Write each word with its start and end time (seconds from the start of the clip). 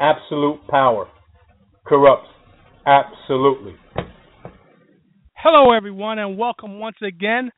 absolute 0.00 0.60
power 0.68 1.08
corrupts 1.86 2.28
absolutely. 2.86 3.74
Hello, 5.34 5.72
everyone, 5.72 6.18
and 6.18 6.36
welcome 6.36 6.78
once 6.78 6.96
again. 7.02 7.50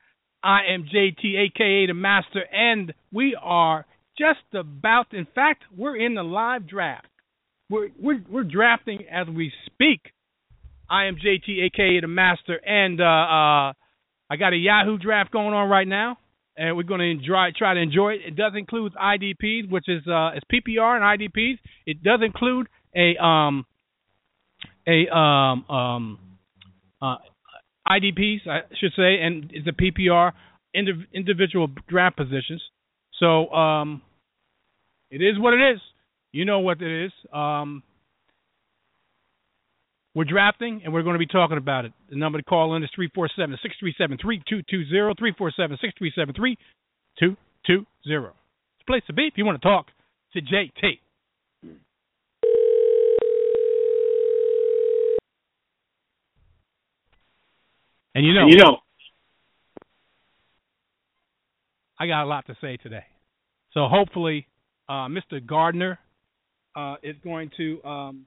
I 0.43 0.59
am 0.73 0.83
JT, 0.83 1.47
aka 1.47 1.87
the 1.87 1.93
Master, 1.93 2.43
and 2.51 2.93
we 3.11 3.37
are 3.41 3.85
just 4.17 4.39
about. 4.53 5.07
In 5.13 5.27
fact, 5.35 5.63
we're 5.75 5.97
in 5.97 6.15
the 6.15 6.23
live 6.23 6.67
draft. 6.67 7.07
We're 7.69 7.89
we're, 7.99 8.23
we're 8.29 8.43
drafting 8.43 8.99
as 9.11 9.27
we 9.27 9.51
speak. 9.65 9.99
I 10.89 11.05
am 11.05 11.15
JT, 11.15 11.65
aka 11.65 11.99
the 11.99 12.07
Master, 12.07 12.55
and 12.65 13.01
uh, 13.01 13.03
uh, 13.03 13.73
I 14.29 14.35
got 14.37 14.53
a 14.53 14.57
Yahoo 14.57 14.97
draft 14.97 15.31
going 15.31 15.53
on 15.53 15.69
right 15.69 15.87
now, 15.87 16.17
and 16.59 16.75
we're 16.75 16.83
going 16.83 16.99
to 16.99 17.09
enjoy, 17.09 17.47
try 17.57 17.73
to 17.73 17.79
enjoy 17.79 18.09
it. 18.09 18.21
It 18.27 18.35
does 18.35 18.51
include 18.55 18.93
IDPs, 18.93 19.71
which 19.71 19.85
is 19.87 20.05
uh, 20.07 20.31
it's 20.35 20.45
PPR 20.51 20.97
and 20.97 21.19
IDPs. 21.21 21.57
It 21.85 22.03
does 22.03 22.19
include 22.23 22.67
a 22.95 23.15
um 23.23 23.65
a 24.85 25.07
um 25.15 25.65
um 25.69 26.19
uh, 27.01 27.15
IDPs, 27.89 28.45
I 28.47 28.59
should 28.77 28.91
say, 28.95 29.19
and 29.21 29.49
it's 29.53 29.67
a 29.67 29.71
PPR 29.71 30.33
indiv- 30.75 31.07
individual 31.13 31.69
draft 31.87 32.17
positions. 32.17 32.61
So 33.19 33.49
um, 33.51 34.01
it 35.09 35.21
is 35.21 35.39
what 35.39 35.53
it 35.53 35.75
is. 35.75 35.81
You 36.31 36.45
know 36.45 36.59
what 36.59 36.81
it 36.81 37.05
is. 37.05 37.11
Um, 37.33 37.83
we're 40.15 40.25
drafting, 40.25 40.81
and 40.83 40.91
we're 40.91 41.03
going 41.03 41.13
to 41.13 41.19
be 41.19 41.27
talking 41.27 41.57
about 41.57 41.85
it. 41.85 41.93
The 42.09 42.15
number 42.15 42.39
to 42.39 42.43
call 42.43 42.75
in 42.75 42.83
is 42.83 42.89
347 42.95 43.59
637 43.61 44.17
3220. 44.17 45.15
347 45.15 45.77
637 45.81 46.33
3220. 46.35 47.85
It's 48.01 48.81
a 48.81 48.85
place 48.89 49.03
to 49.07 49.13
be 49.13 49.27
if 49.27 49.33
you 49.37 49.45
want 49.45 49.61
to 49.61 49.67
talk 49.67 49.87
to 50.33 50.41
JT. 50.41 50.99
And 58.15 58.25
you 58.25 58.33
know, 58.33 58.47
you 58.47 58.57
know, 58.57 58.77
I 61.99 62.07
got 62.07 62.23
a 62.23 62.25
lot 62.25 62.47
to 62.47 62.57
say 62.59 62.77
today. 62.77 63.05
So 63.73 63.87
hopefully, 63.87 64.47
uh, 64.89 65.07
Mr. 65.07 65.45
Gardner 65.45 65.99
uh, 66.75 66.95
is 67.03 67.15
going 67.23 67.51
to 67.57 67.83
um, 67.83 68.25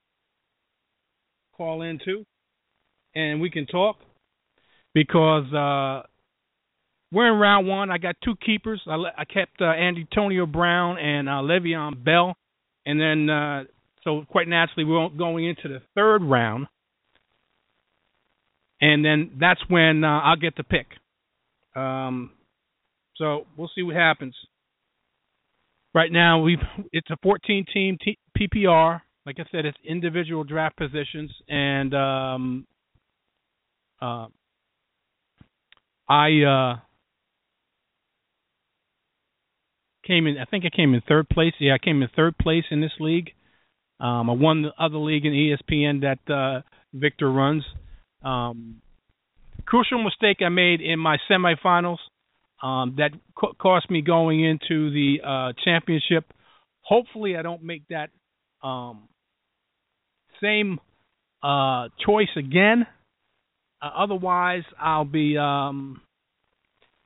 call 1.55 1.81
in 1.81 1.99
too, 2.03 2.25
and 3.15 3.41
we 3.41 3.49
can 3.49 3.65
talk 3.65 3.97
because 4.93 5.45
uh, 5.53 6.05
we're 7.11 7.31
in 7.33 7.39
round 7.39 7.67
one. 7.67 7.91
I 7.91 7.97
got 7.97 8.15
two 8.23 8.35
keepers. 8.45 8.81
I, 8.87 8.95
I 9.17 9.25
kept 9.25 9.61
uh, 9.61 9.65
Antonio 9.65 10.45
Brown 10.45 10.97
and 10.97 11.29
uh, 11.29 11.41
Le'Veon 11.43 12.03
Bell, 12.03 12.35
and 12.85 12.99
then 12.99 13.29
uh, 13.29 13.63
so 14.03 14.25
quite 14.29 14.47
naturally 14.47 14.83
we're 14.83 15.09
going 15.09 15.45
into 15.45 15.67
the 15.67 15.81
third 15.95 16.23
round, 16.23 16.67
and 18.81 19.03
then 19.03 19.31
that's 19.39 19.61
when 19.67 20.03
uh, 20.03 20.19
I'll 20.21 20.35
get 20.35 20.55
the 20.55 20.63
pick. 20.63 20.87
Um, 21.75 22.31
so 23.15 23.45
we'll 23.57 23.71
see 23.75 23.83
what 23.83 23.95
happens. 23.95 24.35
Right 25.93 26.11
now, 26.11 26.41
we 26.41 26.57
it's 26.91 27.09
a 27.11 27.17
14 27.21 27.65
team 27.71 27.97
t- 28.03 28.17
PPR. 28.37 29.01
Like 29.25 29.37
I 29.39 29.43
said, 29.51 29.65
it's 29.65 29.77
individual 29.87 30.43
draft 30.43 30.75
positions, 30.77 31.31
and 31.47 31.93
um, 31.93 32.67
uh, 34.01 34.27
I 36.09 36.41
uh, 36.41 36.79
came 40.05 40.27
in. 40.27 40.37
I 40.37 40.45
think 40.45 40.65
I 40.65 40.75
came 40.75 40.93
in 40.93 41.01
third 41.07 41.29
place. 41.29 41.53
Yeah, 41.59 41.75
I 41.75 41.77
came 41.77 42.01
in 42.01 42.09
third 42.15 42.37
place 42.37 42.65
in 42.69 42.81
this 42.81 42.91
league. 42.99 43.29
Um, 43.99 44.29
I 44.29 44.33
won 44.33 44.63
the 44.63 44.71
other 44.77 44.97
league 44.97 45.25
in 45.25 45.31
ESPN 45.31 46.01
that 46.01 46.33
uh, 46.33 46.61
Victor 46.93 47.31
runs. 47.31 47.63
Um, 48.23 48.81
crucial 49.65 50.03
mistake 50.03 50.37
I 50.45 50.49
made 50.49 50.81
in 50.81 50.99
my 50.99 51.17
semifinals 51.31 51.99
um, 52.61 52.95
that 52.97 53.11
co- 53.37 53.53
cost 53.53 53.89
me 53.89 54.01
going 54.01 54.43
into 54.43 54.91
the 54.91 55.17
uh, 55.25 55.53
championship. 55.63 56.25
Hopefully, 56.81 57.37
I 57.37 57.41
don't 57.41 57.63
make 57.63 57.83
that 57.89 58.09
um, 58.65 59.07
same 60.43 60.79
uh, 61.41 61.89
choice 62.05 62.29
again. 62.35 62.85
Uh, 63.81 63.89
otherwise, 63.97 64.63
I'll 64.79 65.05
be 65.05 65.37
um, 65.37 66.01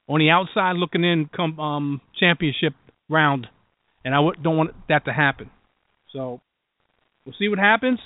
on 0.08 0.20
the 0.20 0.30
outside 0.30 0.76
looking 0.76 1.04
in 1.04 1.30
come 1.36 1.60
um, 1.60 2.02
championship 2.20 2.74
round, 3.10 3.48
and 4.04 4.14
I 4.14 4.18
w- 4.18 4.36
don't 4.42 4.58
want 4.58 4.72
that 4.90 5.06
to 5.06 5.14
happen. 5.14 5.50
So 6.14 6.42
we'll 7.26 7.36
see 7.40 7.50
what 7.50 7.60
happens. 7.60 8.00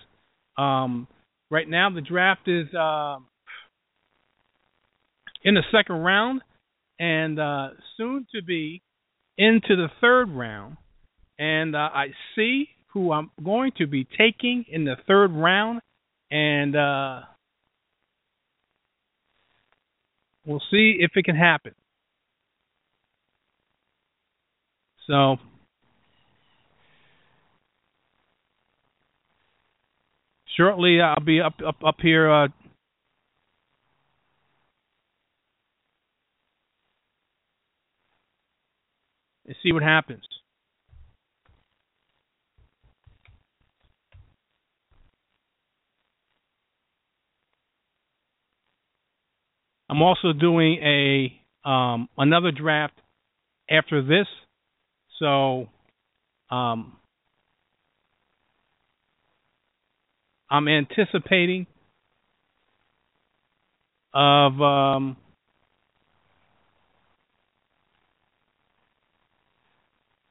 Um, 0.58 1.08
right 1.50 1.68
now, 1.68 1.90
the 1.90 2.02
draft 2.02 2.48
is 2.48 2.74
uh, 2.74 3.18
in 5.44 5.56
the 5.56 5.64
second 5.72 5.98
round, 5.98 6.42
and 7.00 7.40
uh, 7.40 7.70
soon 7.98 8.26
to 8.36 8.42
be 8.42 8.82
into 9.38 9.76
the 9.76 9.88
third 10.00 10.30
round. 10.30 10.78
And 11.40 11.76
uh, 11.76 11.90
I 11.94 12.08
see 12.36 12.70
who 12.94 13.12
I'm 13.12 13.32
going 13.44 13.72
to 13.78 13.88
be 13.88 14.06
taking 14.18 14.66
in 14.70 14.86
the 14.86 14.96
third 15.08 15.32
round, 15.32 15.82
and 16.30 16.76
uh, 16.76 17.22
we'll 20.46 20.62
see 20.72 20.98
if 21.00 21.12
it 21.16 21.26
can 21.26 21.36
happen. 21.36 21.74
So. 25.08 25.38
Shortly, 30.58 31.00
I'll 31.02 31.24
be 31.24 31.40
up 31.40 31.54
up 31.66 31.78
up 31.86 31.96
here 32.02 32.30
uh, 32.30 32.48
and 39.46 39.56
see 39.64 39.72
what 39.72 39.82
happens. 39.82 40.24
I'm 49.92 50.02
also 50.02 50.32
doing 50.32 50.80
a 50.82 51.70
um, 51.70 52.08
another 52.18 52.52
draft 52.52 52.94
after 53.70 54.02
this, 54.02 54.26
so 55.20 55.68
um, 56.50 56.94
I'm 60.50 60.70
anticipating 60.70 61.68
of 64.14 64.62
um, 64.62 65.18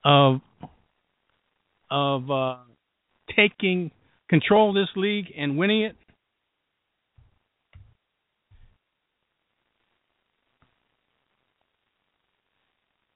of 0.02 0.40
of 1.90 2.30
uh, 2.30 2.56
taking 3.36 3.90
control 4.30 4.70
of 4.70 4.74
this 4.74 4.88
league 4.96 5.26
and 5.36 5.58
winning 5.58 5.82
it. 5.82 5.96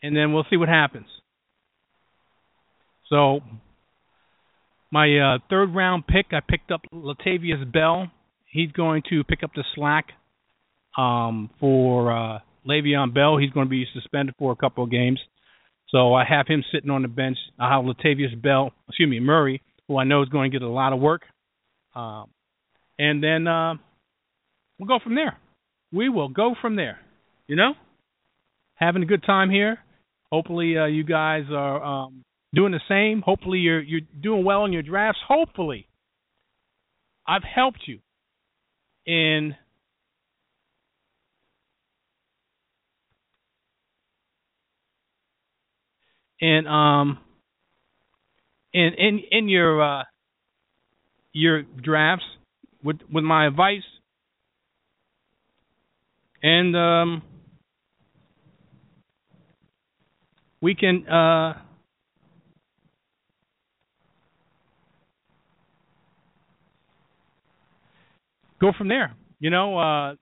And 0.05 0.15
then 0.15 0.35
we'll 0.35 0.45
see 0.51 0.59
what 0.59 0.69
happens. 0.69 1.07
So, 3.09 3.41
my 4.93 5.07
uh, 5.19 5.39
third 5.49 5.75
round 5.75 6.07
pick, 6.07 6.27
I 6.33 6.41
picked 6.47 6.71
up 6.71 6.83
Latavius 6.93 7.73
Bell. 7.73 8.11
He's 8.45 8.71
going 8.71 9.03
to 9.09 9.25
pick 9.25 9.43
up 9.43 9.53
the 9.55 9.65
slack 9.75 10.09
um, 10.99 11.49
for 11.59 12.13
uh, 12.13 12.41
Le'Veon 12.69 13.15
Bell. 13.15 13.39
He's 13.39 13.51
going 13.51 13.65
to 13.65 13.71
be 13.71 13.87
suspended 13.95 14.35
for 14.39 14.53
a 14.53 14.57
couple 14.57 14.85
of 14.85 14.91
games. 14.91 15.21
So 15.89 16.13
I 16.13 16.25
have 16.29 16.47
him 16.47 16.63
sitting 16.71 16.91
on 16.91 17.01
the 17.01 17.09
bench. 17.09 17.39
I 17.59 17.75
have 17.75 17.87
Latavius 17.87 18.41
Bell, 18.43 18.73
excuse 18.89 19.09
me, 19.09 19.21
Murray, 19.21 19.63
who 19.89 19.97
I 19.97 20.05
know 20.05 20.23
is 20.23 20.29
going 20.29 20.51
to 20.51 20.59
get 20.59 20.63
a 20.63 20.69
lot 20.69 20.93
of 20.93 21.01
work. 21.01 21.23
Um, 21.95 22.27
and 22.99 23.25
then 23.25 23.47
uh, 23.47 23.77
we'll 24.79 24.87
go 24.87 25.03
from 25.03 25.15
there. 25.15 25.39
We 25.95 26.11
will 26.11 26.29
go 26.29 26.55
from 26.61 26.77
there. 26.77 26.99
You 27.47 27.57
know, 27.57 27.73
having 28.75 29.03
a 29.03 29.07
good 29.07 29.23
time 29.25 29.49
here. 29.49 29.79
Hopefully, 30.35 30.77
uh, 30.77 30.87
you 30.87 31.05
guys 31.05 31.45
are 31.53 31.81
um, 31.81 32.25
doing 32.53 32.73
the 32.73 32.81
same. 32.89 33.23
Hopefully, 33.23 33.59
you're 33.59 33.81
you're 33.81 34.01
doing 34.21 34.45
well 34.45 34.65
in 34.65 34.73
your 34.73 34.83
drafts. 34.83 35.21
Hopefully, 35.29 35.87
I've 37.25 37.45
helped 37.45 37.83
you 37.87 38.01
in 39.07 39.55
in 46.41 46.67
um 46.67 47.19
in 48.73 48.91
in 48.99 49.21
in 49.31 49.49
your 49.49 50.01
uh 50.01 50.03
your 51.33 51.63
drafts 51.63 52.25
with 52.83 52.97
with 53.09 53.23
my 53.23 53.47
advice 53.47 53.83
and 56.43 56.75
um 56.75 57.23
we 60.65 60.75
can 60.75 61.07
uh, 61.07 61.59
go 68.59 68.73
from 68.73 68.89
there. 68.89 69.15
You 69.41 69.51
know, 69.51 69.79
uh, 69.79 70.15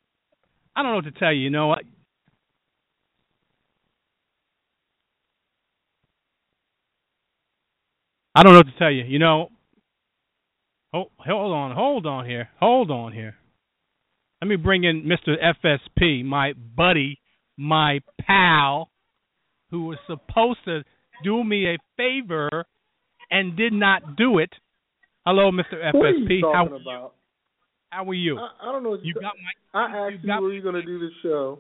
I 0.75 0.83
don't 0.83 0.87
know 0.87 0.97
what 0.97 1.05
to 1.05 1.12
tell 1.12 1.33
you. 1.33 1.43
You 1.43 1.50
know, 1.50 1.71
I, 1.71 1.77
I 8.35 8.43
don't 8.43 8.55
know 8.55 8.59
what 8.59 8.67
to 8.67 8.79
tell 8.81 8.91
you. 8.91 9.05
You 9.05 9.21
know, 9.21 9.49
oh, 10.93 11.05
hold 11.19 11.53
on, 11.53 11.77
hold 11.77 12.05
on 12.05 12.27
here, 12.27 12.49
hold 12.59 12.91
on 12.91 13.12
here. 13.12 13.37
Let 14.41 14.49
me 14.49 14.56
bring 14.56 14.83
in 14.83 15.05
Mr. 15.05 15.37
FSP, 15.65 16.25
my 16.25 16.55
buddy, 16.55 17.21
my 17.56 18.00
pal, 18.21 18.92
who 19.72 19.86
was 19.86 19.98
supposed 20.06 20.58
to 20.66 20.84
do 21.24 21.42
me 21.42 21.66
a 21.66 21.78
favor 21.96 22.48
and 23.30 23.56
did 23.56 23.72
not 23.72 24.16
do 24.16 24.38
it. 24.38 24.50
Hello, 25.26 25.50
Mr. 25.50 25.74
FSP. 25.74 25.94
What 25.94 26.06
are 26.06 26.12
you 26.12 26.52
how, 26.52 26.64
talking 26.64 26.80
about? 26.80 27.14
how 27.90 28.04
are 28.08 28.14
you? 28.14 28.38
I, 28.38 28.69
I 28.69 28.72
don't 28.72 28.84
know. 28.84 28.90
What 28.90 29.04
You 29.04 29.14
you 29.16 29.20
got 29.20 29.32
my 29.42 29.80
I 29.80 30.06
asked 30.06 30.22
you 30.22 30.32
you, 30.32 30.40
were 30.40 30.52
you 30.52 30.62
going 30.62 30.74
to 30.74 30.82
do 30.84 31.00
this 31.00 31.12
show. 31.22 31.58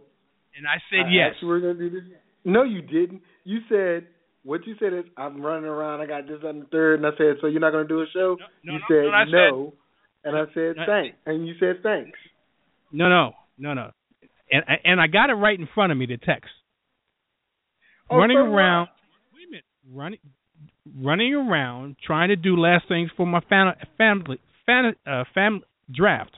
and 0.56 0.66
I 0.66 0.76
said 0.90 1.06
I 1.06 1.10
yes. 1.10 1.30
asked 1.32 1.42
you 1.42 1.48
were 1.48 1.60
going 1.60 1.78
to 1.78 1.88
do 1.88 2.00
this. 2.00 2.10
No, 2.44 2.62
you 2.62 2.82
didn't. 2.82 3.22
You 3.44 3.60
said 3.68 4.06
what 4.44 4.66
you 4.66 4.74
said 4.78 4.92
is 4.92 5.04
I'm 5.16 5.40
running 5.40 5.64
around. 5.64 6.00
I 6.00 6.06
got 6.06 6.26
this 6.26 6.40
on 6.44 6.60
the 6.60 6.66
third, 6.66 6.98
and 6.98 7.06
I 7.06 7.16
said, 7.16 7.36
so 7.40 7.46
you're 7.46 7.60
not 7.60 7.70
going 7.70 7.86
to 7.86 7.88
do 7.88 8.00
a 8.00 8.06
show? 8.12 8.36
No, 8.38 8.46
no, 8.64 8.72
you 8.74 8.78
no, 8.78 8.84
said 8.88 9.30
no, 9.30 9.48
no, 9.50 9.72
and 10.24 10.36
I 10.36 10.52
said 10.52 10.76
thanks, 10.86 11.16
and 11.24 11.46
you 11.46 11.54
said 11.58 11.76
thanks. 11.82 12.18
No, 12.92 13.08
no, 13.08 13.32
no, 13.56 13.72
no. 13.74 13.90
And 14.50 14.64
and 14.84 15.00
I 15.00 15.06
got 15.06 15.30
it 15.30 15.34
right 15.34 15.58
in 15.58 15.68
front 15.74 15.92
of 15.92 15.98
me. 15.98 16.06
The 16.06 16.18
text. 16.18 16.50
Oh, 18.12 18.18
running 18.18 18.36
around. 18.36 18.88
Wait 19.34 19.46
a 19.46 19.50
minute. 19.50 19.64
Running, 19.92 20.18
running 20.96 21.34
around 21.34 21.96
trying 22.04 22.28
to 22.28 22.36
do 22.36 22.56
last 22.56 22.86
things 22.88 23.10
for 23.16 23.26
my 23.26 23.40
fam- 23.48 23.74
family 23.98 24.38
uh, 25.06 25.24
fam 25.34 25.62
draft. 25.90 26.36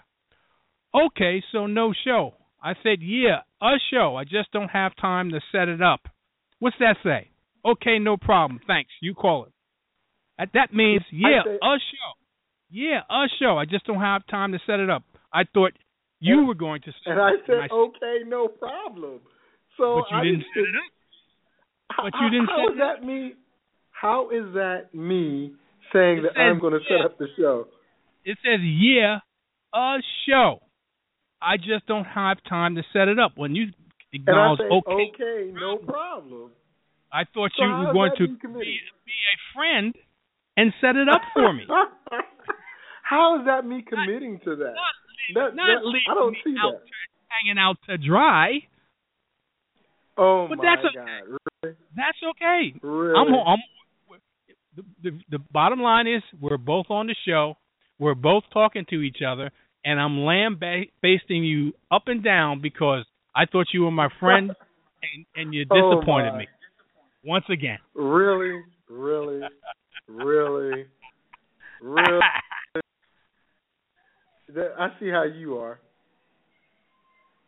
Okay, 0.94 1.42
so 1.52 1.66
no 1.66 1.92
show. 2.04 2.34
I 2.62 2.74
said, 2.82 2.98
yeah, 3.02 3.40
a 3.60 3.72
show. 3.92 4.16
I 4.16 4.24
just 4.24 4.50
don't 4.52 4.68
have 4.70 4.92
time 4.96 5.30
to 5.30 5.40
set 5.52 5.68
it 5.68 5.82
up. 5.82 6.00
What's 6.60 6.76
that 6.80 6.96
say? 7.04 7.28
Okay, 7.64 7.98
no 7.98 8.16
problem. 8.16 8.60
Thanks. 8.66 8.90
You 9.02 9.14
call 9.14 9.44
it. 9.46 9.52
That, 10.54 10.72
means, 10.72 11.02
yeah, 11.12 11.42
say- 11.44 11.56
a 11.62 11.76
show. 11.78 12.12
Yeah, 12.70 13.00
a 13.10 13.26
show. 13.38 13.58
I 13.58 13.64
just 13.66 13.84
don't 13.86 14.00
have 14.00 14.26
time 14.26 14.52
to 14.52 14.58
set 14.66 14.80
it 14.80 14.88
up. 14.90 15.02
I 15.32 15.42
thought 15.52 15.72
you 16.20 16.38
And- 16.38 16.48
were 16.48 16.54
going 16.54 16.80
to 16.82 16.92
set 17.04 17.12
And 17.12 17.20
I 17.20 17.32
said, 17.46 17.56
I- 17.70 17.74
okay, 17.74 18.18
no 18.26 18.48
problem. 18.48 19.20
So 19.76 20.00
but 20.02 20.10
you 20.10 20.16
I 20.16 20.24
didn't 20.24 20.44
set 20.54 20.62
it 20.62 20.76
up. 20.76 20.92
How, 21.90 22.04
but 22.04 22.12
you 22.20 22.30
didn't 22.30 22.46
How 22.46 22.56
set 22.68 22.72
is 22.72 22.78
that 22.78 23.06
me? 23.06 23.34
How 23.90 24.30
is 24.30 24.54
that 24.54 24.94
me 24.94 25.52
saying 25.92 26.18
It 26.18 26.22
that 26.22 26.32
says, 26.34 26.40
I'm 26.40 26.58
going 26.60 26.72
to 26.74 26.80
yeah. 26.88 26.98
set 26.98 27.04
up 27.06 27.18
the 27.18 27.26
show? 27.36 27.66
It 28.24 28.38
says, 28.44 28.60
yeah, 28.62 29.18
a 29.74 29.96
show. 30.28 30.60
I 31.40 31.56
just 31.58 31.86
don't 31.86 32.04
have 32.06 32.38
time 32.48 32.74
to 32.76 32.82
set 32.92 33.08
it 33.08 33.18
up. 33.18 33.32
When 33.36 33.54
you 33.54 33.66
acknowledge, 34.12 34.60
say, 34.60 34.64
okay, 34.64 35.12
okay, 35.14 35.52
no 35.52 35.78
um, 35.78 35.86
problem. 35.86 36.50
I 37.12 37.24
thought 37.32 37.52
So 37.56 37.64
you 37.64 37.70
how 37.70 37.86
were 37.86 37.92
going 37.92 38.12
to 38.18 38.26
be, 38.26 38.34
be 38.58 38.80
a 39.12 39.36
friend 39.54 39.94
and 40.56 40.72
set 40.80 40.96
it 40.96 41.08
up 41.08 41.20
for 41.34 41.52
me. 41.52 41.64
How 43.02 43.38
is 43.38 43.44
that 43.46 43.66
me 43.66 43.84
committing 43.86 44.40
to 44.44 44.56
that? 44.56 44.72
That- 45.34 45.54
Not 45.54 45.66
that- 45.66 45.84
leaving 45.84 46.02
I 46.10 46.14
don't 46.14 46.32
me 46.32 46.38
see 46.44 46.54
out 46.58 46.72
that. 46.72 46.78
to- 46.86 46.92
hanging 47.28 47.58
out 47.58 47.76
to 47.88 47.98
dry. 47.98 48.60
Oh 50.16 50.46
But 50.48 50.58
my 50.58 50.64
that's 50.64 50.86
okay. 50.86 51.30
God! 51.30 51.38
That's 51.96 52.18
okay. 52.30 52.74
Really? 52.82 53.14
I'm, 53.18 53.34
I'm 53.34 53.58
the, 54.76 54.82
the 55.02 55.18
the 55.30 55.38
bottom 55.52 55.80
line 55.80 56.06
is 56.06 56.22
we're 56.40 56.56
both 56.58 56.86
on 56.90 57.06
the 57.06 57.14
show. 57.26 57.54
We're 57.98 58.14
both 58.16 58.42
talking 58.52 58.84
to 58.90 59.02
each 59.02 59.18
other, 59.26 59.50
and 59.84 60.00
I'm 60.00 60.18
lambasting 60.24 61.44
you 61.44 61.72
up 61.92 62.04
and 62.08 62.24
down 62.24 62.60
because 62.60 63.04
I 63.36 63.46
thought 63.46 63.66
you 63.72 63.82
were 63.82 63.90
my 63.92 64.08
friend, 64.18 64.50
and, 65.14 65.26
and 65.36 65.54
you 65.54 65.64
Oh, 65.70 65.94
disappointed 66.00 66.32
my. 66.32 66.38
me 66.40 66.46
once 67.24 67.44
again. 67.50 67.78
Really, 67.94 68.60
really, 68.88 69.40
really, 70.08 70.86
really. 71.80 72.20
I 74.78 74.88
see 75.00 75.08
how 75.08 75.22
you 75.24 75.56
are. 75.58 75.80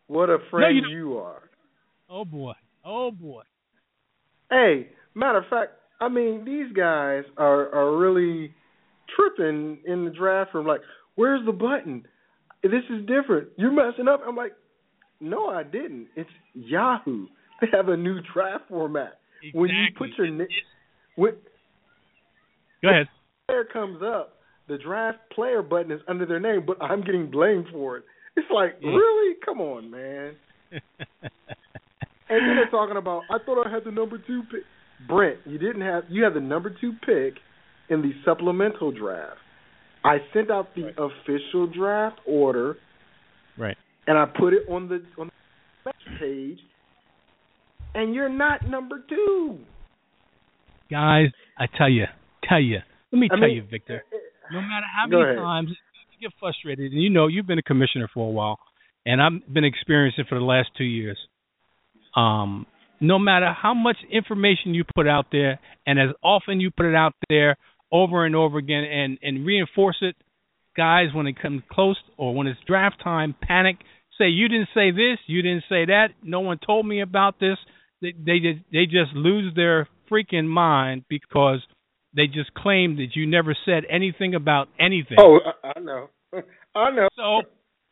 What 0.09 0.31
a 0.31 0.39
friend 0.51 0.77
you 0.89 0.97
you 0.97 1.19
are. 1.19 1.43
oh 2.09 2.25
boy, 2.25 2.53
oh 2.85 3.11
boy. 3.11 3.43
Hey, 4.51 4.89
matter 5.15 5.39
of 5.39 5.45
fact, 5.49 5.73
I 6.01 6.09
mean 6.09 6.45
these 6.45 6.73
guys 6.75 7.25
are 7.37 7.73
are 7.75 7.97
really 7.97 8.55
tripping 9.15 9.79
in 9.87 10.05
the 10.05 10.11
draft 10.11 10.55
room. 10.55 10.67
Like, 10.67 10.81
where's 11.15 11.45
the 11.47 11.53
button? 11.53 12.07
This 12.63 12.83
is 12.91 13.07
different. 13.07 13.49
You're 13.57 13.71
messing 13.73 14.09
up. 14.09 14.23
I'm 14.27 14.37
like, 14.37 14.53
no, 15.21 15.49
I 15.49 15.63
didn't. 15.63 16.09
It's 16.17 16.31
Yahoo. 16.55 17.27
They 17.61 17.69
have 17.73 17.89
a 17.89 17.97
new 17.97 18.21
draft 18.35 18.65
format. 18.69 19.19
When 19.55 19.71
you 19.71 19.87
put 19.97 20.11
your 20.19 20.29
na- 20.31 20.45
when 21.15 21.33
Go 22.83 22.91
ahead. 22.91 23.09
player 23.49 23.65
comes 23.65 24.03
up, 24.03 24.35
the 24.69 24.77
draft 24.79 25.19
player 25.35 25.63
button 25.63 25.91
is 25.93 26.01
under 26.09 26.27
their 26.27 26.41
name, 26.41 26.65
but 26.67 26.83
I'm 26.83 27.03
getting 27.03 27.31
blamed 27.31 27.67
for 27.73 27.97
it. 27.99 28.05
It's 28.37 28.51
like, 28.51 28.77
Yeah. 28.81 28.91
really? 28.91 29.37
Come 29.45 29.61
on, 29.61 29.91
man. 29.91 30.37
And 32.29 32.41
then 32.41 32.57
they're 32.57 32.71
talking 32.71 32.97
about, 32.97 33.23
I 33.31 33.39
thought 33.45 33.65
I 33.67 33.71
had 33.71 33.85
the 33.85 33.91
number 33.91 34.19
two 34.19 34.43
pick. 34.51 34.63
Brent, 35.07 35.39
you 35.45 35.59
didn't 35.59 35.83
have. 35.83 36.05
You 36.09 36.25
had 36.25 36.35
the 36.35 36.41
number 36.41 36.75
two 36.81 36.93
pick 37.05 37.35
in 37.91 38.03
the 38.03 38.13
supplemental 38.25 38.91
draft. 38.91 39.37
I 40.05 40.19
sent 40.33 40.51
out 40.51 40.75
the 40.75 40.89
official 40.91 41.67
draft 41.67 42.21
order, 42.27 42.77
right. 43.59 43.77
and 44.07 44.17
I 44.17 44.25
put 44.25 44.55
it 44.55 44.63
on 44.71 44.89
the 44.89 45.03
on 45.21 45.31
the 45.85 45.93
page. 46.19 46.59
And 47.95 48.15
you're 48.15 48.29
not 48.29 48.69
number 48.69 49.03
two. 49.09 49.59
Guys, 50.91 51.29
I 51.59 51.67
tell 51.77 51.91
you, 51.91 52.05
tell 52.49 52.61
you. 52.61 52.79
Let 53.13 53.19
me 53.19 53.29
I 53.31 53.35
tell 53.35 53.49
mean, 53.49 53.57
you, 53.57 53.65
Victor. 53.69 54.05
Eh, 54.13 54.17
eh, 54.17 54.19
no 54.53 54.61
matter 54.61 54.87
how 54.95 55.07
many 55.09 55.23
ahead. 55.23 55.37
times 55.37 55.71
you 56.19 56.29
get 56.29 56.37
frustrated, 56.39 56.93
and 56.93 57.03
you 57.03 57.11
know 57.11 57.27
you've 57.27 57.47
been 57.47 57.59
a 57.59 57.63
commissioner 57.63 58.09
for 58.13 58.29
a 58.29 58.31
while, 58.31 58.59
and 59.05 59.21
I've 59.21 59.53
been 59.53 59.65
experiencing 59.65 60.25
it 60.25 60.29
for 60.29 60.39
the 60.39 60.45
last 60.45 60.69
two 60.79 60.85
years. 60.85 61.19
Um, 62.17 62.67
no 63.01 63.19
matter 63.19 63.53
how 63.53 63.75
much 63.75 63.99
information 64.11 64.75
you 64.75 64.85
put 64.95 65.07
out 65.07 65.27
there, 65.31 65.61
and 65.87 65.99
as 65.99 66.15
often 66.23 66.61
you 66.61 66.71
put 66.71 66.87
it 66.87 66.95
out 66.95 67.13
there 67.29 67.57
over 67.93 68.25
and 68.25 68.35
over 68.35 68.59
again, 68.59 68.85
and 68.85 69.19
and 69.23 69.47
reinforce 69.47 69.99
it, 70.01 70.17
guys, 70.77 71.09
when 71.15 71.27
it 71.27 71.41
comes 71.41 71.63
close 71.71 71.97
or 72.17 72.35
when 72.35 72.47
it's 72.47 72.61
draft 72.67 72.97
time, 73.03 73.35
panic. 73.41 73.77
Say 74.19 74.29
you 74.29 74.49
didn't 74.49 74.69
say 74.75 74.93
this, 74.93 75.19
you 75.27 75.43
didn't 75.43 75.65
say 75.69 75.85
that. 75.87 76.09
No 76.23 76.41
one 76.41 76.59
told 76.65 76.87
me 76.87 77.03
about 77.03 77.39
this. 77.39 77.59
They 78.01 78.13
they 78.13 78.39
just 78.39 78.65
they 78.73 78.87
just 78.87 79.13
lose 79.15 79.55
their 79.55 79.89
freaking 80.11 80.47
mind 80.47 81.05
because 81.09 81.61
they 82.17 82.27
just 82.27 82.53
claim 82.55 82.97
that 82.97 83.09
you 83.15 83.27
never 83.27 83.57
said 83.67 83.85
anything 83.91 84.35
about 84.35 84.69
anything. 84.81 85.19
Oh, 85.21 85.39
I, 85.63 85.73
I 85.77 85.81
know. 85.81 86.09
I 86.75 86.91
know. 86.91 87.09
So, 87.17 87.43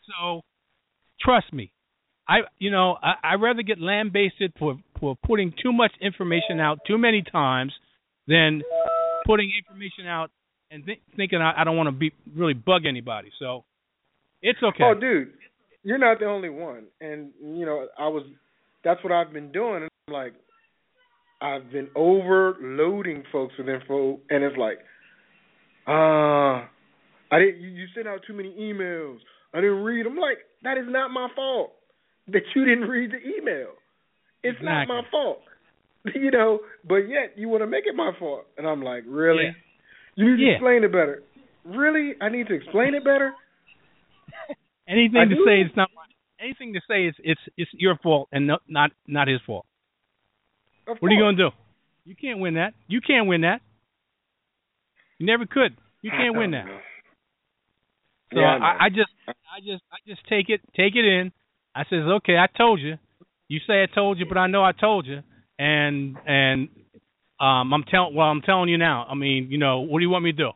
so 0.08 0.40
trust 1.20 1.52
me, 1.52 1.72
I 2.28 2.38
you 2.58 2.70
know 2.70 2.96
I 3.02 3.14
I 3.22 3.34
rather 3.34 3.62
get 3.62 3.80
lambasted 3.80 4.52
for 4.58 4.76
for 5.00 5.16
putting 5.26 5.52
too 5.62 5.72
much 5.72 5.92
information 6.00 6.60
out 6.60 6.78
too 6.86 6.98
many 6.98 7.22
times 7.22 7.72
than 8.26 8.62
putting 9.26 9.52
information 9.56 10.06
out 10.06 10.30
and 10.70 10.84
th- 10.86 11.00
thinking 11.16 11.40
I, 11.40 11.60
I 11.60 11.64
don't 11.64 11.76
want 11.76 11.88
to 11.88 11.92
be 11.92 12.12
really 12.34 12.54
bug 12.54 12.86
anybody. 12.86 13.30
So 13.38 13.64
it's 14.42 14.58
okay. 14.62 14.84
Oh, 14.84 14.94
dude, 14.98 15.32
you're 15.82 15.98
not 15.98 16.18
the 16.18 16.26
only 16.26 16.48
one. 16.48 16.84
And 17.00 17.30
you 17.42 17.66
know, 17.66 17.86
I 17.98 18.08
was. 18.08 18.24
That's 18.84 19.02
what 19.02 19.12
I've 19.12 19.32
been 19.32 19.50
doing. 19.50 19.82
And 19.82 19.90
I'm 20.08 20.14
like, 20.14 20.34
I've 21.40 21.70
been 21.70 21.88
overloading 21.94 23.22
folks 23.32 23.54
with 23.58 23.68
info, 23.68 24.20
and 24.28 24.44
it's 24.44 24.56
like, 24.56 24.78
ah, 25.86 26.68
I 27.30 27.38
didn't. 27.38 27.60
You, 27.60 27.68
you 27.68 27.86
sent 27.94 28.08
out 28.08 28.20
too 28.26 28.34
many 28.34 28.50
emails. 28.58 29.18
I 29.52 29.60
didn't 29.60 29.84
read. 29.84 30.06
I'm 30.06 30.16
like, 30.16 30.38
that 30.62 30.78
is 30.78 30.84
not 30.88 31.10
my 31.10 31.28
fault 31.36 31.72
that 32.28 32.42
you 32.54 32.64
didn't 32.64 32.88
read 32.88 33.10
the 33.10 33.18
email. 33.38 33.68
It's 34.42 34.58
not 34.62 34.88
my 34.88 35.02
fault. 35.10 35.40
You 36.14 36.30
know, 36.30 36.58
but 36.86 37.08
yet 37.08 37.32
you 37.36 37.48
want 37.48 37.62
to 37.62 37.66
make 37.66 37.84
it 37.86 37.94
my 37.96 38.12
fault, 38.18 38.44
and 38.58 38.66
I'm 38.66 38.82
like, 38.82 39.04
really? 39.06 39.44
Yeah. 39.44 39.52
You 40.16 40.30
need 40.32 40.36
to 40.36 40.42
Yeah. 40.42 40.52
explain 40.52 40.84
it 40.84 40.92
better. 40.92 41.22
Really? 41.64 42.12
I 42.20 42.28
need 42.28 42.46
to 42.48 42.54
explain 42.54 42.94
it 42.94 43.02
better? 43.02 43.32
anything 44.86 45.16
I 45.18 45.24
to 45.24 45.34
do. 45.34 45.44
say 45.46 45.62
it's 45.62 45.74
not 45.74 45.88
anything 46.38 46.74
to 46.74 46.80
say 46.86 47.06
it's 47.06 47.16
it's 47.24 47.40
it's 47.56 47.70
your 47.72 47.96
fault 48.02 48.28
and 48.32 48.46
no, 48.46 48.58
not 48.68 48.90
not 49.06 49.28
his 49.28 49.40
fault. 49.46 49.64
Of 50.86 50.98
What 51.00 51.10
are 51.10 51.14
you 51.14 51.20
going 51.22 51.36
to 51.38 51.48
do? 51.48 51.56
You 52.04 52.14
can't 52.14 52.38
win 52.38 52.54
that. 52.54 52.74
You 52.86 53.00
can't 53.00 53.26
win 53.26 53.40
that. 53.40 53.62
You 55.18 55.24
never 55.24 55.46
could. 55.46 55.74
You 56.02 56.10
can't 56.10 56.36
win 56.40 56.50
that. 56.50 56.66
So 58.34 58.40
Yeah, 58.40 58.58
I. 58.60 58.66
I, 58.66 58.84
I 58.84 58.88
just 58.90 59.10
I 59.28 59.60
just 59.64 59.82
I 59.90 59.96
just 60.06 60.20
take 60.28 60.50
it 60.50 60.60
take 60.76 60.96
it 60.96 61.04
in. 61.06 61.32
I 61.74 61.82
says, 61.84 62.00
Okay, 62.18 62.36
I 62.36 62.46
told 62.56 62.80
you. 62.80 62.94
You 63.48 63.60
say 63.66 63.82
I 63.82 63.86
told 63.94 64.18
you, 64.18 64.26
but 64.26 64.38
I 64.38 64.46
know 64.46 64.64
I 64.64 64.72
told 64.72 65.06
you. 65.06 65.20
And 65.58 66.16
and 66.26 66.68
um 67.40 67.72
I'm 67.72 67.84
telling 67.90 68.14
well, 68.14 68.28
I'm 68.28 68.40
telling 68.42 68.68
you 68.68 68.78
now. 68.78 69.06
I 69.08 69.14
mean, 69.14 69.48
you 69.50 69.58
know, 69.58 69.80
what 69.80 69.98
do 69.98 70.04
you 70.04 70.10
want 70.10 70.24
me 70.24 70.32
to 70.32 70.38
do? 70.38 70.50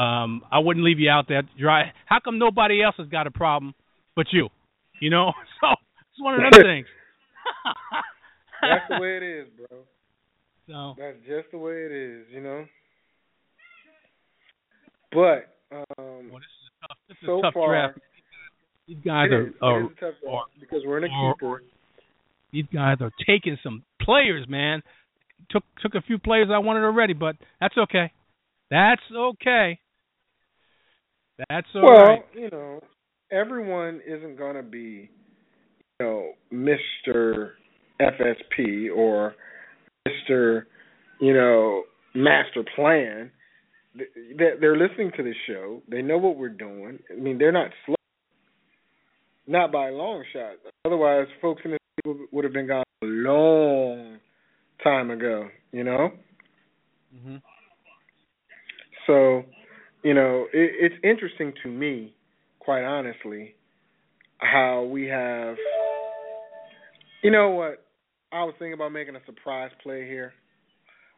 Um, 0.00 0.42
I 0.50 0.60
wouldn't 0.60 0.84
leave 0.84 1.00
you 1.00 1.10
out 1.10 1.26
there 1.28 1.42
dry. 1.58 1.92
How 2.06 2.18
come 2.22 2.38
nobody 2.38 2.82
else 2.82 2.94
has 2.98 3.08
got 3.08 3.26
a 3.26 3.30
problem 3.30 3.74
but 4.14 4.26
you? 4.32 4.48
You 5.00 5.10
know, 5.10 5.32
so 5.60 5.68
it's 5.70 6.20
one 6.20 6.34
of 6.34 6.40
them 6.40 6.62
things. 6.62 6.86
That's 8.62 8.84
the 8.88 9.00
way 9.00 9.16
it 9.16 9.22
is, 9.22 9.48
bro. 9.56 9.78
So 10.68 10.94
That's 11.00 11.16
just 11.26 11.50
the 11.50 11.58
way 11.58 11.72
it 11.72 11.92
is, 11.92 12.26
you 12.32 12.40
know. 12.40 12.66
But 15.10 15.56
um, 15.72 16.30
well, 16.30 16.38
this 16.38 16.46
is 16.46 16.70
a 16.70 16.86
tough, 16.86 16.98
this 17.08 17.16
is 17.20 17.26
so 17.26 17.38
a 17.38 17.42
tough 17.42 17.54
far, 17.54 17.68
draft. 17.68 17.98
These 18.90 18.98
guys 19.04 19.28
are, 19.30 19.52
are 19.62 19.80
it 19.82 19.84
is 19.84 19.90
a 19.96 20.00
tough 20.00 20.14
are- 20.28 20.44
because 20.58 20.80
we're 20.84 20.98
in 20.98 21.04
a 21.04 21.14
are- 21.14 21.34
keeper. 21.34 21.62
these 22.52 22.64
guys 22.74 22.96
are 23.00 23.12
taking 23.24 23.56
some 23.62 23.84
players, 24.02 24.48
man. 24.48 24.82
Took 25.50 25.62
took 25.80 25.94
a 25.94 26.00
few 26.02 26.18
players 26.18 26.48
I 26.52 26.58
wanted 26.58 26.82
already, 26.82 27.12
but 27.12 27.36
that's 27.60 27.78
okay. 27.78 28.10
That's 28.68 29.00
okay. 29.16 29.78
That's 31.48 31.68
all 31.76 31.82
well, 31.84 32.04
right. 32.04 32.24
you 32.34 32.50
know, 32.50 32.80
everyone 33.30 34.00
isn't 34.06 34.36
going 34.36 34.56
to 34.56 34.62
be, 34.64 35.08
you 36.00 36.06
know, 36.06 36.32
Mister 36.50 37.52
FSP 38.00 38.88
or 38.94 39.34
Mister, 40.04 40.66
you 41.20 41.32
know, 41.32 41.84
Master 42.14 42.64
Plan. 42.74 43.30
Th- 43.96 44.10
They're 44.36 44.58
they're 44.60 44.76
listening 44.76 45.12
to 45.16 45.22
this 45.22 45.36
show. 45.46 45.80
They 45.88 46.02
know 46.02 46.18
what 46.18 46.36
we're 46.36 46.48
doing. 46.48 46.98
I 47.08 47.14
mean, 47.20 47.38
they're 47.38 47.52
not 47.52 47.70
slow. 47.86 47.94
Not 49.50 49.72
by 49.72 49.88
a 49.88 49.92
long 49.92 50.22
shot. 50.32 50.52
Otherwise, 50.84 51.26
folks 51.42 51.62
in 51.64 51.72
this 51.72 51.80
would 52.30 52.44
have 52.44 52.52
been 52.52 52.68
gone 52.68 52.84
a 53.02 53.06
long 53.06 54.18
time 54.84 55.10
ago. 55.10 55.48
You 55.72 55.82
know. 55.82 56.10
hmm 57.12 57.36
So, 59.08 59.42
you 60.04 60.14
know, 60.14 60.46
it, 60.52 60.92
it's 60.92 60.94
interesting 61.02 61.52
to 61.64 61.68
me, 61.68 62.14
quite 62.60 62.84
honestly, 62.84 63.56
how 64.38 64.84
we 64.84 65.06
have. 65.06 65.56
You 67.24 67.32
know 67.32 67.50
what? 67.50 67.84
I 68.30 68.44
was 68.44 68.54
thinking 68.60 68.74
about 68.74 68.92
making 68.92 69.16
a 69.16 69.24
surprise 69.26 69.72
play 69.82 70.06
here, 70.06 70.32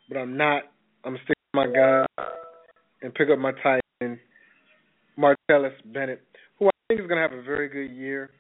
but 0.09 0.17
I'm 0.17 0.39
not. 0.39 0.63
I'm 1.05 1.17
sticking 1.17 1.35
to 1.53 1.55
my 1.55 1.67
gun 1.67 2.07
and 3.03 3.13
pick 3.15 3.29
up 3.31 3.39
my 3.39 3.53
tight 3.63 3.83
end, 4.01 4.19
Martellus 5.19 5.73
Bennett, 5.93 6.23
who 6.59 6.69
I 6.69 6.71
think 6.89 7.01
is 7.01 7.07
going 7.07 7.23
to 7.23 7.29
have 7.29 7.39
a 7.39 7.43
very 7.43 7.69
good 7.69 7.95
year. 7.95 8.31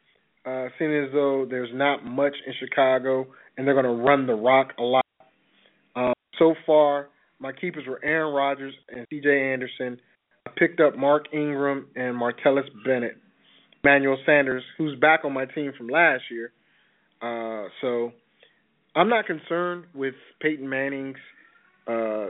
Uh, 0.44 0.66
seeing 0.78 0.92
as 0.92 1.12
though 1.12 1.46
there's 1.48 1.70
not 1.72 2.04
much 2.04 2.34
in 2.46 2.52
Chicago, 2.58 3.26
and 3.56 3.66
they're 3.66 3.80
going 3.80 3.96
to 3.96 4.02
run 4.02 4.26
the 4.26 4.34
rock 4.34 4.72
a 4.78 4.82
lot. 4.82 5.04
Um, 5.94 6.14
so 6.38 6.54
far, 6.66 7.08
my 7.38 7.52
keepers 7.52 7.84
were 7.86 8.00
Aaron 8.04 8.34
Rodgers 8.34 8.74
and 8.88 9.06
C.J. 9.10 9.52
Anderson. 9.52 10.00
I 10.46 10.50
picked 10.56 10.80
up 10.80 10.96
Mark 10.96 11.26
Ingram 11.32 11.86
and 11.94 12.16
Martellus 12.16 12.66
Bennett. 12.84 13.18
Manuel 13.84 14.18
Sanders, 14.24 14.62
who's 14.78 14.98
back 15.00 15.24
on 15.24 15.32
my 15.32 15.44
team 15.44 15.72
from 15.76 15.88
last 15.88 16.22
year. 16.30 16.52
Uh, 17.20 17.68
so 17.80 18.12
I'm 18.94 19.08
not 19.08 19.26
concerned 19.26 19.84
with 19.94 20.14
Peyton 20.40 20.68
Manning's 20.68 21.16
uh, 21.86 22.28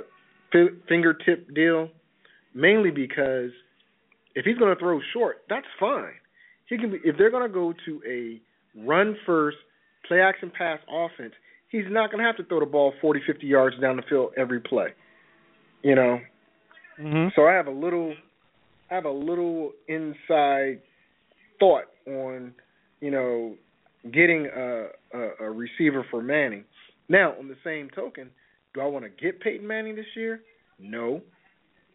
fi- 0.51 0.77
fingertip 0.89 1.55
deal, 1.55 1.89
mainly 2.55 2.91
because 2.91 3.51
if 4.35 4.45
he's 4.45 4.57
going 4.57 4.75
to 4.75 4.79
throw 4.79 5.01
short, 5.13 5.39
that's 5.49 5.67
fine. 5.79 6.15
He 6.69 6.79
can 6.79 6.93
be, 6.93 6.99
if 7.05 7.17
they're 7.19 7.31
going 7.31 7.47
to 7.47 7.53
go 7.53 7.75
to 7.87 8.01
a 8.09 8.41
run 8.87 9.17
first, 9.27 9.59
play 10.09 10.21
action 10.21 10.51
pass 10.57 10.79
offense, 10.91 11.33
he's 11.69 11.85
not 11.89 12.11
going 12.11 12.19
to 12.21 12.27
have 12.27 12.37
to 12.37 12.45
throw 12.45 12.61
the 12.61 12.67
ball 12.67 12.93
40, 13.01 13.21
50 13.27 13.47
yards 13.47 13.79
down 13.81 13.97
the 13.97 14.03
field 14.09 14.33
every 14.37 14.61
play. 14.61 14.89
You 15.83 15.97
know, 15.97 16.19
hmm 16.99 17.29
so 17.35 17.47
I 17.47 17.55
have 17.55 17.67
a 17.67 17.73
little, 17.73 18.15
I 18.91 18.95
have 18.95 19.05
a 19.05 19.11
little 19.11 19.73
inside 19.89 20.81
thought 21.59 21.87
on, 22.07 22.53
you 23.01 23.11
know, 23.11 23.55
getting 24.05 24.47
a, 24.47 24.87
a, 25.15 25.29
a 25.41 25.51
receiver 25.51 26.07
for 26.11 26.23
Manning. 26.23 26.65
Now, 27.09 27.35
on 27.39 27.49
the 27.49 27.57
same 27.65 27.89
token, 27.91 28.31
do 28.75 28.81
I 28.81 28.87
want 28.87 29.05
to 29.05 29.11
get 29.11 29.41
Peyton 29.41 29.67
Manning 29.67 29.97
this 29.97 30.07
year? 30.17 30.41
No, 30.79 31.21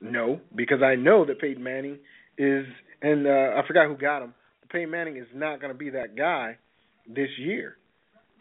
no, 0.02 0.40
because 0.56 0.82
I 0.82 0.96
know 0.96 1.26
that 1.26 1.40
Peyton 1.40 1.64
Manning 1.64 1.98
is, 2.38 2.66
and 3.02 3.28
uh, 3.28 3.60
I 3.62 3.62
forgot 3.68 3.88
who 3.88 3.98
got 3.98 4.22
him. 4.22 4.34
But 4.62 4.70
Peyton 4.70 4.92
Manning 4.92 5.18
is 5.18 5.28
not 5.34 5.60
going 5.60 5.72
to 5.72 5.78
be 5.78 5.92
that 5.92 6.16
guy 6.16 6.58
this 7.08 7.30
year. 7.38 7.78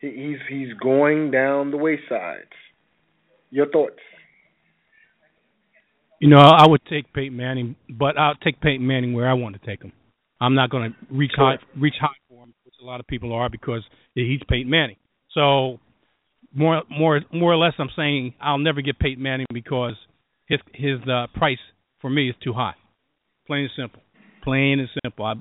He's 0.00 0.38
he's 0.48 0.72
going 0.82 1.30
down 1.30 1.70
the 1.70 1.78
waysides. 1.78 2.42
Your 3.50 3.68
thoughts? 3.68 4.00
You 6.20 6.28
know, 6.28 6.38
I 6.38 6.66
would 6.66 6.80
take 6.88 7.12
Peyton 7.12 7.36
Manning, 7.36 7.76
but 7.88 8.18
I'll 8.18 8.34
take 8.36 8.60
Peyton 8.60 8.86
Manning 8.86 9.14
where 9.14 9.28
I 9.28 9.34
want 9.34 9.60
to 9.60 9.66
take 9.66 9.82
him. 9.82 9.92
I'm 10.40 10.54
not 10.54 10.70
going 10.70 10.92
to 10.92 11.14
reach 11.14 11.32
high, 11.36 11.56
reach 11.78 11.94
high 12.00 12.08
for 12.28 12.44
him, 12.44 12.54
which 12.64 12.74
a 12.80 12.84
lot 12.84 13.00
of 13.00 13.06
people 13.06 13.32
are 13.32 13.48
because 13.48 13.82
he's 14.14 14.40
Peyton 14.48 14.70
Manning. 14.70 14.96
So 15.32 15.78
more, 16.54 16.82
more, 16.90 17.20
more 17.32 17.52
or 17.52 17.56
less, 17.56 17.74
I'm 17.78 17.90
saying 17.96 18.34
I'll 18.40 18.58
never 18.58 18.80
get 18.80 18.98
Peyton 18.98 19.22
Manning 19.22 19.46
because 19.52 19.94
his 20.46 20.60
his 20.74 21.00
uh, 21.08 21.26
price 21.34 21.58
for 22.00 22.10
me 22.10 22.30
is 22.30 22.36
too 22.42 22.52
high. 22.52 22.74
Plain 23.46 23.62
and 23.62 23.70
simple. 23.76 24.02
Plain 24.42 24.80
and 24.80 24.88
simple. 25.02 25.24
I, 25.24 25.34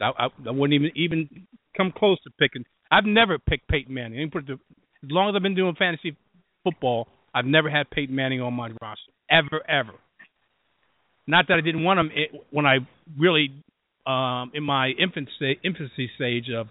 I, 0.00 0.26
I 0.46 0.50
wouldn't 0.50 0.74
even 0.74 0.90
even 0.96 1.46
come 1.76 1.92
close 1.96 2.18
to 2.24 2.30
picking. 2.38 2.64
I've 2.90 3.04
never 3.04 3.38
picked 3.38 3.68
Peyton 3.68 3.92
Manning. 3.92 4.30
As 4.34 5.10
long 5.10 5.30
as 5.30 5.34
I've 5.36 5.42
been 5.42 5.54
doing 5.54 5.74
fantasy 5.78 6.16
football, 6.64 7.08
I've 7.34 7.46
never 7.46 7.70
had 7.70 7.90
Peyton 7.90 8.14
Manning 8.14 8.40
on 8.40 8.54
my 8.54 8.68
roster 8.82 9.12
ever, 9.30 9.62
ever. 9.68 9.94
Not 11.26 11.46
that 11.48 11.54
I 11.54 11.60
didn't 11.60 11.84
want 11.84 12.00
him 12.00 12.10
it, 12.14 12.30
when 12.50 12.66
I 12.66 12.78
really, 13.18 13.50
um, 14.06 14.50
in 14.54 14.62
my 14.64 14.88
infancy 14.88 15.58
infancy 15.64 16.10
stage 16.16 16.46
of 16.50 16.66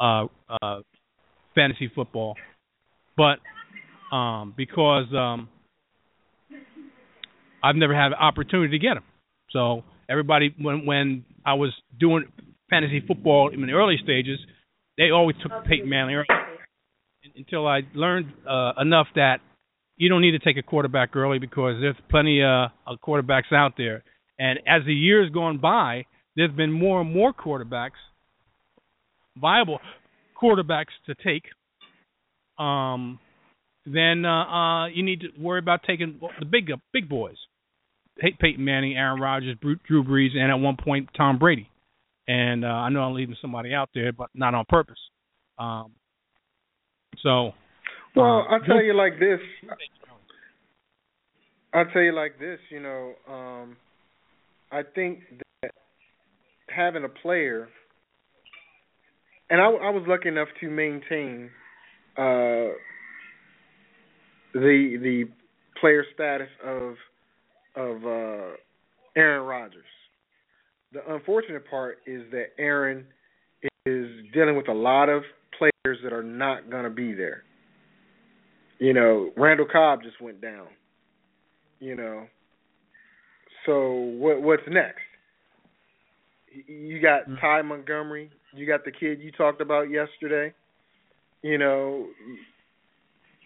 uh, 0.00 0.26
uh, 0.62 0.80
fantasy 1.54 1.90
football, 1.94 2.36
but 3.16 3.38
um, 4.14 4.54
because 4.56 5.06
um, 5.12 5.48
I've 7.62 7.76
never 7.76 7.94
had 7.94 8.08
an 8.08 8.18
opportunity 8.20 8.78
to 8.78 8.82
get 8.82 8.96
him. 8.96 9.02
So 9.56 9.84
everybody, 10.10 10.54
when 10.60 10.84
when 10.84 11.24
I 11.46 11.54
was 11.54 11.72
doing 11.98 12.24
fantasy 12.68 13.02
football 13.06 13.48
in 13.50 13.62
the 13.62 13.72
early 13.72 13.96
stages, 14.02 14.38
they 14.98 15.10
always 15.10 15.34
took 15.42 15.64
Peyton 15.64 15.88
Manning 15.88 16.16
early 16.16 16.26
until 17.34 17.66
I 17.66 17.80
learned 17.94 18.34
uh, 18.46 18.72
enough 18.78 19.06
that 19.14 19.38
you 19.96 20.10
don't 20.10 20.20
need 20.20 20.32
to 20.32 20.38
take 20.40 20.58
a 20.58 20.62
quarterback 20.62 21.16
early 21.16 21.38
because 21.38 21.76
there's 21.80 21.96
plenty 22.10 22.42
uh, 22.42 22.68
of 22.86 22.98
quarterbacks 23.00 23.50
out 23.50 23.72
there. 23.78 24.04
And 24.38 24.58
as 24.66 24.82
the 24.84 24.92
years 24.92 25.30
gone 25.30 25.56
by, 25.56 26.04
there's 26.36 26.52
been 26.52 26.70
more 26.70 27.00
and 27.00 27.10
more 27.10 27.32
quarterbacks, 27.32 27.98
viable 29.40 29.80
quarterbacks 30.40 30.92
to 31.06 31.14
take. 31.14 31.44
Um, 32.62 33.18
then 33.86 34.26
uh, 34.26 34.44
uh, 34.44 34.86
you 34.88 35.02
need 35.02 35.20
to 35.20 35.28
worry 35.40 35.60
about 35.60 35.80
taking 35.86 36.20
the 36.38 36.44
big 36.44 36.70
big 36.92 37.08
boys. 37.08 37.36
Peyton 38.18 38.64
Manning, 38.64 38.96
Aaron 38.96 39.20
Rodgers, 39.20 39.56
Drew 39.60 40.04
Brees, 40.04 40.36
and 40.36 40.50
at 40.50 40.56
one 40.56 40.76
point 40.82 41.08
Tom 41.16 41.38
Brady. 41.38 41.68
And 42.28 42.64
uh, 42.64 42.68
I 42.68 42.88
know 42.88 43.00
I'm 43.02 43.14
leaving 43.14 43.36
somebody 43.40 43.72
out 43.72 43.90
there, 43.94 44.12
but 44.12 44.30
not 44.34 44.54
on 44.54 44.64
purpose. 44.68 44.98
Um, 45.58 45.92
so, 47.22 47.52
Well, 48.14 48.46
uh, 48.48 48.54
I'll 48.54 48.60
tell 48.60 48.82
you 48.82 48.94
like 48.94 49.18
this. 49.18 49.40
I'll 51.72 51.86
tell 51.86 52.02
you 52.02 52.14
like 52.14 52.38
this. 52.38 52.58
You 52.70 52.80
know, 52.80 53.12
um, 53.28 53.76
I 54.72 54.82
think 54.94 55.20
that 55.62 55.70
having 56.68 57.04
a 57.04 57.08
player, 57.08 57.68
and 59.50 59.60
I, 59.60 59.66
I 59.66 59.90
was 59.90 60.04
lucky 60.08 60.28
enough 60.28 60.48
to 60.60 60.70
maintain 60.70 61.50
uh, 62.16 62.72
the 64.52 64.96
the 65.00 65.24
player 65.80 66.04
status 66.14 66.48
of 66.64 66.94
of 67.76 68.04
uh, 68.04 68.56
Aaron 69.16 69.46
Rodgers. 69.46 69.84
The 70.92 71.00
unfortunate 71.14 71.68
part 71.68 71.98
is 72.06 72.22
that 72.30 72.46
Aaron 72.58 73.04
is 73.84 74.06
dealing 74.32 74.56
with 74.56 74.68
a 74.68 74.74
lot 74.74 75.08
of 75.08 75.22
players 75.58 75.98
that 76.02 76.12
are 76.12 76.22
not 76.22 76.70
going 76.70 76.84
to 76.84 76.90
be 76.90 77.12
there. 77.12 77.42
You 78.78 78.92
know, 78.92 79.30
Randall 79.36 79.66
Cobb 79.70 80.02
just 80.02 80.20
went 80.20 80.40
down. 80.40 80.66
You 81.80 81.94
know, 81.94 82.26
so 83.66 83.92
what 83.92 84.40
what's 84.42 84.62
next? 84.68 85.02
You 86.66 87.00
got 87.02 87.28
Mm. 87.28 87.40
Ty 87.40 87.62
Montgomery. 87.62 88.30
You 88.54 88.66
got 88.66 88.84
the 88.84 88.92
kid 88.92 89.20
you 89.20 89.30
talked 89.32 89.60
about 89.60 89.90
yesterday. 89.90 90.54
You 91.42 91.58
know, 91.58 92.06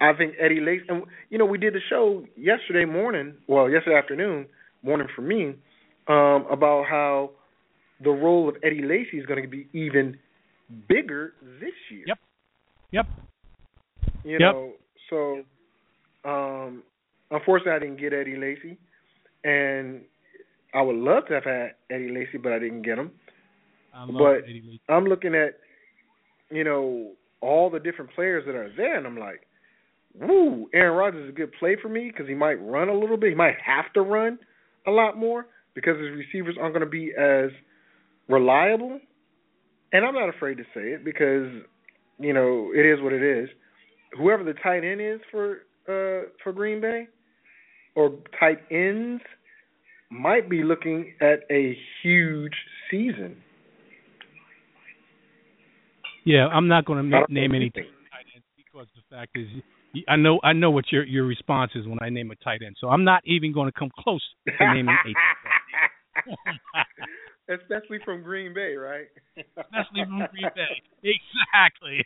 I 0.00 0.12
think 0.14 0.34
Eddie 0.40 0.60
Lacy. 0.60 0.84
And 0.88 1.04
you 1.28 1.38
know, 1.38 1.44
we 1.44 1.58
did 1.58 1.74
the 1.74 1.80
show 1.88 2.24
yesterday 2.36 2.84
morning. 2.84 3.34
Well, 3.46 3.68
yesterday 3.70 3.96
afternoon, 3.96 4.46
morning 4.82 5.08
for 5.14 5.22
me, 5.22 5.54
um, 6.08 6.46
about 6.50 6.86
how 6.88 7.30
the 8.02 8.10
role 8.10 8.48
of 8.48 8.56
Eddie 8.62 8.82
Lacy 8.82 9.18
is 9.18 9.26
going 9.26 9.42
to 9.42 9.48
be 9.48 9.68
even 9.72 10.18
bigger 10.88 11.34
this 11.60 11.74
year. 11.90 12.04
Yep. 12.06 12.18
Yep. 12.92 13.06
You 14.24 14.32
Yep. 14.32 14.40
know, 14.40 14.72
so 15.10 15.42
um 16.28 16.82
unfortunately 17.30 17.72
I 17.72 17.78
didn't 17.78 17.96
get 18.00 18.12
Eddie 18.12 18.36
Lacy 18.36 18.76
and 19.44 20.02
I 20.74 20.82
would 20.82 20.96
love 20.96 21.26
to 21.28 21.34
have 21.34 21.44
had 21.44 21.74
Eddie 21.90 22.10
Lacy, 22.10 22.38
but 22.38 22.52
I 22.52 22.58
didn't 22.58 22.82
get 22.82 22.98
him. 22.98 23.10
I 23.94 24.04
love 24.04 24.14
But- 24.18 24.44
Eddie 24.44 24.62
Lacy. 24.64 24.80
I'm 24.88 25.04
looking 25.06 25.34
at, 25.34 25.58
you 26.50 26.62
know, 26.64 27.12
all 27.40 27.70
the 27.70 27.80
different 27.80 28.10
players 28.12 28.44
that 28.46 28.54
are 28.54 28.68
there, 28.76 28.96
and 28.96 29.06
I'm 29.06 29.18
like, 29.18 29.46
woo, 30.18 30.68
Aaron 30.74 30.96
Rodgers 30.96 31.24
is 31.24 31.30
a 31.30 31.36
good 31.36 31.52
play 31.58 31.76
for 31.80 31.88
me 31.88 32.10
because 32.12 32.28
he 32.28 32.34
might 32.34 32.54
run 32.54 32.88
a 32.88 32.94
little 32.94 33.16
bit. 33.16 33.30
He 33.30 33.34
might 33.34 33.56
have 33.64 33.92
to 33.94 34.02
run 34.02 34.38
a 34.86 34.90
lot 34.90 35.16
more 35.16 35.46
because 35.74 35.96
his 35.98 36.10
receivers 36.10 36.56
aren't 36.60 36.74
going 36.74 36.84
to 36.84 36.90
be 36.90 37.12
as 37.18 37.50
reliable. 38.28 39.00
And 39.92 40.04
I'm 40.04 40.14
not 40.14 40.28
afraid 40.28 40.56
to 40.58 40.64
say 40.74 40.92
it 40.92 41.04
because, 41.04 41.48
you 42.18 42.32
know, 42.32 42.70
it 42.74 42.86
is 42.86 43.00
what 43.02 43.12
it 43.12 43.22
is. 43.22 43.48
Whoever 44.16 44.44
the 44.44 44.54
tight 44.54 44.84
end 44.84 45.00
is 45.00 45.20
for 45.30 45.58
uh 45.88 46.28
for 46.42 46.52
Green 46.52 46.80
Bay 46.80 47.08
or 47.94 48.12
tight 48.38 48.58
ends 48.70 49.22
might 50.10 50.50
be 50.50 50.62
looking 50.62 51.12
at 51.20 51.40
a 51.50 51.76
huge 52.02 52.54
season. 52.90 53.36
Yeah, 56.24 56.48
I'm 56.48 56.68
not 56.68 56.84
going 56.84 56.98
to 56.98 57.16
I 57.16 57.20
ma- 57.20 57.26
don't 57.26 57.30
know 57.30 57.40
name 57.40 57.50
what 57.50 57.54
you 57.56 57.60
any 57.62 57.70
think. 57.70 57.86
tight 58.10 58.26
ends 58.34 58.46
because 58.56 58.86
the 58.94 59.14
fact 59.14 59.36
is, 59.36 59.48
I 60.08 60.16
know 60.16 60.40
I 60.42 60.52
know 60.52 60.70
what 60.70 60.90
your 60.92 61.04
your 61.04 61.24
response 61.24 61.72
is 61.74 61.86
when 61.86 61.98
I 62.00 62.10
name 62.10 62.30
a 62.30 62.36
tight 62.36 62.62
end. 62.64 62.76
So 62.80 62.88
I'm 62.88 63.04
not 63.04 63.22
even 63.24 63.52
going 63.52 63.70
to 63.70 63.78
come 63.78 63.90
close 63.98 64.22
to 64.46 64.52
naming 64.74 64.94
a 64.94 65.02
tight 65.02 65.16
end. 66.26 66.38
Especially 67.60 67.98
from 68.04 68.22
Green 68.22 68.54
Bay, 68.54 68.74
right? 68.76 69.06
especially 69.36 70.04
from 70.04 70.22
Green 70.30 70.50
Bay. 70.54 70.82
Exactly. 71.02 72.04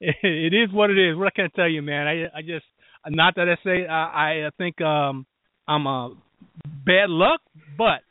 it, 0.00 0.16
it 0.22 0.54
is 0.54 0.72
what 0.72 0.90
it 0.90 0.98
is. 0.98 1.16
What 1.16 1.34
can 1.34 1.46
I 1.46 1.56
tell 1.56 1.68
you, 1.68 1.82
man? 1.82 2.06
I 2.06 2.38
I 2.38 2.42
just 2.42 2.64
not 3.08 3.34
that 3.36 3.48
I 3.48 3.56
say 3.64 3.86
I 3.86 4.46
I 4.46 4.50
think 4.56 4.80
um 4.80 5.26
I'm 5.66 5.86
a 5.86 6.14
bad 6.64 7.10
luck, 7.10 7.40
but 7.76 8.04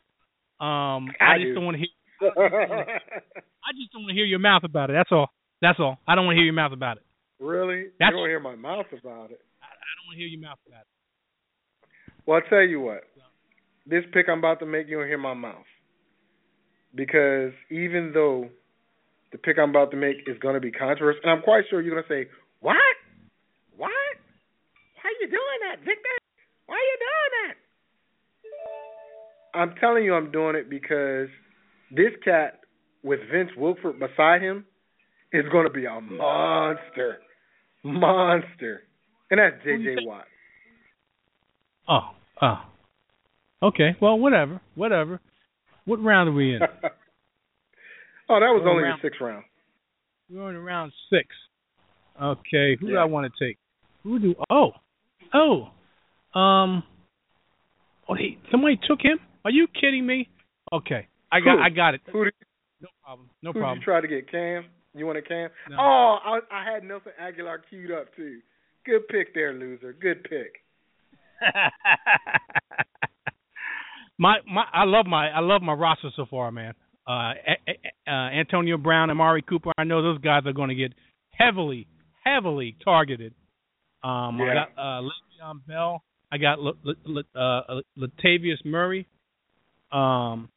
um 0.62 1.08
I, 1.20 1.34
I 1.34 1.38
just 1.38 1.48
do. 1.48 1.54
don't 1.54 1.64
want 1.64 1.76
to 1.76 1.78
hear 1.78 1.88
I 2.20 3.72
just 3.72 3.92
don't 3.92 4.02
want 4.02 4.10
to 4.10 4.14
hear 4.14 4.26
your 4.26 4.40
mouth 4.40 4.64
about 4.64 4.90
it. 4.90 4.92
That's 4.92 5.10
all. 5.10 5.30
That's 5.64 5.80
all. 5.80 5.96
I 6.06 6.14
don't 6.14 6.26
want 6.26 6.36
to 6.36 6.40
hear 6.40 6.44
your 6.44 6.52
mouth 6.52 6.72
about 6.72 6.98
it. 6.98 7.04
really? 7.40 7.88
That's- 7.98 8.12
you 8.12 8.16
don't 8.20 8.28
hear 8.28 8.38
my 8.40 8.54
mouth 8.54 8.84
about 8.92 9.30
it. 9.32 9.40
I, 9.62 9.68
I 9.72 9.90
don't 9.96 10.04
want 10.04 10.16
to 10.16 10.18
hear 10.18 10.28
your 10.28 10.40
mouth 10.42 10.58
about 10.68 10.84
it. 10.84 10.92
Well, 12.26 12.36
I'll 12.42 12.48
tell 12.50 12.60
you 12.60 12.80
what. 12.82 13.00
This 13.86 14.04
pick 14.12 14.28
I'm 14.28 14.38
about 14.40 14.60
to 14.60 14.66
make, 14.66 14.88
you 14.88 14.98
don't 14.98 15.06
hear 15.08 15.16
my 15.16 15.32
mouth. 15.32 15.64
Because 16.94 17.52
even 17.70 18.12
though 18.12 18.48
the 19.32 19.38
pick 19.38 19.56
I'm 19.58 19.70
about 19.70 19.90
to 19.92 19.96
make 19.96 20.16
is 20.26 20.38
going 20.38 20.54
to 20.54 20.60
be 20.60 20.70
controversial, 20.70 21.20
and 21.22 21.32
I'm 21.32 21.42
quite 21.42 21.64
sure 21.70 21.80
you're 21.80 21.94
going 21.94 22.04
to 22.06 22.08
say, 22.26 22.30
What? 22.60 22.76
What? 23.76 23.90
Why 23.90 25.08
are 25.08 25.16
you 25.20 25.28
doing 25.28 25.58
that, 25.70 25.78
Victor? 25.80 26.16
Why 26.66 26.76
are 26.76 26.88
you 26.92 26.98
doing 27.08 27.32
that? 27.48 27.56
I'm 29.58 29.74
telling 29.80 30.04
you 30.04 30.14
I'm 30.14 30.30
doing 30.30 30.56
it 30.56 30.68
because 30.68 31.28
this 31.90 32.12
cat 32.22 32.60
with 33.02 33.20
Vince 33.32 33.50
Wilfork 33.58 33.98
beside 33.98 34.42
him 34.42 34.64
is 35.34 35.44
going 35.52 35.66
to 35.66 35.72
be 35.72 35.84
a 35.84 36.00
monster. 36.00 37.18
Monster. 37.82 38.82
And 39.30 39.40
that's 39.40 39.62
J.J. 39.64 39.96
Watt. 40.06 40.24
Oh, 41.88 42.10
oh. 42.40 42.62
Okay. 43.62 43.96
Well, 44.00 44.18
whatever. 44.18 44.60
Whatever. 44.74 45.20
What 45.84 46.02
round 46.02 46.30
are 46.30 46.32
we 46.32 46.54
in? 46.54 46.60
oh, 48.28 48.40
that 48.40 48.50
was 48.52 48.62
Go 48.64 48.70
only 48.70 48.84
around. 48.84 49.00
the 49.02 49.08
sixth 49.08 49.20
round. 49.20 49.44
We're 50.30 50.50
in 50.50 50.58
round 50.58 50.92
six. 51.10 51.26
Okay, 52.20 52.76
who 52.80 52.88
do 52.88 52.96
I 52.96 53.04
want 53.04 53.30
to 53.30 53.44
take? 53.46 53.58
Who 54.04 54.18
do? 54.20 54.34
Oh, 54.48 54.70
oh, 55.34 55.68
um, 56.38 56.84
oh, 58.08 58.14
he, 58.14 58.38
somebody 58.50 58.78
took 58.88 59.00
him. 59.02 59.18
Are 59.44 59.50
you 59.50 59.66
kidding 59.78 60.06
me? 60.06 60.28
Okay, 60.72 61.08
I 61.32 61.40
got, 61.40 61.56
Who? 61.58 61.62
I 61.62 61.68
got 61.70 61.94
it. 61.94 62.00
Who 62.12 62.24
did, 62.24 62.34
No 62.80 62.88
problem. 63.04 63.30
No 63.42 63.50
who 63.50 63.54
did 63.54 63.60
problem. 63.60 63.78
you 63.80 63.84
try 63.84 64.00
to 64.00 64.08
get? 64.08 64.30
Cam? 64.30 64.64
You 64.94 65.06
want 65.06 65.18
a 65.18 65.22
Cam? 65.22 65.50
No. 65.70 65.76
Oh, 65.78 66.18
I, 66.24 66.38
I 66.52 66.72
had 66.72 66.84
Nelson 66.84 67.12
Agholor 67.20 67.58
queued 67.68 67.90
up 67.90 68.14
too. 68.14 68.40
Good 68.86 69.08
pick 69.08 69.34
there, 69.34 69.52
loser. 69.52 69.92
Good 69.92 70.22
pick. 70.24 70.62
my, 74.18 74.36
my, 74.46 74.64
I 74.72 74.84
love 74.84 75.06
my, 75.06 75.28
I 75.30 75.40
love 75.40 75.62
my 75.62 75.72
roster 75.72 76.10
so 76.14 76.26
far, 76.30 76.52
man. 76.52 76.74
Uh, 77.06 77.32
uh, 78.06 78.10
Antonio 78.10 78.76
Brown, 78.76 79.10
Amari 79.10 79.42
Cooper. 79.42 79.72
I 79.76 79.84
know 79.84 80.02
those 80.02 80.20
guys 80.20 80.42
are 80.46 80.52
going 80.52 80.68
to 80.68 80.74
get 80.74 80.92
heavily, 81.30 81.86
heavily 82.24 82.76
targeted. 82.84 83.34
Um, 84.02 84.40
I 84.40 84.54
got 84.54 84.68
uh, 84.78 85.02
Le'Veon 85.02 85.66
Bell. 85.66 86.02
I 86.30 86.38
got 86.38 86.58
L- 86.58 86.76
L- 86.86 87.22
L- 87.34 87.40
uh, 87.68 87.80
Latavius 87.98 88.64
Murray. 88.64 89.06
Um, 89.92 90.48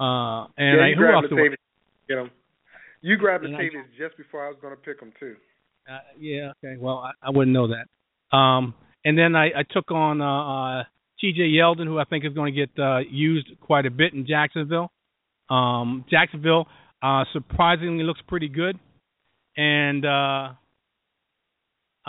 uh, 0.00 0.46
and 0.56 0.78
yeah, 0.78 0.84
I, 0.84 0.94
who 0.96 1.06
else? 1.06 1.24
Latavius. 1.30 1.56
Get 2.08 2.18
him. 2.18 2.30
You 3.00 3.16
grabbed 3.16 3.44
the 3.44 3.54
I- 3.54 3.70
just 3.96 4.16
before 4.16 4.44
I 4.44 4.48
was 4.48 4.58
going 4.60 4.74
to 4.74 4.80
pick 4.80 5.00
him 5.00 5.12
too. 5.18 5.36
Uh, 5.88 5.98
yeah. 6.18 6.52
Okay. 6.62 6.76
Well, 6.78 6.98
I, 6.98 7.12
I 7.22 7.30
wouldn't 7.30 7.54
know 7.54 7.68
that. 7.68 8.36
Um, 8.36 8.74
and 9.04 9.16
then 9.16 9.34
I, 9.34 9.46
I 9.46 9.62
took 9.70 9.90
on 9.90 10.20
uh, 10.20 10.80
uh, 10.80 10.84
T.J. 11.20 11.40
Yeldon, 11.40 11.86
who 11.86 11.98
I 11.98 12.04
think 12.04 12.24
is 12.24 12.32
going 12.34 12.54
to 12.54 12.66
get 12.66 12.82
uh, 12.82 12.98
used 13.10 13.48
quite 13.60 13.86
a 13.86 13.90
bit 13.90 14.12
in 14.12 14.26
Jacksonville. 14.26 14.90
Um, 15.48 16.04
Jacksonville 16.10 16.66
uh, 17.02 17.24
surprisingly 17.32 18.04
looks 18.04 18.20
pretty 18.28 18.48
good, 18.48 18.78
and 19.56 20.04
uh, 20.04 20.48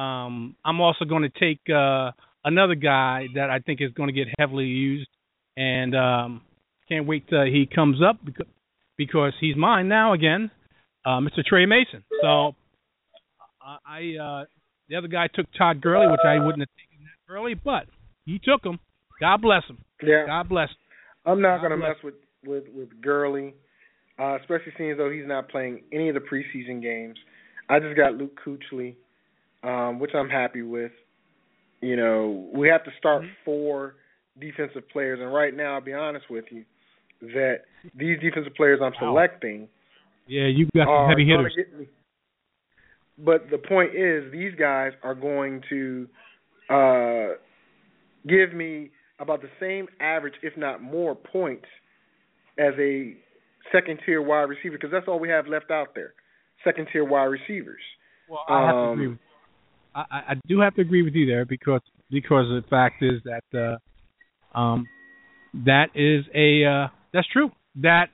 um, 0.02 0.56
I'm 0.65 0.82
also 0.82 1.06
going 1.06 1.23
to 1.23 1.39
take 1.39 1.62
uh, 1.73 2.12
another 2.43 2.75
guy 2.75 3.28
that 3.36 3.49
I 3.49 3.60
think 3.60 3.82
is 3.82 3.91
going 3.93 4.08
to 4.08 4.13
get 4.13 4.28
heavily 4.38 4.65
used, 4.65 5.10
and 5.56 5.95
um, 5.95 6.41
can't 6.89 7.08
wait 7.08 7.30
till 7.30 7.45
he 7.45 7.67
comes 7.73 8.02
up 8.04 8.17
because 8.25 8.47
because 8.97 9.32
he's 9.39 9.56
mine 9.56 9.88
now 9.88 10.12
again, 10.12 10.52
uh, 11.10 11.19
Mr. 11.19 11.43
Tre 11.43 11.65
Mason. 11.65 12.04
So 12.22 12.56
I 13.86 14.15
uh, 14.22 14.45
the 14.89 14.95
other 14.95 15.08
guy 15.08 15.28
took 15.34 15.48
Todd 15.58 15.82
Gurley, 15.82 16.08
which 16.08 16.19
I 16.26 16.36
wouldn't 16.36 16.62
have 16.62 16.69
taken 16.78 17.04
that 17.06 17.34
early, 17.34 17.54
but 17.56 17.86
he 18.26 18.39
took 18.39 18.63
him. 18.63 18.80
God 19.19 19.41
bless 19.41 19.63
him. 19.65 19.78
Yeah, 20.04 20.26
God 20.26 20.50
bless. 20.50 20.69
Him. 20.69 20.76
I'm 21.26 21.41
not 21.41 21.60
going 21.60 21.72
to 21.72 21.78
mess 21.78 21.95
with 22.04 22.15
with 22.45 22.65
with 22.76 22.89
Gurley, 23.02 23.54
uh, 24.19 24.38
especially 24.39 24.74
seeing 24.78 24.91
as 24.91 24.98
though 24.98 25.10
he's 25.12 25.28
not 25.28 25.50
playing 25.50 25.82
any 25.91 26.10
of 26.10 26.15
the 26.15 26.22
preseason 26.22 26.82
games. 26.82 27.17
I 27.69 27.80
just 27.80 27.95
got 27.98 28.15
Luke 28.15 28.39
Kuechly, 28.45 28.95
um, 29.63 30.00
which 30.00 30.12
I'm 30.15 30.30
happy 30.30 30.62
with. 30.62 30.91
You 31.82 31.95
know, 31.95 32.50
we 32.54 32.67
have 32.67 32.84
to 32.84 32.91
start 32.98 33.24
Mhm. 33.24 33.32
four 33.45 33.95
defensive 34.39 34.88
players, 34.89 35.19
and 35.19 35.34
right 35.34 35.54
now, 35.56 35.76
I'll 35.76 35.82
be 35.82 35.93
honest 35.93 36.30
with 36.30 36.45
you, 36.52 36.65
that 37.22 37.65
these 37.95 38.19
defensive 38.19 38.54
players 38.56 38.80
I'm 38.82 38.93
Wow. 38.93 39.00
selecting 39.00 39.69
Yeah, 40.30 40.46
you 40.46 40.68
got 40.76 40.86
some 40.86 41.10
heavy 41.10 41.26
hitters. 41.26 41.56
But 43.18 43.50
the 43.50 43.58
point 43.58 43.96
is, 43.96 44.32
these 44.32 44.54
guys 44.58 44.92
are 45.04 45.15
going 45.15 45.62
to 45.70 46.08
uh, 46.70 47.36
give 48.28 48.54
me 48.54 48.92
about 49.20 49.42
the 49.42 49.50
same 49.60 49.88
average, 50.00 50.36
if 50.44 50.56
not 50.56 50.82
more, 50.82 51.15
points 51.15 51.65
as 52.60 52.74
a 52.80 53.15
second 53.72 54.00
tier 54.06 54.22
wide 54.22 54.44
receiver 54.44 54.76
because 54.76 54.92
that's 54.92 55.08
all 55.08 55.20
we 55.20 55.30
have 55.30 55.48
left 55.48 55.72
out 55.72 55.96
there. 55.96 56.13
Second 56.63 56.88
tier 56.94 57.04
wide 57.04 57.24
receivers. 57.26 57.82
Well, 58.30 58.44
I 58.48 58.65
have 58.68 58.76
to 58.76 58.78
Um, 58.78 58.92
agree. 58.94 59.08
With, 59.08 59.18
I, 59.96 60.04
I 60.12 60.20
I 60.30 60.34
do 60.48 60.60
have 60.60 60.76
to 60.76 60.82
agree 60.82 61.02
with 61.02 61.15
you 61.15 61.26
there 61.26 61.46
because 61.46 61.82
because 62.12 62.46
the 62.50 62.63
fact 62.70 63.02
is 63.02 63.22
that 63.24 63.78
uh, 64.54 64.58
um 64.58 64.86
that 65.65 65.88
is 65.96 66.26
a 66.36 66.63
uh, 66.65 66.88
that's 67.12 67.28
true 67.30 67.52
that 67.76 68.10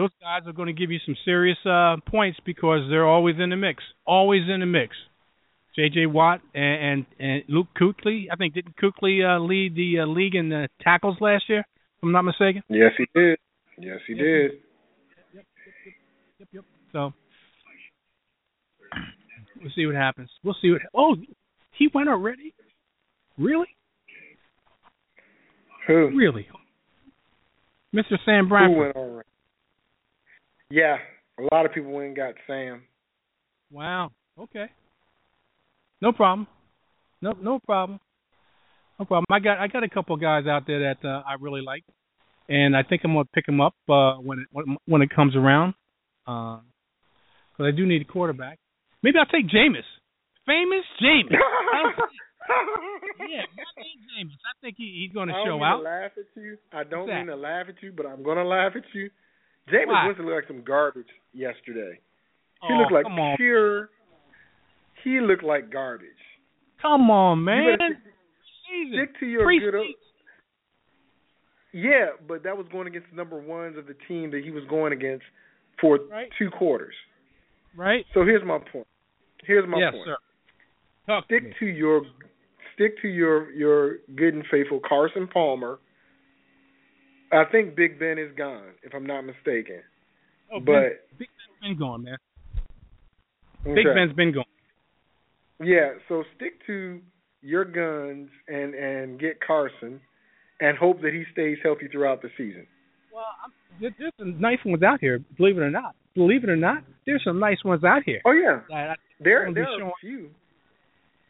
those 0.00 0.10
guys 0.18 0.42
are 0.46 0.52
going 0.54 0.68
to 0.68 0.72
give 0.72 0.90
you 0.90 0.98
some 1.04 1.14
serious 1.26 1.58
uh, 1.66 1.96
points 2.08 2.38
because 2.46 2.88
they're 2.88 3.06
always 3.06 3.36
in 3.38 3.50
the 3.50 3.56
mix, 3.56 3.82
always 4.06 4.42
in 4.48 4.60
the 4.60 4.66
mix. 4.66 4.96
J.J. 5.76 6.06
Watt 6.06 6.40
and 6.54 6.82
and, 6.82 7.06
and 7.18 7.42
Luke 7.48 7.68
Kuechly. 7.78 8.24
I 8.32 8.36
think 8.36 8.54
didn't 8.54 8.76
Kuechly 8.76 9.22
uh, 9.22 9.38
lead 9.40 9.76
the 9.76 10.00
uh, 10.00 10.06
league 10.06 10.34
in 10.34 10.48
the 10.48 10.68
tackles 10.80 11.18
last 11.20 11.44
year, 11.48 11.60
if 11.60 12.02
I'm 12.02 12.12
not 12.12 12.22
mistaken. 12.22 12.62
Yes, 12.68 12.92
he 12.96 13.06
did. 13.14 13.38
Yes, 13.78 13.98
he 14.06 14.14
Yeah. 14.14 14.22
did. 14.22 14.50
Yep, 15.34 16.48
yep. 16.52 16.64
So 16.92 17.12
we'll 19.60 19.70
see 19.76 19.84
what 19.86 19.94
happens. 19.96 20.30
We'll 20.42 20.56
see 20.62 20.70
what. 20.70 20.80
Oh, 20.94 21.14
he 21.72 21.88
went 21.94 22.08
already. 22.08 22.54
Really? 23.38 23.68
Who? 25.86 26.10
Really? 26.14 26.48
Mr. 27.94 28.16
Sam 28.24 28.44
Who 28.44 28.48
Bradford. 28.48 29.24
Went 30.70 30.82
all 30.84 30.90
right? 30.90 31.00
Yeah, 31.38 31.44
a 31.44 31.54
lot 31.54 31.66
of 31.66 31.72
people 31.72 31.92
went 31.92 32.08
and 32.08 32.16
got 32.16 32.34
Sam. 32.46 32.82
Wow. 33.70 34.10
Okay. 34.38 34.66
No 36.02 36.12
problem. 36.12 36.46
No, 37.22 37.32
no 37.40 37.58
problem. 37.60 38.00
No 38.98 39.04
problem. 39.04 39.26
I 39.30 39.38
got 39.38 39.58
I 39.58 39.66
got 39.68 39.84
a 39.84 39.88
couple 39.88 40.14
of 40.14 40.20
guys 40.20 40.46
out 40.46 40.66
there 40.66 40.94
that 40.94 41.06
uh, 41.06 41.22
I 41.26 41.34
really 41.40 41.62
like, 41.62 41.84
and 42.48 42.76
I 42.76 42.82
think 42.82 43.02
I'm 43.04 43.12
gonna 43.12 43.24
pick 43.34 43.46
them 43.46 43.60
up 43.60 43.74
uh, 43.88 44.14
when 44.16 44.40
it 44.40 44.46
when, 44.52 44.76
when 44.86 45.02
it 45.02 45.10
comes 45.14 45.36
around. 45.36 45.74
Because 46.24 46.62
I 47.60 47.70
do 47.76 47.86
need 47.86 48.02
a 48.02 48.04
quarterback. 48.04 48.58
Maybe 49.02 49.18
I'll 49.18 49.26
take 49.26 49.48
Jameis. 49.48 49.84
Famous 50.46 50.84
Jameis. 51.02 51.32
yeah, 53.18 53.42
Jameis. 53.58 54.32
I 54.32 54.54
think 54.60 54.76
he, 54.78 55.02
he's 55.02 55.12
going 55.14 55.28
to 55.28 55.34
show 55.44 55.62
out. 55.62 55.62
I 55.62 55.64
don't 55.64 55.64
mean 55.64 55.64
out. 55.64 55.76
To 55.76 55.82
laugh 55.82 56.12
at 56.16 56.42
you. 56.42 56.56
I 56.72 56.84
don't 56.84 57.00
What's 57.00 57.12
mean 57.12 57.26
that? 57.26 57.32
to 57.32 57.40
laugh 57.40 57.66
at 57.68 57.82
you, 57.82 57.92
but 57.96 58.06
I'm 58.06 58.22
going 58.22 58.36
to 58.36 58.44
laugh 58.44 58.72
at 58.76 58.84
you. 58.94 59.10
Jameis 59.72 59.86
Why? 59.86 60.06
Winston 60.06 60.26
looked 60.26 60.36
like 60.36 60.48
some 60.48 60.64
garbage 60.64 61.06
yesterday. 61.32 61.98
He 62.66 62.68
oh, 62.74 62.76
looked 62.76 62.92
like 62.92 63.04
come 63.04 63.18
on, 63.18 63.36
pure. 63.36 63.90
He 65.04 65.20
looked 65.20 65.42
like 65.44 65.70
garbage. 65.72 66.08
come 66.82 67.10
on, 67.10 67.42
man. 67.44 67.76
better 67.78 67.98
Stick 68.92 69.18
to 69.20 69.26
your 69.26 69.44
Preseason. 69.46 69.60
good. 69.70 69.74
Old, 69.76 69.86
yeah, 71.72 72.06
but 72.26 72.42
that 72.44 72.56
was 72.56 72.66
going 72.72 72.86
against 72.88 73.08
the 73.10 73.16
number 73.16 73.38
ones 73.38 73.76
of 73.78 73.86
the 73.86 73.94
team 74.08 74.30
that 74.32 74.42
he 74.44 74.50
was 74.50 74.64
going 74.68 74.92
against 74.92 75.24
for 75.80 75.98
Right. 76.10 76.28
two 76.38 76.50
quarters. 76.50 76.94
right? 77.76 78.04
So 78.14 78.24
here's 78.24 78.44
my 78.44 78.58
point. 78.58 78.86
Here's 79.44 79.66
my 79.66 79.74
point. 79.74 79.82
yes, 79.82 79.92
point. 79.94 80.06
sir. 80.06 80.16
Talk 81.06 81.28
to 81.28 81.34
Stick 81.36 81.44
me. 81.48 81.54
to 81.60 81.66
your 81.66 82.02
stick 82.74 83.00
to 83.02 83.08
your 83.08 83.50
your 83.52 83.98
good 84.16 84.34
and 84.34 84.44
faithful 84.50 84.80
Carson 84.86 85.26
Palmer. 85.28 85.78
I 87.32 87.44
think 87.50 87.76
Big 87.76 87.98
Ben 87.98 88.18
is 88.18 88.30
gone, 88.36 88.72
if 88.82 88.92
I'm 88.94 89.06
not 89.06 89.22
mistaken. 89.22 89.82
Oh, 90.52 90.58
ben, 90.60 90.66
but 90.66 91.18
Big 91.18 91.28
Ben's 91.28 91.60
been 91.62 91.78
gone, 91.78 92.04
man. 92.04 92.16
Big. 93.64 93.84
Ben's 93.94 94.12
been 94.14 94.32
gone. 94.32 94.44
Yeah, 95.62 95.90
so 96.08 96.24
stick 96.36 96.54
to 96.66 97.00
your 97.42 97.64
guns 97.64 98.30
and 98.48 98.74
and 98.74 99.20
get 99.20 99.38
Carson, 99.46 100.00
and 100.60 100.76
hope 100.78 101.02
that 101.02 101.12
he 101.12 101.24
stays 101.32 101.58
healthy 101.62 101.88
throughout 101.88 102.22
the 102.22 102.28
season. 102.36 102.66
Well, 103.12 103.24
I'm, 103.44 103.52
there's 103.98 104.12
some 104.18 104.40
nice 104.40 104.58
ones 104.64 104.82
out 104.82 105.00
here. 105.00 105.20
Believe 105.36 105.56
it 105.58 105.60
or 105.60 105.70
not, 105.70 105.94
believe 106.14 106.42
it 106.44 106.50
or 106.50 106.56
not, 106.56 106.82
there's 107.06 107.22
some 107.24 107.38
nice 107.38 107.62
ones 107.64 107.84
out 107.84 108.02
here. 108.04 108.20
Oh 108.24 108.32
yeah, 108.32 108.60
That 108.70 108.98
there 109.20 109.52
there 109.52 109.64
are 109.64 109.78
showing- 109.78 109.90
a 109.90 110.00
few. 110.00 110.30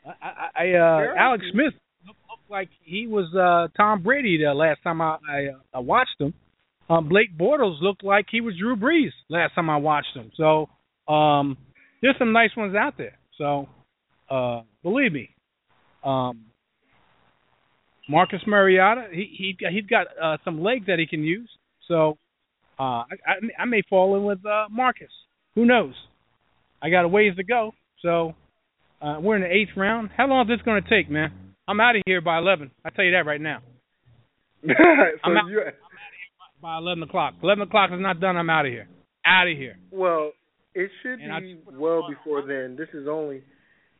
I, 0.07 0.11
I, 0.23 0.65
I 0.65 0.75
uh, 0.79 1.15
Alex. 1.19 1.45
Smith 1.53 1.75
like 2.51 2.69
he 2.83 3.07
was 3.07 3.27
uh 3.35 3.69
Tom 3.77 4.03
Brady 4.03 4.39
the 4.43 4.53
last 4.53 4.83
time 4.83 5.01
I 5.01 5.17
I, 5.29 5.47
uh, 5.47 5.59
I 5.75 5.79
watched 5.79 6.21
him. 6.21 6.35
Um, 6.89 7.09
Blake 7.09 7.37
Bortles 7.39 7.81
looked 7.81 8.03
like 8.03 8.27
he 8.31 8.41
was 8.41 8.55
Drew 8.59 8.75
Brees 8.75 9.13
last 9.29 9.55
time 9.55 9.71
I 9.71 9.77
watched 9.77 10.15
him. 10.17 10.33
So 10.37 10.69
um, 11.13 11.57
there's 12.03 12.17
some 12.19 12.33
nice 12.33 12.51
ones 12.57 12.75
out 12.75 12.95
there. 12.99 13.17
So 13.39 13.69
uh, 14.29 14.63
believe 14.83 15.13
me, 15.13 15.31
um, 16.05 16.47
Marcus 18.09 18.41
Mariota, 18.47 19.05
he 19.13 19.29
he 19.37 19.57
he's 19.71 19.87
got 19.87 20.09
uh, 20.21 20.39
some 20.45 20.63
legs 20.63 20.87
that 20.89 20.99
he 20.99 21.07
can 21.07 21.23
use. 21.23 21.49
So 21.87 22.19
uh, 22.79 22.83
I, 22.83 23.15
I 23.27 23.63
I 23.63 23.65
may 23.67 23.83
fall 23.89 24.17
in 24.17 24.25
with 24.25 24.45
uh, 24.45 24.67
Marcus. 24.71 25.13
Who 25.55 25.65
knows? 25.65 25.95
I 26.83 26.91
got 26.91 27.05
a 27.05 27.09
ways 27.09 27.37
to 27.37 27.45
go. 27.45 27.73
So 28.03 28.35
uh, 29.01 29.19
we're 29.21 29.37
in 29.37 29.43
the 29.43 29.55
eighth 29.55 29.77
round. 29.77 30.11
How 30.17 30.27
long 30.27 30.51
is 30.51 30.59
this 30.59 30.65
going 30.65 30.83
to 30.83 30.89
take, 30.89 31.11
man? 31.11 31.50
I'm 31.71 31.81
out 31.81 31.95
of 31.97 32.03
here 32.07 32.21
by 32.21 32.39
eleven. 32.39 32.71
I 32.85 32.91
tell 32.91 33.05
you 33.05 33.13
that 33.13 33.27
right 33.27 33.41
now. 33.41 33.61
so 34.67 34.73
I'm 35.25 35.37
out. 35.37 35.49
you 35.49 35.63
By 36.61 36.77
eleven 36.79 37.03
o'clock. 37.05 37.35
Eleven 37.43 37.63
o'clock 37.69 37.91
is 37.93 38.01
not 38.01 38.21
done. 38.21 38.37
I'm 38.37 38.51
out 38.51 38.67
of 38.67 38.73
here. 38.73 38.89
Out 39.25 39.47
of 39.49 39.57
here. 39.57 39.77
well, 39.91 40.33
it 40.75 40.91
should 41.03 41.21
And 41.21 41.43
be 41.43 41.55
just 41.55 41.65
put 41.65 41.75
it 41.75 41.81
well 41.81 42.09
before 42.09 42.43
then. 42.43 42.77
This 42.77 42.89
is 42.93 43.07
only 43.09 43.43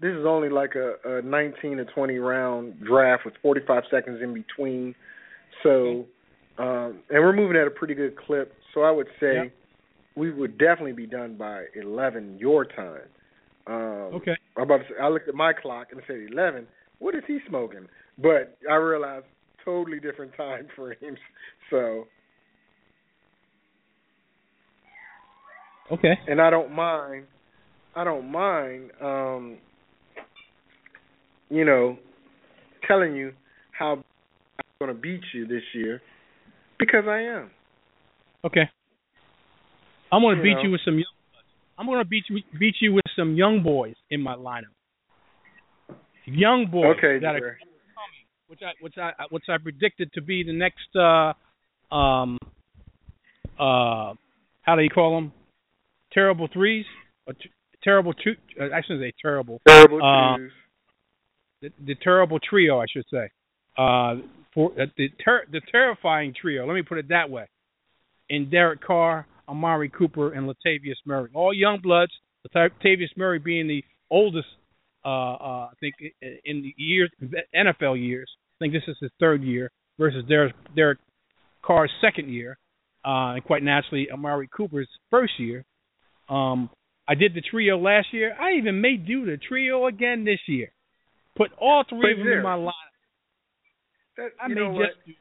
this 0.01 0.13
is 0.15 0.25
only 0.27 0.49
like 0.49 0.75
a, 0.75 1.19
a 1.19 1.23
19 1.23 1.77
to 1.77 1.85
20 1.85 2.19
round 2.19 2.81
draft 2.83 3.25
with 3.25 3.35
45 3.43 3.83
seconds 3.91 4.21
in 4.23 4.33
between. 4.33 4.95
So, 5.63 6.07
um, 6.59 7.01
and 7.11 7.21
we're 7.23 7.35
moving 7.35 7.57
at 7.57 7.67
a 7.67 7.71
pretty 7.71 7.95
good 7.95 8.17
clip. 8.17 8.53
So 8.73 8.81
I 8.83 8.91
would 8.91 9.09
say 9.21 9.35
Yep. 9.35 9.53
we 10.17 10.31
would 10.33 10.57
definitely 10.59 10.93
be 10.95 11.07
done 11.07 11.37
by 11.37 11.65
11 11.75 12.39
your 12.39 12.65
time. 12.65 13.09
Um, 13.67 14.15
Okay. 14.17 14.35
I'm 14.57 14.63
about 14.63 14.79
to 14.79 14.85
say, 14.85 14.95
I 15.03 15.09
looked 15.09 15.29
at 15.29 15.35
my 15.35 15.53
clock 15.53 15.89
and 15.91 16.01
it 16.01 16.05
said 16.07 16.17
11. 16.33 16.67
What 17.01 17.17
is 17.17 17.23
he 17.27 17.39
smoking? 17.49 17.87
But 18.19 18.57
I 18.71 18.75
realized 18.77 19.27
totally 19.65 19.99
different 19.99 20.33
time 20.37 20.69
frames. 20.77 21.19
So, 21.71 22.05
Okay. 25.91 26.15
and 26.29 26.41
I 26.41 26.51
don't 26.51 26.73
mind. 26.73 27.27
I 27.97 28.05
don't 28.05 28.31
mind. 28.31 28.93
Um, 29.03 29.59
you 31.49 31.65
know, 31.65 31.99
telling 32.87 33.17
you 33.17 33.33
how 33.77 33.95
I'm 33.95 34.03
going 34.79 34.95
to 34.95 35.01
beat 35.01 35.23
you 35.35 35.49
this 35.49 35.63
year 35.75 36.01
because 36.79 37.05
I 37.09 37.23
am. 37.23 37.51
Okay. 38.45 38.71
I'm 40.13 40.23
going 40.23 40.37
to 40.37 40.43
beat 40.43 40.55
know. 40.55 40.63
you 40.63 40.71
with 40.71 40.81
some 40.85 40.95
young. 40.95 41.05
I'm 41.77 41.87
going 41.87 41.99
to 41.99 42.05
beat 42.05 42.25
you 42.29 42.41
beat 42.59 42.77
you 42.81 42.93
with 42.93 43.05
some 43.17 43.35
young 43.35 43.63
boys 43.63 43.95
in 44.11 44.21
my 44.21 44.37
lineup. 44.37 44.75
Young 46.33 46.67
boys 46.71 46.97
Okay, 46.99 47.19
that 47.21 47.35
are 47.37 47.41
Jerry. 47.41 47.57
which 48.49 48.61
I 48.63 48.73
which 48.81 48.95
I 48.99 49.13
which 49.31 49.45
I 49.49 49.59
predicted 49.59 50.13
to 50.15 50.21
be 50.23 50.43
the 50.43 50.53
next 50.53 50.95
uh 50.97 51.33
um 51.95 52.39
uh 53.59 54.15
how 54.63 54.77
do 54.77 54.83
you 54.83 54.91
call 54.91 55.15
them 55.17 55.33
terrible 56.13 56.49
threes? 56.53 56.85
Or 57.27 57.33
t- 57.35 57.51
terrible 57.83 58.13
two 58.15 58.35
uh, 58.61 58.65
I 58.75 58.81
shouldn't 58.83 59.03
say 59.03 59.13
terrible. 59.21 59.61
Terrible 59.67 60.03
Uh, 60.03 60.37
twos. 60.37 60.53
the, 61.63 61.71
the 61.87 61.95
terrible 62.03 62.39
trio 62.39 62.81
I 62.81 62.87
should 62.91 63.07
say. 63.11 63.29
Uh 63.77 64.17
for 64.55 64.73
uh, 64.81 64.87
the 64.97 65.09
ter- 65.25 65.47
the 65.51 65.61
terrifying 65.71 66.35
trio 66.39 66.67
let 66.67 66.75
me 66.75 66.83
put 66.83 66.99
it 66.99 67.09
that 67.09 67.29
way. 67.31 67.47
In 68.29 68.49
Derek 68.51 68.81
Carr 68.85 69.27
Amari 69.49 69.89
Cooper 69.89 70.33
and 70.35 70.49
Latavius 70.49 70.97
Murray. 71.05 71.31
All 71.35 71.53
young 71.55 71.81
bloods 71.83 72.13
Latavius 72.55 73.17
Murray 73.17 73.39
being 73.39 73.67
the 73.69 73.85
oldest 74.11 74.49
uh, 75.05 75.09
uh, 75.09 75.69
I 75.71 75.73
think 75.81 75.95
in 76.21 76.63
the 76.63 76.75
years 76.77 77.11
NFL 77.55 78.01
years. 78.01 78.31
I 78.57 78.65
think 78.65 78.75
this 78.75 78.83
is 78.89 78.97
his 79.01 79.11
third 79.19 79.43
year 79.43 79.71
versus 79.99 80.25
Derek, 80.29 80.55
Derek 80.77 80.99
Carr's 81.65 81.91
second 82.03 82.29
year, 82.29 82.59
uh, 83.05 83.33
and 83.35 83.45
quite 83.45 83.63
naturally 83.63 84.09
Amari 84.13 84.49
Cooper's 84.55 84.89
first 85.11 85.33
year. 85.39 85.65
Um, 86.29 86.71
I 87.09 87.15
did 87.15 87.35
the 87.35 87.41
trio 87.41 87.79
last 87.79 88.09
year. 88.13 88.37
I 88.41 88.53
even 88.59 88.81
may 88.81 88.97
do 88.97 89.25
the 89.25 89.39
trio 89.49 89.87
again 89.87 90.25
this 90.25 90.39
year. 90.47 90.71
Put 91.37 91.51
all 91.59 91.85
three 91.89 92.15
But 92.15 92.21
of 92.21 92.27
them 92.27 92.39
in 92.39 92.43
my 92.43 92.57
lineup. 92.57 92.73
That, 94.17 94.31
I 94.41 94.49
may 94.49 94.55
just 94.55 95.07
do. 95.07 95.13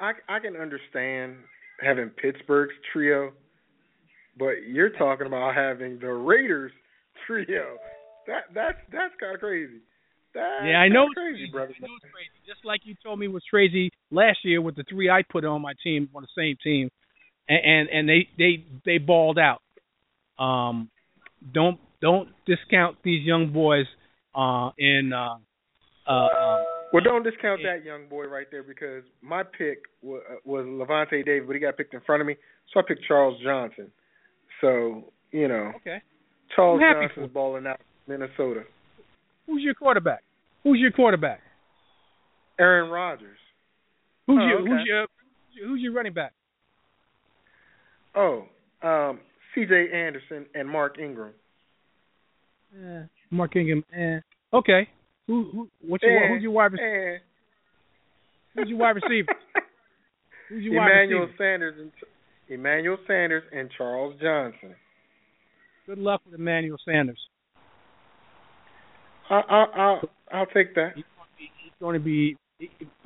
I 0.00 0.12
I 0.28 0.38
can 0.38 0.56
understand 0.56 1.36
having 1.80 2.10
Pittsburgh's 2.10 2.74
trio, 2.92 3.32
but 4.38 4.68
you're 4.68 4.90
talking 4.90 5.26
about 5.26 5.54
having 5.54 5.98
the 5.98 6.08
Raiders 6.08 6.72
trio. 7.26 7.76
That 8.26 8.42
that's 8.54 8.78
that's 8.92 9.14
kind 9.20 9.34
of 9.34 9.40
crazy. 9.40 9.80
That's 10.34 10.64
Yeah, 10.64 10.78
I 10.78 10.88
know 10.88 11.06
it's 11.06 11.14
crazy, 11.14 11.48
brother. 11.50 11.72
I 11.76 11.86
know 11.86 11.94
it's 11.96 12.12
crazy. 12.12 12.36
Just 12.46 12.64
like 12.64 12.80
you 12.84 12.94
told 13.02 13.18
me 13.18 13.28
was 13.28 13.42
crazy 13.48 13.90
last 14.10 14.38
year 14.44 14.60
with 14.60 14.76
the 14.76 14.84
three 14.88 15.08
I 15.08 15.22
put 15.22 15.44
on 15.44 15.62
my 15.62 15.74
team 15.82 16.08
on 16.14 16.22
the 16.22 16.28
same 16.36 16.56
team, 16.62 16.90
and 17.48 17.60
and, 17.64 17.88
and 17.88 18.08
they 18.08 18.28
they 18.36 18.64
they 18.84 18.98
balled 18.98 19.38
out. 19.38 19.62
Um, 20.42 20.90
don't 21.52 21.78
don't 22.02 22.28
discount 22.46 22.96
these 23.02 23.24
young 23.24 23.52
boys. 23.52 23.86
Uh, 24.34 24.70
in 24.76 25.12
uh, 25.14 25.36
uh, 26.06 26.28
Well, 26.92 27.02
don't 27.02 27.22
discount 27.22 27.62
that 27.64 27.86
young 27.86 28.06
boy 28.06 28.26
right 28.26 28.46
there 28.50 28.62
because 28.62 29.02
my 29.22 29.42
pick 29.42 29.78
was, 30.02 30.20
was 30.44 30.66
Lavonte 30.66 31.24
David, 31.24 31.46
but 31.46 31.54
he 31.54 31.60
got 31.60 31.78
picked 31.78 31.94
in 31.94 32.02
front 32.02 32.20
of 32.20 32.26
me, 32.26 32.36
so 32.74 32.80
I 32.80 32.82
picked 32.86 33.04
Charles 33.08 33.40
Johnson. 33.42 33.90
So 34.60 35.12
you 35.32 35.48
know, 35.48 35.72
okay, 35.76 36.02
Charles 36.54 36.82
Johnson's 36.82 37.32
balling 37.32 37.66
out 37.66 37.80
Minnesota. 38.08 38.62
who's 39.46 39.62
your 39.62 39.74
quarterback? 39.74 40.22
Who's 40.64 40.78
your 40.80 40.90
quarterback? 40.92 41.40
Aaron 42.58 42.90
Rodgers. 42.90 43.38
Who's 44.26 44.38
Oh, 44.40 44.46
your 44.46 44.60
okay. 44.60 44.70
who's 44.70 44.86
your 44.86 45.06
who's 45.68 45.80
your 45.80 45.92
running 45.92 46.12
back? 46.12 46.32
Oh, 48.14 48.46
um, 48.82 49.20
C.J. 49.54 49.90
Anderson 49.92 50.46
and 50.54 50.68
Mark 50.68 50.98
Ingram. 50.98 51.32
Eh, 52.74 53.02
Mark 53.30 53.54
Ingram. 53.56 53.84
Eh. 53.94 54.18
Okay. 54.52 54.88
Who 55.26 55.50
who 55.52 55.68
what's 55.86 56.02
your 56.02 56.28
who's 56.28 56.42
your 56.42 56.52
wide 56.52 56.72
receiver? 56.72 57.20
Who's 58.54 58.68
your 58.68 58.78
wide 58.78 58.96
receiver? 58.96 59.32
Who's 60.48 60.62
your 60.64 60.76
wide 60.76 60.90
Emmanuel 60.92 61.20
receiver? 61.22 61.36
Sanders 61.38 61.74
and 61.80 61.90
Emmanuel 62.48 62.96
Sanders 63.06 63.42
and 63.52 63.68
Charles 63.76 64.14
Johnson. 64.20 64.74
Good 65.86 65.98
luck 65.98 66.20
with 66.24 66.34
Emmanuel 66.38 66.78
Sanders. 66.84 67.18
I, 69.30 69.34
I, 69.34 69.64
I'll 69.76 70.00
I'll 70.32 70.46
take 70.46 70.74
that. 70.74 70.92
He's 70.94 71.04
going 71.80 71.98
to 71.98 72.04
be 72.04 72.36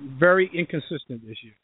very 0.01 0.51
inconsistent 0.53 1.27
this 1.27 1.37
year. 1.43 1.55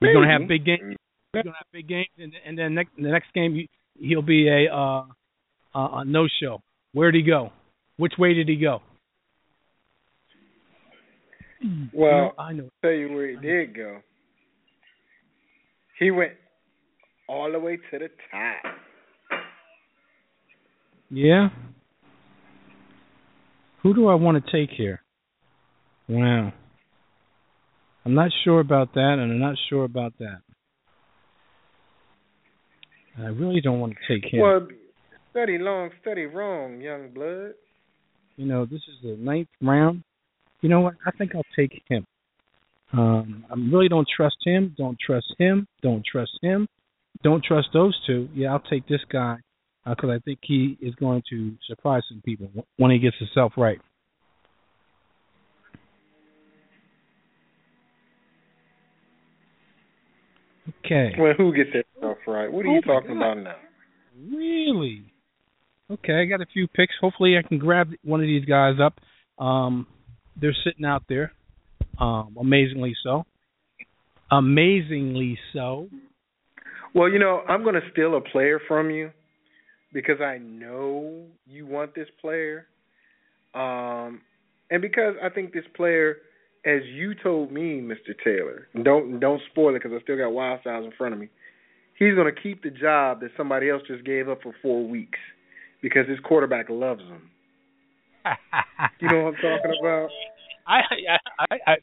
He's 0.00 0.12
going 0.12 0.26
to 0.26 0.32
have 0.32 0.48
big 0.48 0.64
games. 0.64 0.96
He's 1.32 1.42
going 1.42 1.46
to 1.46 1.50
have 1.52 1.66
big 1.72 1.88
games, 1.88 2.08
and, 2.18 2.32
and 2.46 2.58
then 2.58 2.74
next, 2.74 2.90
the 2.96 3.10
next 3.10 3.32
game 3.34 3.54
he, 3.54 3.68
he'll 3.98 4.22
be 4.22 4.48
a 4.48 4.74
uh, 4.74 5.04
a 5.74 6.04
no 6.04 6.26
show. 6.40 6.60
Where 6.92 7.10
did 7.10 7.24
he 7.24 7.30
go? 7.30 7.50
Which 7.96 8.14
way 8.18 8.34
did 8.34 8.48
he 8.48 8.56
go? 8.56 8.80
Well, 11.94 12.32
I 12.36 12.52
know. 12.54 12.70
tell 12.82 12.90
you 12.90 13.12
where 13.12 13.28
he 13.28 13.36
did 13.36 13.76
go. 13.76 14.00
He 16.00 16.10
went 16.10 16.32
all 17.28 17.52
the 17.52 17.60
way 17.60 17.76
to 17.76 17.98
the 18.00 18.08
top. 18.32 18.74
Yeah. 21.08 21.50
Who 23.82 23.94
do 23.94 24.06
I 24.06 24.14
want 24.14 24.44
to 24.44 24.52
take 24.52 24.70
here? 24.76 25.02
Wow. 26.08 26.52
I'm 28.04 28.14
not 28.14 28.30
sure 28.44 28.60
about 28.60 28.94
that, 28.94 29.16
and 29.18 29.32
I'm 29.32 29.40
not 29.40 29.56
sure 29.68 29.84
about 29.84 30.12
that. 30.18 30.40
I 33.18 33.26
really 33.26 33.60
don't 33.60 33.80
want 33.80 33.94
to 33.94 34.14
take 34.14 34.32
him. 34.32 34.40
Well, 34.40 34.66
study 35.30 35.58
long, 35.58 35.90
study 36.00 36.26
wrong, 36.26 36.80
young 36.80 37.10
blood. 37.10 37.52
You 38.36 38.46
know, 38.46 38.64
this 38.64 38.80
is 38.88 38.96
the 39.02 39.16
ninth 39.18 39.48
round. 39.60 40.02
You 40.60 40.68
know 40.68 40.80
what? 40.80 40.94
I 41.06 41.10
think 41.12 41.34
I'll 41.34 41.42
take 41.56 41.82
him. 41.88 42.06
Um, 42.92 43.44
I 43.50 43.54
really 43.54 43.88
don't 43.88 44.08
trust 44.16 44.36
him. 44.44 44.74
Don't 44.78 44.96
trust 45.04 45.34
him. 45.38 45.66
Don't 45.82 46.04
trust 46.04 46.38
him. 46.40 46.66
Don't 47.22 47.42
trust 47.44 47.68
those 47.72 47.98
two. 48.06 48.28
Yeah, 48.34 48.52
I'll 48.52 48.60
take 48.60 48.86
this 48.88 49.00
guy 49.10 49.38
because 49.84 50.10
uh, 50.10 50.14
I 50.14 50.18
think 50.20 50.38
he 50.42 50.78
is 50.80 50.94
going 50.94 51.22
to 51.30 51.54
surprise 51.66 52.02
some 52.08 52.22
people 52.24 52.48
when 52.76 52.90
he 52.90 52.98
gets 52.98 53.16
himself 53.18 53.52
right. 53.56 53.78
Okay. 60.84 61.12
Well, 61.18 61.34
who 61.36 61.54
gets 61.54 61.70
himself 61.72 62.18
right? 62.26 62.50
What 62.50 62.64
are 62.64 62.68
oh 62.68 62.74
you 62.74 62.80
talking 62.82 63.18
God. 63.18 63.32
about 63.32 63.38
now? 63.38 63.56
Really? 64.30 65.04
Okay, 65.90 66.14
I 66.14 66.24
got 66.26 66.40
a 66.40 66.46
few 66.52 66.68
picks. 66.68 66.94
Hopefully, 67.00 67.36
I 67.36 67.46
can 67.46 67.58
grab 67.58 67.90
one 68.04 68.20
of 68.20 68.26
these 68.26 68.44
guys 68.44 68.76
up. 68.80 68.94
Um, 69.42 69.86
they're 70.40 70.56
sitting 70.64 70.84
out 70.84 71.02
there. 71.08 71.32
Um, 71.98 72.36
amazingly 72.40 72.94
so. 73.02 73.24
Amazingly 74.30 75.38
so. 75.52 75.88
Well, 76.94 77.10
you 77.10 77.18
know, 77.18 77.42
I'm 77.48 77.62
going 77.62 77.74
to 77.74 77.82
steal 77.92 78.16
a 78.16 78.20
player 78.20 78.60
from 78.66 78.90
you 78.90 79.10
because 79.92 80.20
I 80.20 80.38
know 80.38 81.26
you 81.46 81.66
want 81.66 81.94
this 81.94 82.08
player. 82.20 82.66
Um, 83.54 84.22
and 84.70 84.80
because 84.80 85.14
I 85.22 85.28
think 85.28 85.52
this 85.52 85.64
player, 85.76 86.18
as 86.64 86.80
you 86.86 87.14
told 87.22 87.52
me, 87.52 87.80
Mr. 87.80 88.14
Taylor, 88.24 88.68
don't 88.82 89.20
don't 89.20 89.40
spoil 89.50 89.74
it 89.74 89.82
because 89.82 89.92
I 89.98 90.02
still 90.02 90.16
got 90.16 90.30
Wild 90.30 90.60
Styles 90.62 90.86
in 90.86 90.92
front 90.96 91.14
of 91.14 91.20
me. 91.20 91.28
He's 91.98 92.14
going 92.14 92.32
to 92.32 92.40
keep 92.40 92.62
the 92.62 92.70
job 92.70 93.20
that 93.20 93.30
somebody 93.36 93.68
else 93.68 93.82
just 93.86 94.04
gave 94.04 94.28
up 94.28 94.42
for 94.42 94.54
four 94.62 94.86
weeks 94.88 95.18
because 95.82 96.08
his 96.08 96.18
quarterback 96.20 96.70
loves 96.70 97.02
him. 97.02 97.30
you 99.00 99.08
know 99.08 99.24
what 99.24 99.34
I'm 99.34 99.42
talking 99.42 99.72
about? 99.80 100.08
I 100.66 100.78
I 100.78 101.18
I, 101.50 101.56
I, 101.66 101.76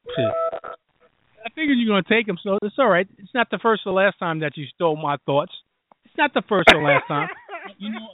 I 1.45 1.49
figured 1.55 1.77
you're 1.77 1.87
going 1.93 2.03
to 2.03 2.09
take 2.09 2.27
him, 2.27 2.37
so 2.41 2.57
it's 2.63 2.75
all 2.79 2.89
right. 2.89 3.07
It's 3.17 3.33
not 3.33 3.49
the 3.51 3.59
first 3.61 3.83
or 3.85 3.93
last 3.93 4.17
time 4.19 4.39
that 4.39 4.57
you 4.57 4.65
stole 4.73 4.95
my 4.95 5.17
thoughts. 5.25 5.51
It's 6.05 6.17
not 6.17 6.33
the 6.33 6.43
first 6.49 6.69
or 6.73 6.81
last 6.81 7.07
time. 7.07 7.29
you 7.77 7.91
know, 7.91 8.07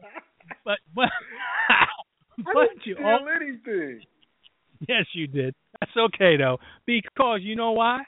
but 0.64 0.78
but 0.96 1.10
but 2.38 2.86
you 2.86 2.96
steal 2.96 3.06
all, 3.06 3.28
anything. 3.30 4.02
Yes, 4.88 5.06
you 5.14 5.28
did. 5.28 5.56
That's 5.80 5.92
okay 5.98 6.38
though, 6.38 6.58
because 6.86 7.40
you 7.42 7.56
know 7.56 7.72
why? 7.72 8.02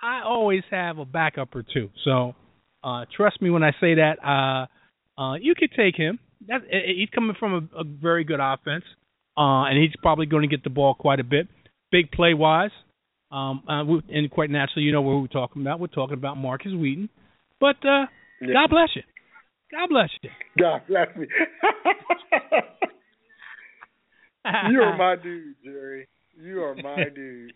I 0.00 0.22
always 0.24 0.62
have 0.70 0.98
a 0.98 1.04
backup 1.04 1.54
or 1.54 1.62
two. 1.62 1.90
So 2.04 2.34
uh 2.82 3.04
trust 3.16 3.40
me 3.42 3.50
when 3.50 3.62
I 3.62 3.72
say 3.80 3.94
that. 3.94 4.16
Uh, 4.24 4.66
uh, 5.18 5.34
you 5.34 5.54
could 5.56 5.72
take 5.76 5.96
him. 5.96 6.18
That 6.46 6.60
he's 6.70 7.08
coming 7.12 7.34
from 7.38 7.70
a, 7.74 7.80
a 7.80 7.84
very 7.84 8.22
good 8.22 8.38
offense, 8.40 8.84
uh, 9.36 9.64
and 9.64 9.76
he's 9.76 9.90
probably 10.00 10.26
going 10.26 10.42
to 10.42 10.48
get 10.48 10.62
the 10.62 10.70
ball 10.70 10.94
quite 10.94 11.18
a 11.18 11.24
bit. 11.24 11.48
Big 11.90 12.12
play 12.12 12.32
wise, 12.32 12.70
um, 13.32 13.62
uh, 13.68 13.82
and 14.08 14.30
quite 14.30 14.48
naturally, 14.48 14.84
you 14.84 14.92
know 14.92 15.02
what 15.02 15.20
we're 15.20 15.26
talking 15.26 15.62
about. 15.62 15.80
We're 15.80 15.88
talking 15.88 16.16
about 16.16 16.36
Markus 16.36 16.72
Wheaton. 16.72 17.08
But 17.60 17.76
uh, 17.84 18.06
yeah. 18.40 18.52
God 18.52 18.70
bless 18.70 18.90
you. 18.94 19.02
God 19.70 19.88
bless 19.88 20.10
you. 20.22 20.30
God 20.58 20.82
bless 20.88 21.08
me. 21.16 21.26
you 24.70 24.80
are 24.80 24.96
my 24.96 25.16
dude, 25.22 25.56
Jerry. 25.64 26.08
You 26.40 26.62
are 26.62 26.74
my 26.74 27.04
dude. 27.14 27.52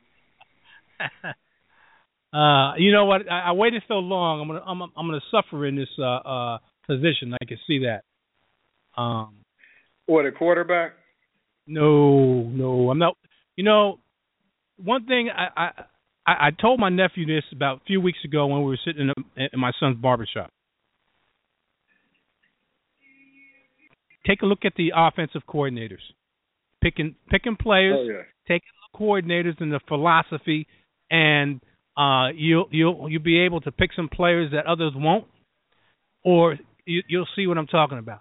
Uh, 2.32 2.72
you 2.78 2.92
know 2.92 3.04
what? 3.04 3.30
I, 3.30 3.48
I 3.48 3.52
waited 3.52 3.82
so 3.88 3.94
long. 3.96 4.40
I'm 4.40 4.48
gonna 4.48 4.62
I'm 4.66 4.80
I'm 4.96 5.06
gonna 5.06 5.20
suffer 5.30 5.66
in 5.66 5.76
this 5.76 5.90
uh 5.98 6.04
uh 6.04 6.58
position. 6.86 7.34
I 7.34 7.44
can 7.44 7.58
see 7.66 7.84
that. 7.84 8.04
Um. 9.00 9.34
What 10.06 10.24
a 10.24 10.32
quarterback? 10.32 10.92
No, 11.66 12.42
no, 12.44 12.90
I'm 12.90 12.98
not. 12.98 13.18
You 13.56 13.64
know, 13.64 13.98
one 14.82 15.04
thing 15.04 15.28
I, 15.28 15.74
I 16.26 16.36
I 16.46 16.50
told 16.58 16.80
my 16.80 16.88
nephew 16.88 17.26
this 17.26 17.44
about 17.52 17.78
a 17.78 17.84
few 17.86 18.00
weeks 18.00 18.20
ago 18.24 18.46
when 18.46 18.60
we 18.60 18.68
were 18.68 18.80
sitting 18.82 19.02
in, 19.02 19.10
a, 19.10 19.48
in 19.52 19.60
my 19.60 19.72
son's 19.78 19.98
barbershop. 19.98 20.50
Take 24.26 24.42
a 24.42 24.46
look 24.46 24.60
at 24.64 24.74
the 24.76 24.92
offensive 24.94 25.42
coordinators, 25.48 26.02
picking 26.82 27.16
picking 27.28 27.56
players, 27.56 27.96
oh, 27.98 28.04
yeah. 28.04 28.22
taking 28.46 28.68
the 28.92 28.98
coordinators 28.98 29.60
and 29.60 29.72
the 29.72 29.80
philosophy, 29.88 30.66
and 31.10 31.60
uh, 31.96 32.28
you'll 32.34 32.68
you'll 32.70 33.08
you'll 33.10 33.22
be 33.22 33.40
able 33.40 33.60
to 33.62 33.72
pick 33.72 33.90
some 33.94 34.08
players 34.08 34.52
that 34.52 34.66
others 34.66 34.92
won't, 34.94 35.26
or 36.24 36.56
you, 36.86 37.02
you'll 37.08 37.28
see 37.34 37.46
what 37.46 37.58
I'm 37.58 37.66
talking 37.66 37.98
about. 37.98 38.20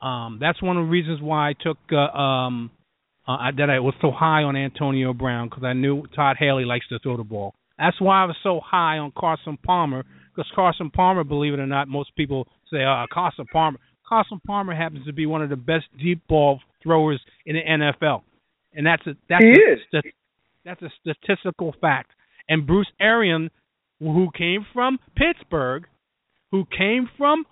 Um, 0.00 0.38
that's 0.40 0.62
one 0.62 0.76
of 0.76 0.86
the 0.86 0.90
reasons 0.90 1.22
why 1.22 1.50
I 1.50 1.52
took 1.58 1.78
uh, 1.90 1.96
um, 1.96 2.70
uh, 3.26 3.50
that 3.56 3.70
I 3.70 3.80
was 3.80 3.94
so 4.02 4.10
high 4.10 4.42
on 4.42 4.56
Antonio 4.56 5.14
Brown 5.14 5.48
because 5.48 5.64
I 5.64 5.72
knew 5.72 6.04
Todd 6.14 6.36
Haley 6.38 6.64
likes 6.64 6.86
to 6.88 6.98
throw 6.98 7.16
the 7.16 7.24
ball. 7.24 7.54
That's 7.78 7.98
why 8.00 8.22
I 8.22 8.26
was 8.26 8.36
so 8.42 8.60
high 8.62 8.98
on 8.98 9.12
Carson 9.16 9.56
Palmer 9.64 10.04
because 10.34 10.50
Carson 10.54 10.90
Palmer, 10.90 11.24
believe 11.24 11.54
it 11.54 11.60
or 11.60 11.66
not, 11.66 11.88
most 11.88 12.14
people 12.16 12.46
say, 12.70 12.84
uh, 12.84 13.06
Carson 13.12 13.46
Palmer. 13.52 13.78
Carson 14.14 14.40
Palmer 14.46 14.76
happens 14.76 15.04
to 15.06 15.12
be 15.12 15.26
one 15.26 15.42
of 15.42 15.50
the 15.50 15.56
best 15.56 15.86
deep 16.00 16.24
ball 16.28 16.60
throwers 16.84 17.20
in 17.44 17.56
the 17.56 17.62
NFL, 17.62 18.22
and 18.72 18.86
that's 18.86 19.04
a 19.08 19.16
that's 19.28 19.42
he 19.42 19.50
a, 19.50 19.72
is. 19.72 20.12
that's 20.64 20.82
a 20.82 20.88
statistical 21.00 21.74
fact. 21.80 22.12
And 22.48 22.64
Bruce 22.64 22.86
Arians, 23.00 23.50
who 23.98 24.28
came 24.38 24.64
from 24.72 25.00
Pittsburgh, 25.16 25.86
who 26.52 26.64
came 26.64 27.08
from 27.18 27.44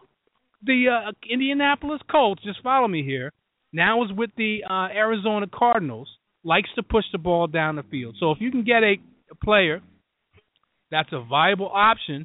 the 0.63 0.85
uh, 1.09 1.11
Indianapolis 1.29 2.01
Colts, 2.09 2.45
just 2.45 2.63
follow 2.63 2.87
me 2.87 3.03
here, 3.03 3.33
now 3.73 4.05
is 4.05 4.13
with 4.17 4.31
the 4.37 4.61
uh, 4.65 4.87
Arizona 4.95 5.47
Cardinals, 5.53 6.09
likes 6.45 6.69
to 6.77 6.85
push 6.85 7.07
the 7.11 7.19
ball 7.19 7.49
down 7.49 7.75
the 7.75 7.83
field. 7.83 8.15
So 8.21 8.31
if 8.31 8.39
you 8.41 8.53
can 8.53 8.63
get 8.63 8.85
a, 8.85 8.95
a 9.33 9.35
player 9.45 9.83
that's 10.93 11.13
a 11.13 11.25
viable 11.25 11.73
option 11.75 12.25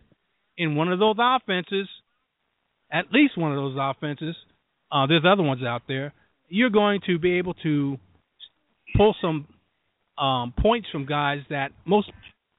in 0.60 0.76
one 0.76 0.91
of 0.91 1.00
those 1.00 1.15
offenses, 1.17 1.88
at 2.91 3.06
least 3.12 3.38
one 3.38 3.52
of 3.52 3.58
those 3.58 3.78
offenses, 3.80 4.36
uh, 4.91 5.08
there's 5.08 5.23
other 5.28 5.43
ones 5.43 5.63
out 5.63 5.84
there, 5.88 6.13
you're 6.47 6.69
going 6.69 7.02
to 7.08 7.19
be 7.19 7.34
able 7.34 7.54
to 7.56 7.97
pull 8.95 9.15
some 9.21 9.47
um, 10.17 10.54
points 10.60 10.88
from 10.91 11.06
guys 11.06 11.39
that 11.50 11.71
most, 11.86 12.10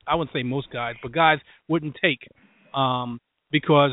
I 0.07 0.15
wouldn't 0.15 0.35
say 0.35 0.43
most 0.43 0.69
guys, 0.73 0.95
but 1.03 1.13
guys 1.13 1.39
wouldn't 1.69 1.97
take 2.03 2.21
um, 2.75 3.19
because 3.51 3.93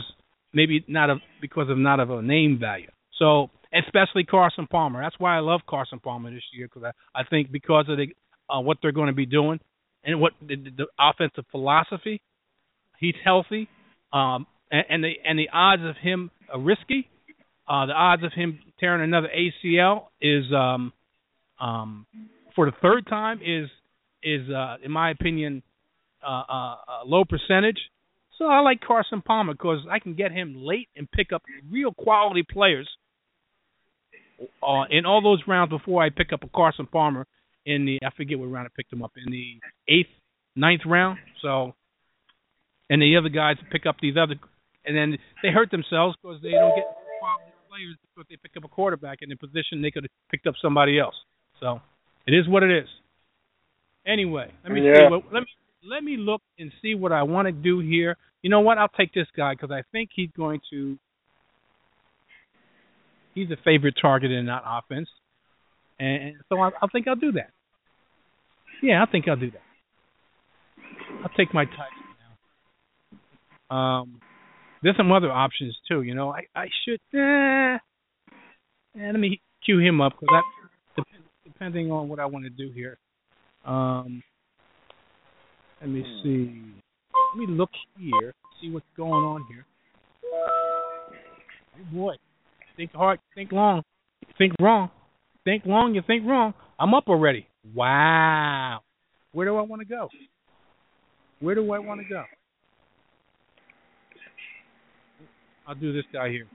maybe 0.54 0.84
not 0.88 1.10
a 1.10 1.16
because 1.42 1.70
of 1.70 1.78
not 1.78 2.00
of 2.00 2.10
a 2.10 2.22
name 2.22 2.60
value. 2.60 2.90
So 3.18 3.50
especially 3.74 4.24
Carson 4.24 4.68
Palmer. 4.68 5.02
That's 5.02 5.20
why 5.20 5.36
I 5.36 5.40
love 5.40 5.62
Carson 5.68 6.00
Palmer 6.00 6.32
this 6.32 6.44
year 6.54 6.68
because 6.68 6.92
I, 7.16 7.20
I 7.20 7.24
think 7.26 7.52
because 7.52 7.86
of 7.90 7.98
the 7.98 8.08
uh, 8.50 8.62
what 8.62 8.78
they're 8.82 8.92
going 8.92 9.08
to 9.08 9.14
be 9.14 9.26
doing 9.26 9.60
and 10.04 10.20
what 10.20 10.34
the, 10.42 10.56
the 10.56 10.88
offensive 11.00 11.46
philosophy, 11.52 12.22
he's 13.00 13.16
healthy, 13.24 13.68
um, 14.14 14.46
and, 14.72 15.04
the 15.04 15.14
and 15.24 15.38
the 15.38 15.50
odds 15.54 15.84
of 15.84 15.96
him 16.02 16.32
are 16.52 16.60
risky. 16.60 17.08
Uh, 17.68 17.88
the 17.88 17.94
odds 17.94 18.24
of 18.24 18.32
him 18.34 18.60
tearing 18.80 19.04
another 19.04 19.30
ACL 19.30 20.08
is 20.22 20.46
um, 20.54 20.94
um, 21.60 22.06
for 22.56 22.66
the 22.66 22.76
third 22.82 23.08
time 23.08 23.40
is 23.44 23.70
is 24.24 24.50
uh, 24.50 24.78
in 24.84 24.92
my 24.92 25.12
opinion 25.12 25.64
uh, 26.26 26.44
uh, 26.50 26.76
a 27.04 27.06
low 27.06 27.24
percentage. 27.26 27.80
So 28.38 28.46
I 28.46 28.60
like 28.60 28.82
Carson 28.82 29.22
Palmer 29.22 29.54
because 29.54 29.86
I 29.90 30.00
can 30.00 30.16
get 30.16 30.32
him 30.32 30.56
late 30.58 30.90
and 30.96 31.10
pick 31.10 31.32
up 31.32 31.44
real 31.72 31.94
quality 31.94 32.44
players 32.44 32.90
uh, 34.62 34.84
in 34.90 35.06
all 35.06 35.22
those 35.22 35.42
rounds 35.48 35.70
before 35.70 36.04
I 36.04 36.10
pick 36.10 36.34
up 36.34 36.44
a 36.44 36.50
Carson 36.50 36.88
Palmer 36.88 37.28
in 37.66 37.86
the 37.86 38.00
I 38.06 38.10
forget 38.16 38.38
what 38.38 38.52
round 38.52 38.68
I 38.68 38.72
picked 38.76 38.92
him 38.92 39.04
up 39.04 39.14
in 39.24 39.32
the 39.32 39.60
eighth, 39.88 40.10
ninth 40.56 40.82
round. 40.86 41.20
So, 41.42 41.74
and 42.90 43.02
the 43.02 43.18
other 43.18 43.30
guys 43.30 43.58
pick 43.72 43.86
up 43.86 43.98
these 44.02 44.16
other, 44.22 44.36
and 44.86 44.96
then 44.96 45.18
they 45.44 45.50
hurt 45.50 45.72
themselves 45.72 46.16
because 46.22 46.42
they 46.42 46.52
don't 46.52 46.76
get 46.76 46.86
quality 47.20 47.52
players 47.70 47.98
but 48.16 48.26
they 48.30 48.38
pick 48.38 48.52
up 48.58 48.64
a 48.64 48.68
quarterback 48.68 49.20
in 49.22 49.32
a 49.32 49.36
position 49.36 49.82
they 49.82 49.92
could 49.92 50.04
have 50.04 50.12
picked 50.32 50.48
up 50.48 50.56
somebody 50.62 51.00
else. 51.00 51.16
So, 51.60 51.82
it 52.28 52.34
is 52.34 52.48
what 52.48 52.64
it 52.64 52.72
is. 52.72 52.88
Anyway, 54.08 54.52
let 54.64 54.72
me 54.72 54.86
yeah. 54.86 54.94
see 54.96 55.12
what, 55.12 55.24
let 55.34 55.42
me 55.42 55.48
let 55.88 56.04
me 56.04 56.18
look 56.18 56.42
and 56.58 56.72
see 56.82 56.96
what 56.96 57.12
I 57.12 57.24
want 57.24 57.48
to 57.48 57.52
do 57.52 57.80
here. 57.80 58.18
You 58.42 58.50
know 58.50 58.60
what? 58.60 58.78
I'll 58.78 58.88
take 58.88 59.14
this 59.14 59.28
guy 59.36 59.54
because 59.54 59.72
I 59.72 59.82
think 59.92 60.10
he's 60.16 60.30
going 60.38 60.62
to 60.72 60.98
he's 63.34 63.50
a 63.52 63.58
favorite 63.64 63.96
target 64.02 64.32
in 64.32 64.46
that 64.46 64.64
offense, 64.66 65.10
and 66.00 66.36
so 66.50 66.60
I, 66.60 66.70
I 66.82 66.88
think 66.92 67.08
I'll 67.08 67.16
do 67.16 67.32
that. 67.34 67.52
Yeah, 68.82 69.04
I 69.04 69.12
think 69.12 69.28
I'll 69.28 69.36
do 69.36 69.52
that. 69.52 69.62
I'll 71.24 71.36
take 71.36 71.54
my 71.54 71.66
Tyson 71.66 72.06
now. 73.72 73.76
Um, 73.76 74.22
there's 74.84 74.98
some 74.98 75.12
other 75.12 75.32
options 75.32 75.76
too. 75.88 76.02
You 76.02 76.16
know, 76.16 76.30
I 76.32 76.46
I 76.56 76.68
should. 76.84 77.00
Eh, 77.14 77.78
eh, 79.00 79.12
let 79.12 79.20
me 79.20 79.42
cue 79.64 79.80
him 79.80 80.02
up 80.02 80.14
because 80.20 80.30
that 80.32 80.44
depending 81.44 81.92
on 81.92 82.10
what 82.10 82.20
I 82.20 82.26
want 82.26 82.46
to 82.46 82.50
do 82.50 82.72
here. 82.74 82.98
Um, 83.66 84.22
let 85.82 85.90
me 85.90 86.04
see. 86.24 86.62
Let 87.34 87.48
me 87.48 87.56
look 87.56 87.70
here, 87.98 88.34
see 88.62 88.72
what's 88.72 88.86
going 88.96 89.24
on 89.24 89.46
here. 89.50 89.66
Oh 91.78 91.94
boy, 91.94 92.16
think 92.78 92.92
hard, 92.94 93.20
think 93.34 93.52
long, 93.52 93.84
think 94.38 94.54
wrong, 94.62 94.90
think 95.44 95.66
long, 95.66 95.96
you 95.96 96.02
think 96.06 96.26
wrong. 96.26 96.54
I'm 96.80 96.94
up 96.94 97.06
already. 97.08 97.48
Wow. 97.74 98.80
Where 99.32 99.46
do 99.46 99.58
I 99.58 99.62
want 99.62 99.82
to 99.82 99.88
go? 99.88 100.10
Where 101.40 101.56
do 101.56 101.72
I 101.74 101.80
want 101.80 102.02
to 102.02 102.08
go? 102.08 102.24
I'll 105.68 105.76
do 105.76 105.94
this 105.94 106.06
guy 106.14 106.30
here. 106.30 106.48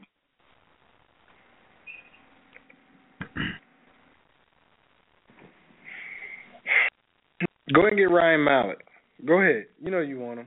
Go 7.73 7.83
ahead 7.83 7.93
and 7.93 7.99
get 7.99 8.11
Ryan 8.11 8.45
Mallett. 8.45 8.79
Go 9.25 9.41
ahead. 9.41 9.67
You 9.81 9.91
know 9.91 10.01
you 10.01 10.19
want 10.19 10.41
him. 10.41 10.47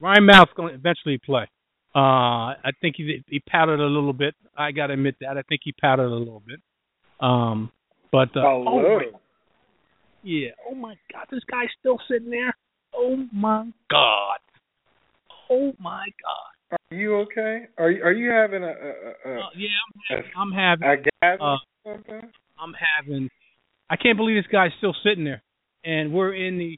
Ryan 0.00 0.26
Mallett's 0.26 0.52
going 0.56 0.68
to 0.68 0.74
eventually 0.74 1.18
play. 1.18 1.44
Uh, 1.94 2.52
I 2.60 2.70
think 2.80 2.96
he 2.96 3.22
he 3.28 3.40
pouted 3.40 3.80
a 3.80 3.86
little 3.86 4.12
bit. 4.12 4.34
I 4.56 4.70
got 4.72 4.88
to 4.88 4.94
admit 4.94 5.16
that. 5.20 5.38
I 5.38 5.42
think 5.42 5.62
he 5.64 5.72
pouted 5.72 6.06
a 6.06 6.14
little 6.14 6.42
bit. 6.46 6.60
Um, 7.20 7.70
but 8.12 8.28
uh, 8.36 8.40
I 8.40 8.52
oh 8.52 8.64
my, 8.64 9.04
yeah. 10.22 10.50
Oh 10.70 10.74
my 10.74 10.94
God, 11.12 11.26
this 11.30 11.42
guy's 11.50 11.68
still 11.78 11.98
sitting 12.08 12.30
there. 12.30 12.54
Oh 12.94 13.24
my 13.32 13.70
God. 13.90 14.38
Oh 15.50 15.72
my 15.78 16.04
God. 16.22 16.55
Are 16.70 16.96
you 16.96 17.16
okay? 17.16 17.66
Are 17.78 17.90
you, 17.90 18.02
are 18.02 18.12
you 18.12 18.30
having 18.30 18.62
a 18.62 18.66
a, 18.66 18.70
a, 18.70 19.38
Uh, 19.38 19.48
yeah, 19.56 19.68
I'm, 20.10 20.24
I'm 20.36 20.52
having. 20.52 20.88
a 20.88 20.96
gas 20.96 21.38
Uh, 21.40 21.56
something? 21.84 22.20
I'm 22.58 22.74
having. 22.74 23.28
I 23.88 23.96
can't 23.96 24.16
believe 24.16 24.42
this 24.42 24.50
guy's 24.50 24.72
still 24.78 24.94
sitting 25.04 25.24
there, 25.24 25.42
and 25.84 26.12
we're 26.12 26.34
in 26.34 26.58
the 26.58 26.76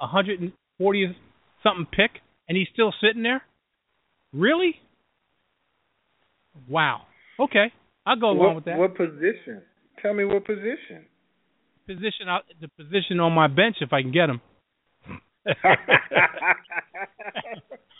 140th 0.00 1.14
something 1.62 1.86
pick, 1.92 2.22
and 2.48 2.56
he's 2.56 2.68
still 2.72 2.94
sitting 3.02 3.22
there. 3.22 3.42
Really? 4.32 4.76
Wow. 6.68 7.02
Okay, 7.38 7.70
I'll 8.06 8.18
go 8.18 8.30
along 8.30 8.46
what, 8.46 8.54
with 8.56 8.64
that. 8.64 8.78
What 8.78 8.96
position? 8.96 9.62
Tell 10.00 10.14
me 10.14 10.24
what 10.24 10.46
position. 10.46 11.04
Position 11.86 12.28
out 12.28 12.44
the 12.60 12.68
position 12.68 13.20
on 13.20 13.32
my 13.32 13.46
bench 13.46 13.76
if 13.80 13.92
I 13.92 14.00
can 14.02 14.12
get 14.12 14.30
him. 14.30 14.40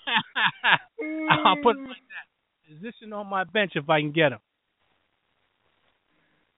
I'll 1.31 1.57
put 1.63 1.77
it 1.77 1.81
like 1.89 1.97
that. 2.09 2.27
Position 2.75 3.13
on 3.13 3.27
my 3.29 3.45
bench 3.45 3.73
if 3.75 3.89
I 3.89 4.01
can 4.01 4.13
get 4.13 4.33
him. 4.33 4.39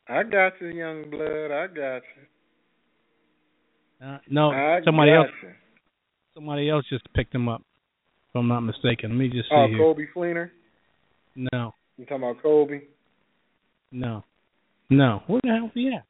I 0.08 0.22
got 0.24 0.52
you, 0.60 0.68
young 0.68 1.08
blood. 1.10 1.50
I 1.52 1.66
got 1.68 2.02
you. 2.16 2.22
Uh, 4.06 4.18
no, 4.28 4.50
I 4.50 4.80
somebody 4.84 5.12
else. 5.12 5.28
You. 5.42 5.50
Somebody 6.34 6.68
else 6.70 6.84
just 6.88 7.04
picked 7.14 7.34
him 7.34 7.48
up. 7.48 7.62
If 8.30 8.36
I'm 8.38 8.48
not 8.48 8.60
mistaken. 8.60 9.10
Let 9.10 9.18
me 9.18 9.28
just 9.28 9.48
see 9.48 9.54
Oh, 9.54 9.66
here. 9.68 9.78
Coby 9.78 10.06
Fleener. 10.14 10.50
No, 11.36 11.74
You 11.96 12.04
talking 12.06 12.24
about 12.24 12.42
Coby? 12.42 12.82
no, 13.92 14.24
no. 14.88 15.22
Where 15.26 15.40
the 15.44 15.50
hell 15.50 15.66
is 15.66 15.70
he 15.74 15.88
at? 15.94 16.04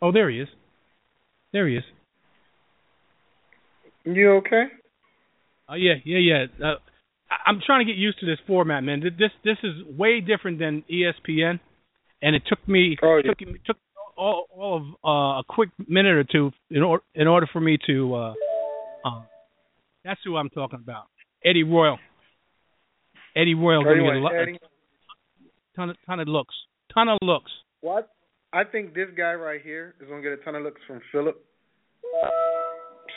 Oh, 0.00 0.12
there 0.12 0.30
he 0.30 0.40
is. 0.40 0.48
There 1.52 1.66
he 1.68 1.76
is. 1.76 1.84
You 4.04 4.32
okay? 4.34 4.64
Oh 5.68 5.74
yeah, 5.74 5.94
yeah, 6.04 6.18
yeah. 6.18 6.66
Uh, 6.66 6.74
I'm 7.44 7.60
trying 7.64 7.84
to 7.84 7.92
get 7.92 7.98
used 7.98 8.20
to 8.20 8.26
this 8.26 8.38
format, 8.46 8.84
man. 8.84 9.00
This 9.00 9.30
this 9.44 9.56
is 9.64 9.72
way 9.98 10.20
different 10.20 10.58
than 10.58 10.84
ESPN, 10.90 11.58
and 12.22 12.36
it 12.36 12.42
took 12.46 12.66
me 12.68 12.96
Oh, 13.02 13.16
yeah. 13.16 13.30
took 13.30 13.42
it 13.42 13.48
took 13.66 13.76
all, 14.16 14.46
all 14.50 14.76
of 14.76 14.82
uh, 15.04 15.40
a 15.40 15.42
quick 15.48 15.70
minute 15.88 16.14
or 16.16 16.24
two 16.24 16.52
in 16.70 16.82
order 16.82 17.02
in 17.14 17.26
order 17.26 17.46
for 17.52 17.60
me 17.60 17.78
to. 17.86 18.14
Uh, 18.14 18.34
uh, 19.04 19.22
that's 20.04 20.20
who 20.24 20.36
I'm 20.36 20.50
talking 20.50 20.78
about. 20.82 21.06
Eddie 21.44 21.64
Royal. 21.64 21.98
Eddie 23.34 23.54
Royal 23.54 23.82
gonna 23.84 24.02
get 24.02 24.14
a, 24.14 24.18
lo- 24.18 24.30
a 24.30 24.58
ton 25.76 25.90
of 25.90 25.96
ton 26.06 26.20
of 26.20 26.28
looks, 26.28 26.54
ton 26.94 27.08
of 27.08 27.18
looks. 27.22 27.50
What? 27.80 28.08
I 28.52 28.64
think 28.64 28.94
this 28.94 29.08
guy 29.16 29.34
right 29.34 29.60
here 29.62 29.94
is 30.00 30.08
gonna 30.08 30.22
get 30.22 30.32
a 30.32 30.36
ton 30.38 30.54
of 30.54 30.62
looks 30.62 30.80
from 30.86 31.00
Philip. 31.12 31.36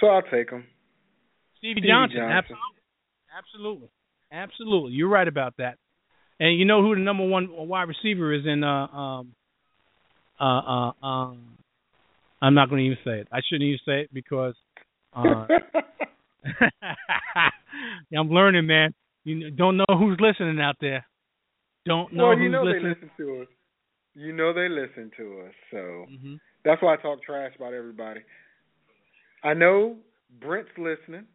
So 0.01 0.07
I'll 0.07 0.21
take 0.23 0.49
him. 0.49 0.65
Stevie, 1.60 1.82
Stevie 1.82 1.88
Johnson, 1.88 2.17
Johnson. 2.17 2.36
absolutely, 2.38 2.82
absolutely, 3.38 3.89
absolutely. 4.32 4.91
You're 4.93 5.10
right 5.10 5.28
about 5.28 5.56
that. 5.58 5.78
And 6.39 6.58
you 6.58 6.65
know 6.65 6.82
who 6.82 6.95
the 6.95 7.02
number 7.02 7.28
one 7.28 7.50
wide 7.52 7.88
receiver 7.89 8.34
is 8.34 8.45
in? 8.45 8.63
Uh, 8.63 8.88
um, 8.88 9.34
uh, 10.39 10.43
uh, 10.43 11.06
um, 11.06 11.58
I'm 12.41 12.54
not 12.54 12.69
going 12.69 12.80
to 12.80 12.86
even 12.86 12.98
say 13.04 13.19
it. 13.19 13.28
I 13.32 13.39
shouldn't 13.48 13.67
even 13.67 13.80
say 13.86 14.02
it 14.02 14.13
because 14.13 14.56
uh, 15.13 15.48
I'm 18.17 18.30
learning, 18.30 18.65
man. 18.67 18.93
You 19.26 19.52
don't 19.52 19.78
know 19.78 19.86
who's 19.89 20.17
listening 20.19 20.62
out 20.62 20.78
there. 20.80 21.06
Don't 21.86 22.13
know 22.13 22.30
well, 22.30 22.38
who's 22.38 22.43
you 22.43 22.50
know 22.50 22.63
listening. 22.65 22.84
they 22.84 22.89
listen 22.89 23.12
to 23.17 23.41
us. 23.41 23.48
You 24.15 24.34
know 24.34 24.54
they 24.54 24.69
listen 24.69 25.12
to 25.17 25.43
us, 25.48 25.54
so 25.72 26.06
hmm 26.08 26.36
that's 26.65 26.82
why 26.82 26.93
I 26.93 26.98
talk 26.98 27.24
trash 27.24 27.54
about 27.56 27.74
everybody. 27.74 28.22
I 29.43 29.54
know 29.54 29.95
Brent's 30.41 30.72
listening 30.78 31.26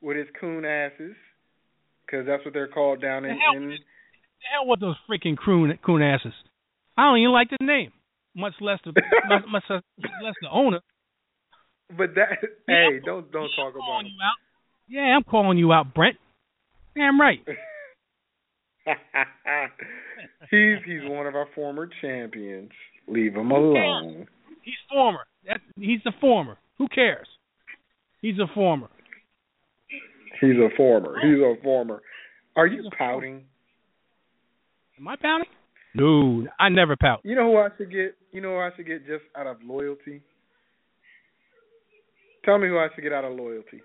with 0.00 0.16
his 0.16 0.26
coon 0.40 0.64
asses, 0.64 1.14
because 2.06 2.26
that's 2.26 2.44
what 2.44 2.54
they're 2.54 2.68
called 2.68 3.00
down 3.02 3.24
in. 3.24 3.32
The 3.36 3.40
hell 3.40 3.56
in 3.62 3.68
The 3.70 3.76
hell 4.52 4.66
with 4.66 4.80
those 4.80 4.96
freaking 5.08 5.36
coon 5.42 5.78
coon 5.84 6.02
asses. 6.02 6.32
I 6.96 7.04
don't 7.04 7.18
even 7.18 7.32
like 7.32 7.48
the 7.50 7.64
name, 7.64 7.92
much 8.34 8.54
less 8.60 8.78
the 8.84 8.92
much, 9.28 9.44
much 9.50 9.64
less 9.68 10.34
the 10.42 10.48
owner. 10.50 10.80
but 11.96 12.14
that, 12.14 12.38
Yeah, 12.68 12.74
hey, 12.90 13.00
don't 13.04 13.30
don't 13.32 13.42
Yeah, 13.42 13.48
talk 13.56 13.74
I'm 13.74 13.76
about 13.76 13.86
calling 13.86 14.06
you 14.06 14.12
out. 14.22 14.38
Yeah, 14.88 15.16
I'm 15.16 15.24
calling 15.24 15.58
you 15.58 15.72
out, 15.72 15.94
Brent. 15.94 16.16
Damn 16.96 17.20
right. 17.20 17.40
he's 20.50 20.78
he's 20.86 21.02
one 21.04 21.26
of 21.26 21.34
our 21.34 21.46
former 21.54 21.88
champions. 22.00 22.70
Leave 23.06 23.34
him 23.34 23.50
alone. 23.50 24.26
He's 24.62 24.74
former. 24.90 25.26
That 25.46 25.60
he's 25.76 26.00
a 26.06 26.12
former. 26.20 26.56
Who 26.78 26.88
cares? 26.88 27.26
He's 28.20 28.38
a 28.38 28.46
former. 28.54 28.88
He's 30.40 30.56
a 30.56 30.68
former. 30.76 31.16
He's 31.22 31.38
a 31.38 31.54
former. 31.62 32.02
Are 32.56 32.66
you 32.66 32.88
pouting? 32.96 33.44
Am 34.98 35.08
I 35.08 35.16
pouting? 35.16 35.46
No, 35.94 36.46
I 36.58 36.68
never 36.68 36.96
pout. 36.96 37.20
You 37.24 37.34
know 37.34 37.50
who 37.50 37.56
I 37.58 37.68
should 37.76 37.90
get? 37.90 38.16
You 38.32 38.40
know 38.40 38.50
who 38.50 38.58
I 38.58 38.70
should 38.76 38.86
get 38.86 39.06
just 39.06 39.24
out 39.36 39.46
of 39.46 39.56
loyalty? 39.64 40.22
Tell 42.44 42.58
me 42.58 42.68
who 42.68 42.78
I 42.78 42.88
should 42.94 43.02
get 43.02 43.12
out 43.12 43.24
of 43.24 43.32
loyalty. 43.36 43.80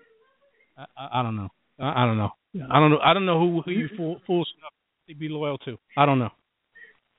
I, 0.76 0.84
I, 0.96 1.20
I 1.20 1.22
don't 1.22 1.36
know. 1.36 1.48
I, 1.78 2.04
I 2.04 2.06
don't 2.06 2.18
know. 2.18 2.30
I 2.70 2.78
don't 2.78 2.90
know. 2.90 2.98
I 3.02 3.14
don't 3.14 3.26
know 3.26 3.40
who 3.40 3.62
who 3.62 3.70
you 3.72 3.88
fool, 3.96 4.20
fools 4.26 4.52
enough 4.58 4.72
to 5.08 5.14
be 5.14 5.28
loyal 5.28 5.58
to. 5.58 5.76
I 5.96 6.06
don't 6.06 6.18
know. 6.18 6.30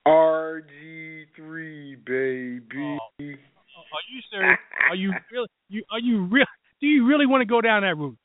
RG3 0.08 2.06
baby. 2.06 2.62
Oh. 2.80 2.98
Are 3.19 4.06
you 4.12 4.21
serious? 4.32 4.60
Are 4.89 4.95
you 4.95 5.13
really? 5.32 5.48
You 5.69 5.84
are 5.91 6.00
you 6.00 6.26
real? 6.26 6.45
Do 6.80 6.88
you 6.88 7.06
really 7.06 7.26
want 7.26 7.41
to 7.41 7.45
go 7.45 7.62
down 7.62 7.82
that 7.82 7.95
route? 7.98 8.17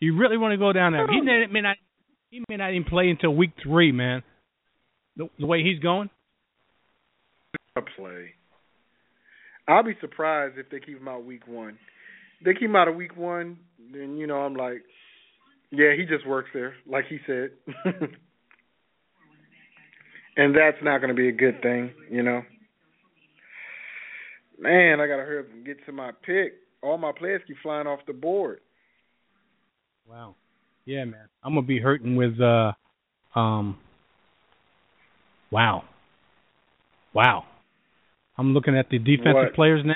You 0.00 0.16
really 0.16 0.36
want 0.36 0.52
to 0.52 0.58
go 0.58 0.72
down 0.72 0.92
route? 0.92 1.10
He 1.10 1.20
oh. 1.20 1.24
may, 1.24 1.46
may 1.50 1.60
not. 1.60 1.76
He 2.30 2.42
may 2.48 2.56
not 2.56 2.70
even 2.70 2.84
play 2.84 3.08
until 3.08 3.34
week 3.34 3.52
three, 3.62 3.92
man. 3.92 4.22
The, 5.16 5.28
the 5.38 5.46
way 5.46 5.62
he's 5.62 5.78
going. 5.78 6.10
Play. 7.96 8.30
I'll 9.66 9.82
be 9.82 9.96
surprised 10.00 10.58
if 10.58 10.68
they 10.70 10.80
keep 10.80 10.98
him 10.98 11.08
out 11.08 11.24
week 11.24 11.46
one. 11.46 11.78
If 12.40 12.44
they 12.44 12.52
keep 12.54 12.68
him 12.68 12.76
out 12.76 12.88
of 12.88 12.96
week 12.96 13.16
one, 13.16 13.58
then 13.92 14.16
you 14.16 14.26
know 14.26 14.38
I'm 14.38 14.54
like, 14.54 14.82
yeah, 15.70 15.94
he 15.96 16.04
just 16.04 16.26
works 16.26 16.50
there, 16.52 16.74
like 16.86 17.04
he 17.08 17.18
said. 17.26 17.50
and 20.36 20.54
that's 20.54 20.76
not 20.82 20.98
going 20.98 21.08
to 21.08 21.14
be 21.14 21.28
a 21.28 21.32
good 21.32 21.62
thing, 21.62 21.92
you 22.10 22.22
know. 22.22 22.42
Man, 24.58 25.00
I 25.00 25.06
gotta 25.06 25.22
hurry 25.22 25.40
up 25.40 25.52
and 25.52 25.64
get 25.66 25.84
to 25.86 25.92
my 25.92 26.12
pick. 26.24 26.54
All 26.82 26.96
my 26.96 27.12
players 27.16 27.42
keep 27.46 27.56
flying 27.62 27.86
off 27.86 28.00
the 28.06 28.12
board. 28.12 28.60
Wow. 30.08 30.36
Yeah, 30.84 31.04
man. 31.04 31.28
I'm 31.42 31.54
gonna 31.54 31.66
be 31.66 31.80
hurting 31.80 32.16
with 32.16 32.40
uh 32.40 32.72
um 33.38 33.78
Wow. 35.50 35.84
Wow. 37.12 37.44
I'm 38.36 38.52
looking 38.54 38.76
at 38.76 38.88
the 38.90 38.98
defensive 38.98 39.34
What? 39.34 39.54
players 39.54 39.82
now. 39.84 39.94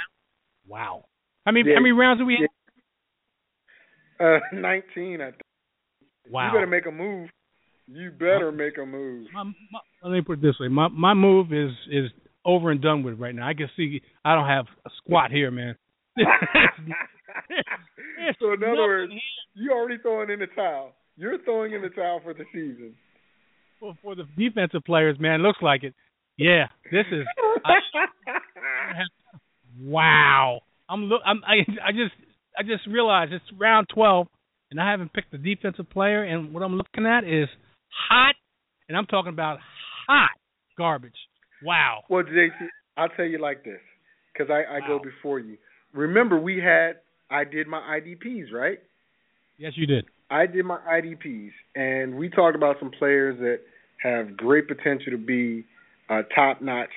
Wow. 0.66 1.04
How 1.44 1.52
many 1.52 1.68
Yeah. 1.68 1.76
how 1.76 1.80
many 1.80 1.92
rounds 1.92 2.20
do 2.20 2.26
we 2.26 2.38
have? 2.40 2.48
Uh, 4.20 4.40
19, 4.52 5.20
I 5.20 5.24
think. 5.30 5.42
Wow. 6.30 6.46
You 6.46 6.52
better 6.54 6.66
make 6.66 6.86
a 6.86 6.90
move. 6.90 7.30
You 7.86 8.10
better 8.10 8.52
make 8.52 8.76
a 8.78 8.84
move. 8.84 9.28
my, 9.32 9.44
my, 9.44 9.80
let 10.02 10.12
me 10.12 10.20
put 10.20 10.38
it 10.38 10.42
this 10.42 10.58
way. 10.60 10.68
My 10.68 10.88
my 10.88 11.14
move 11.14 11.52
is 11.52 11.70
is 11.90 12.10
over 12.44 12.70
and 12.70 12.80
done 12.82 13.02
with 13.02 13.18
right 13.18 13.34
now. 13.34 13.48
I 13.48 13.54
can 13.54 13.68
see 13.76 14.02
I 14.24 14.34
don't 14.34 14.46
have 14.46 14.66
a 14.86 14.90
squat 14.98 15.30
here, 15.30 15.50
man. 15.50 15.74
so 18.40 18.52
in 18.52 18.62
other 18.62 18.76
words, 18.76 19.12
here 19.12 19.20
you 19.54 19.72
already 19.72 19.98
throwing 19.98 20.30
in 20.30 20.38
the 20.38 20.46
towel. 20.54 20.92
You're 21.16 21.38
throwing 21.44 21.72
in 21.72 21.82
the 21.82 21.88
towel 21.90 22.20
for 22.22 22.34
the 22.34 22.44
season. 22.52 22.94
Well, 23.80 23.96
for 24.02 24.14
the 24.14 24.24
defensive 24.36 24.84
players, 24.84 25.18
man, 25.18 25.42
looks 25.42 25.58
like 25.62 25.82
it. 25.84 25.94
Yeah, 26.36 26.66
this 26.92 27.06
is 27.10 27.26
I 27.64 27.74
Wow. 29.80 30.60
I'm 30.88 31.04
look. 31.04 31.20
I'm. 31.24 31.42
I. 31.44 31.60
I 31.84 31.92
just. 31.92 32.14
I 32.58 32.62
just 32.64 32.86
realized 32.88 33.32
it's 33.32 33.44
round 33.56 33.86
12, 33.94 34.26
and 34.72 34.80
I 34.80 34.90
haven't 34.90 35.12
picked 35.12 35.30
the 35.30 35.38
defensive 35.38 35.88
player. 35.90 36.24
And 36.24 36.52
what 36.52 36.64
I'm 36.64 36.74
looking 36.76 37.06
at 37.06 37.22
is 37.22 37.48
hot, 38.10 38.34
and 38.88 38.98
I'm 38.98 39.06
talking 39.06 39.32
about 39.32 39.60
hot 40.08 40.30
garbage. 40.76 41.14
Wow. 41.62 42.02
Well, 42.08 42.24
JT, 42.24 42.50
I'll 42.96 43.10
tell 43.10 43.26
you 43.26 43.38
like 43.38 43.62
this, 43.62 43.78
because 44.32 44.50
I, 44.50 44.64
I 44.76 44.80
Wow. 44.80 44.98
go 44.98 44.98
before 44.98 45.38
you. 45.38 45.56
Remember, 45.92 46.40
we 46.40 46.56
had 46.58 46.96
I 47.30 47.44
did 47.44 47.66
my 47.66 47.80
IDPs, 48.00 48.52
right? 48.52 48.78
Yes, 49.58 49.72
you 49.76 49.86
did. 49.86 50.06
I 50.30 50.46
did 50.46 50.64
my 50.64 50.78
IDPs, 50.78 51.50
and 51.74 52.16
we 52.16 52.28
talked 52.28 52.54
about 52.56 52.76
some 52.78 52.90
players 52.90 53.38
that 53.40 53.60
have 54.02 54.36
great 54.36 54.68
potential 54.68 55.12
to 55.12 55.18
be 55.18 55.64
uh, 56.10 56.22
top-notch 56.34 56.90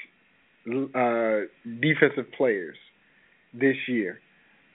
uh, 0.68 1.48
defensive 1.82 2.32
players 2.38 2.76
this 3.54 3.76
year. 3.88 4.20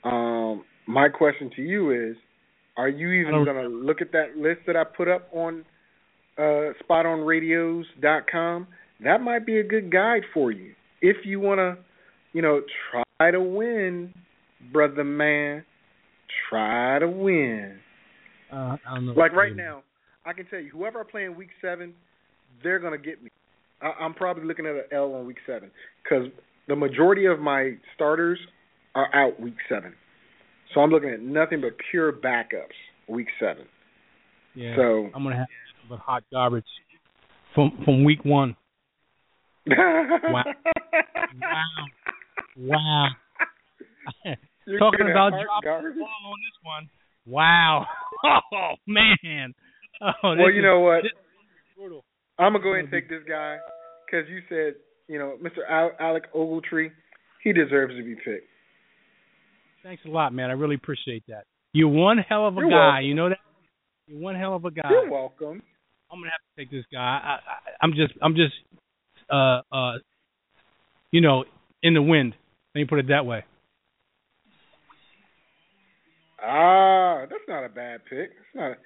Um, 0.04 0.64
my 0.86 1.08
question 1.08 1.50
to 1.56 1.62
you 1.62 1.90
is: 1.90 2.16
Are 2.76 2.88
you 2.88 3.10
even 3.10 3.44
going 3.44 3.56
to 3.56 3.68
look 3.68 4.00
at 4.00 4.12
that 4.12 4.36
list 4.36 4.60
that 4.66 4.76
I 4.76 4.84
put 4.84 5.08
up 5.08 5.28
on 5.32 5.64
uh, 6.38 6.72
SpotOnRadios.com? 6.88 8.66
That 9.04 9.20
might 9.20 9.44
be 9.44 9.58
a 9.58 9.64
good 9.64 9.92
guide 9.92 10.22
for 10.32 10.50
you 10.50 10.72
if 11.02 11.18
you 11.24 11.40
want 11.40 11.58
to, 11.58 11.76
you 12.32 12.42
know, 12.42 12.62
try 12.90 13.30
to 13.30 13.40
win, 13.40 14.14
brother 14.72 15.04
man. 15.04 15.64
Try 16.50 16.98
to 16.98 17.08
win. 17.08 17.78
Uh, 18.52 18.76
I 18.88 18.94
don't 18.94 19.06
know. 19.06 19.12
Like 19.12 19.32
right 19.32 19.54
now, 19.54 19.82
I 20.24 20.32
can 20.32 20.46
tell 20.46 20.60
you, 20.60 20.70
whoever 20.70 21.00
I 21.00 21.04
play 21.10 21.24
in 21.24 21.36
week 21.36 21.50
seven, 21.60 21.94
they're 22.62 22.78
gonna 22.78 22.98
get 22.98 23.22
me. 23.22 23.30
I, 23.80 23.92
I'm 24.00 24.14
probably 24.14 24.44
looking 24.44 24.66
at 24.66 24.74
an 24.74 24.84
L 24.92 25.14
on 25.14 25.26
week 25.26 25.38
seven 25.46 25.70
because 26.02 26.28
the 26.68 26.76
majority 26.76 27.26
of 27.26 27.40
my 27.40 27.72
starters 27.94 28.38
are 28.94 29.14
out 29.14 29.40
week 29.40 29.56
seven. 29.68 29.94
So 30.74 30.80
I'm 30.80 30.90
looking 30.90 31.10
at 31.10 31.20
nothing 31.20 31.60
but 31.60 31.72
pure 31.90 32.12
backups 32.12 32.76
week 33.08 33.28
seven. 33.38 33.64
Yeah. 34.54 34.74
So 34.76 35.10
I'm 35.14 35.22
gonna 35.22 35.36
have 35.36 35.46
the 35.88 35.96
hot 35.96 36.24
garbage 36.32 36.64
from 37.54 37.82
from 37.84 38.04
week 38.04 38.24
one. 38.24 38.56
Wow. 39.68 40.44
Wow. 42.56 43.08
You're 44.66 44.78
Talking 44.78 45.10
about 45.10 45.30
dropping 45.30 45.94
the 45.94 46.00
ball 46.00 46.32
on 46.32 46.38
this 46.40 46.58
one. 46.62 46.88
Wow. 47.26 47.86
Oh 48.24 48.72
man. 48.86 49.54
Oh, 50.00 50.10
Well, 50.22 50.50
you 50.50 50.58
is- 50.60 50.62
know 50.64 50.80
what? 50.80 51.02
this 51.02 51.12
is 51.12 51.76
brutal. 51.76 52.04
I'm 52.38 52.52
gonna 52.52 52.62
go 52.64 52.70
ahead 52.72 52.84
and 52.84 52.92
take 52.92 53.08
this 53.08 53.22
guy 53.28 53.56
because 54.06 54.28
you 54.28 54.40
said, 54.48 54.74
you 55.08 55.18
know, 55.18 55.36
Mr. 55.42 55.60
Al- 55.68 55.92
Alec 56.00 56.32
Ogletree, 56.34 56.90
he 57.44 57.52
deserves 57.52 57.94
to 57.96 58.02
be 58.02 58.14
picked. 58.14 58.48
Thanks 59.82 60.02
a 60.04 60.08
lot, 60.08 60.32
man. 60.34 60.50
I 60.50 60.54
really 60.54 60.74
appreciate 60.74 61.22
that. 61.28 61.44
You're 61.72 61.88
one 61.88 62.18
hell 62.18 62.46
of 62.48 62.56
a 62.56 62.60
You're 62.60 62.70
guy. 62.70 62.76
welcome. 62.76 63.04
You 63.06 63.14
know 63.14 63.28
that. 63.28 63.38
You're 64.06 64.20
one 64.20 64.34
hell 64.34 64.54
of 64.56 64.64
a 64.64 64.70
guy. 64.70 64.88
You're 64.90 65.10
welcome. 65.10 65.62
I'm 66.10 66.18
gonna 66.20 66.30
have 66.30 66.40
to 66.56 66.60
take 66.62 66.70
this 66.70 66.84
guy. 66.92 66.98
I, 67.00 67.32
I, 67.34 67.38
I'm 67.82 67.92
just, 67.92 68.12
I'm 68.22 68.34
just, 68.34 68.54
uh, 69.30 69.60
uh, 69.72 69.98
you 71.10 71.20
know, 71.20 71.44
in 71.82 71.94
the 71.94 72.02
wind. 72.02 72.34
Let 72.74 72.80
me 72.80 72.84
put 72.86 72.98
it 72.98 73.08
that 73.08 73.26
way. 73.26 73.44
Ah, 76.46 77.26
that's 77.28 77.42
not 77.48 77.64
a 77.64 77.68
bad 77.68 78.04
pick. 78.08 78.30
It's 78.30 78.54
not. 78.54 78.70
A, 78.72 78.76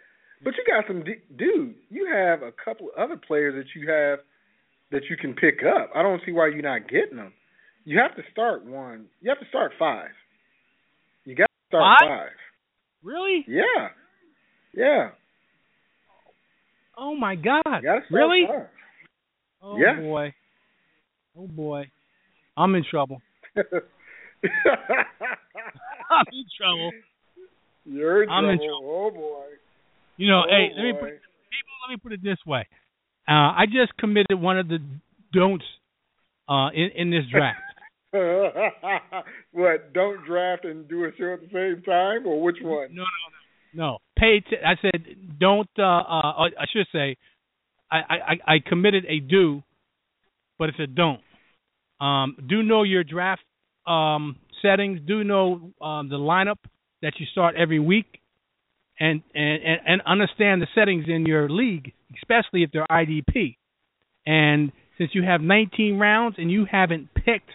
but 0.43 0.55
you 0.57 0.65
got 0.67 0.85
some, 0.89 1.05
d- 1.05 1.21
dude. 1.37 1.75
You 1.91 2.09
have 2.13 2.43
a 2.43 2.53
couple 2.65 2.89
of 2.89 3.03
other 3.03 3.17
players 3.17 3.55
that 3.55 3.79
you 3.79 3.89
have 3.91 4.21
that 4.91 5.03
you 5.11 5.17
can 5.17 5.35
pick 5.35 5.61
up. 5.63 5.91
I 5.95 6.03
don't 6.03 6.21
see 6.25 6.33
why 6.33 6.47
you're 6.49 6.63
not 6.63 6.89
getting 6.89 7.17
them. 7.17 7.33
You 7.85 7.99
have 8.01 8.17
to 8.17 8.23
start 8.33 8.65
one. 8.65 9.07
You 9.21 9.29
have 9.31 9.39
to 9.41 9.47
start 9.49 9.73
five. 9.79 10.11
You 11.25 11.35
got 11.35 11.45
to 11.47 11.69
start 11.69 11.99
Five? 12.01 12.09
five. 12.09 12.29
Really? 13.03 13.45
Yeah, 13.47 13.89
yeah. 14.75 15.11
Oh 16.97 17.15
my 17.17 17.35
God. 17.35 17.63
Really? 18.11 18.45
five. 18.49 18.67
Oh 19.63 19.77
Yeah. 19.79 20.01
boy. 20.01 20.35
Oh 21.39 21.47
boy. 21.47 21.91
I'm 22.57 22.75
in 22.75 22.85
trouble. 22.91 23.21
I'm 23.57 23.65
in 26.33 26.45
trouble. 26.59 26.91
You're 27.91 28.23
in 28.23 28.29
I'm 28.29 28.45
in 28.45 28.59
trouble. 28.59 28.81
Oh 28.85 29.11
boy. 29.11 29.47
You 30.17 30.29
know, 30.29 30.43
oh, 30.47 30.49
hey, 30.49 30.69
let 30.77 30.85
me 30.85 30.93
boy. 30.93 30.99
put 30.99 31.09
people. 31.09 31.75
Let 31.89 31.93
me 31.93 31.97
put 32.03 32.13
it 32.13 32.23
this 32.23 32.39
way. 32.47 32.69
Uh, 33.29 33.53
I 33.59 33.65
just 33.67 33.97
committed 33.99 34.41
one 34.41 34.59
of 34.59 34.69
the 34.69 34.79
don'ts 35.33 35.65
uh, 36.49 36.69
in 36.69 36.91
in 36.95 37.11
this 37.11 37.25
draft. 37.31 37.59
what? 39.53 39.93
Don't 39.93 40.25
draft 40.27 40.65
and 40.65 40.89
do 40.89 41.05
a 41.05 41.11
show 41.17 41.35
at 41.35 41.41
the 41.41 41.49
same 41.53 41.83
time, 41.83 42.27
or 42.27 42.43
which 42.43 42.57
one? 42.61 42.95
No, 42.95 43.03
no, 43.03 43.07
no, 43.75 43.93
no. 43.93 43.99
Pay. 44.19 44.41
T- 44.41 44.57
I 44.65 44.75
said 44.81 45.39
don't. 45.39 45.71
Uh, 45.79 45.83
uh, 45.83 46.49
I 46.59 46.67
should 46.73 46.87
say, 46.93 47.17
I, 47.91 47.99
I 47.99 48.55
I 48.55 48.59
committed 48.65 49.05
a 49.09 49.21
do, 49.21 49.63
but 50.59 50.69
it's 50.69 50.79
a 50.79 50.87
don't. 50.87 51.21
Um, 52.01 52.37
do 52.49 52.63
know 52.63 52.83
your 52.83 53.05
draft 53.05 53.43
um, 53.87 54.37
settings. 54.63 55.01
Do 55.07 55.25
know 55.25 55.73
um, 55.81 56.09
the 56.09 56.17
lineup 56.17 56.59
that 57.03 57.15
you 57.19 57.27
start 57.33 57.55
every 57.57 57.79
week, 57.79 58.07
and, 58.99 59.23
and 59.35 59.63
and 59.63 59.81
and 59.87 60.03
understand 60.07 60.61
the 60.61 60.67
settings 60.75 61.07
in 61.09 61.27
your 61.27 61.49
league, 61.49 61.93
especially 62.23 62.63
if 62.63 62.71
they're 62.73 62.87
IDP. 62.91 63.57
And 64.27 64.73
since 64.99 65.11
you 65.15 65.23
have 65.23 65.41
19 65.41 65.99
rounds 65.99 66.37
and 66.39 66.51
you 66.51 66.67
haven't 66.71 67.09
picked 67.15 67.51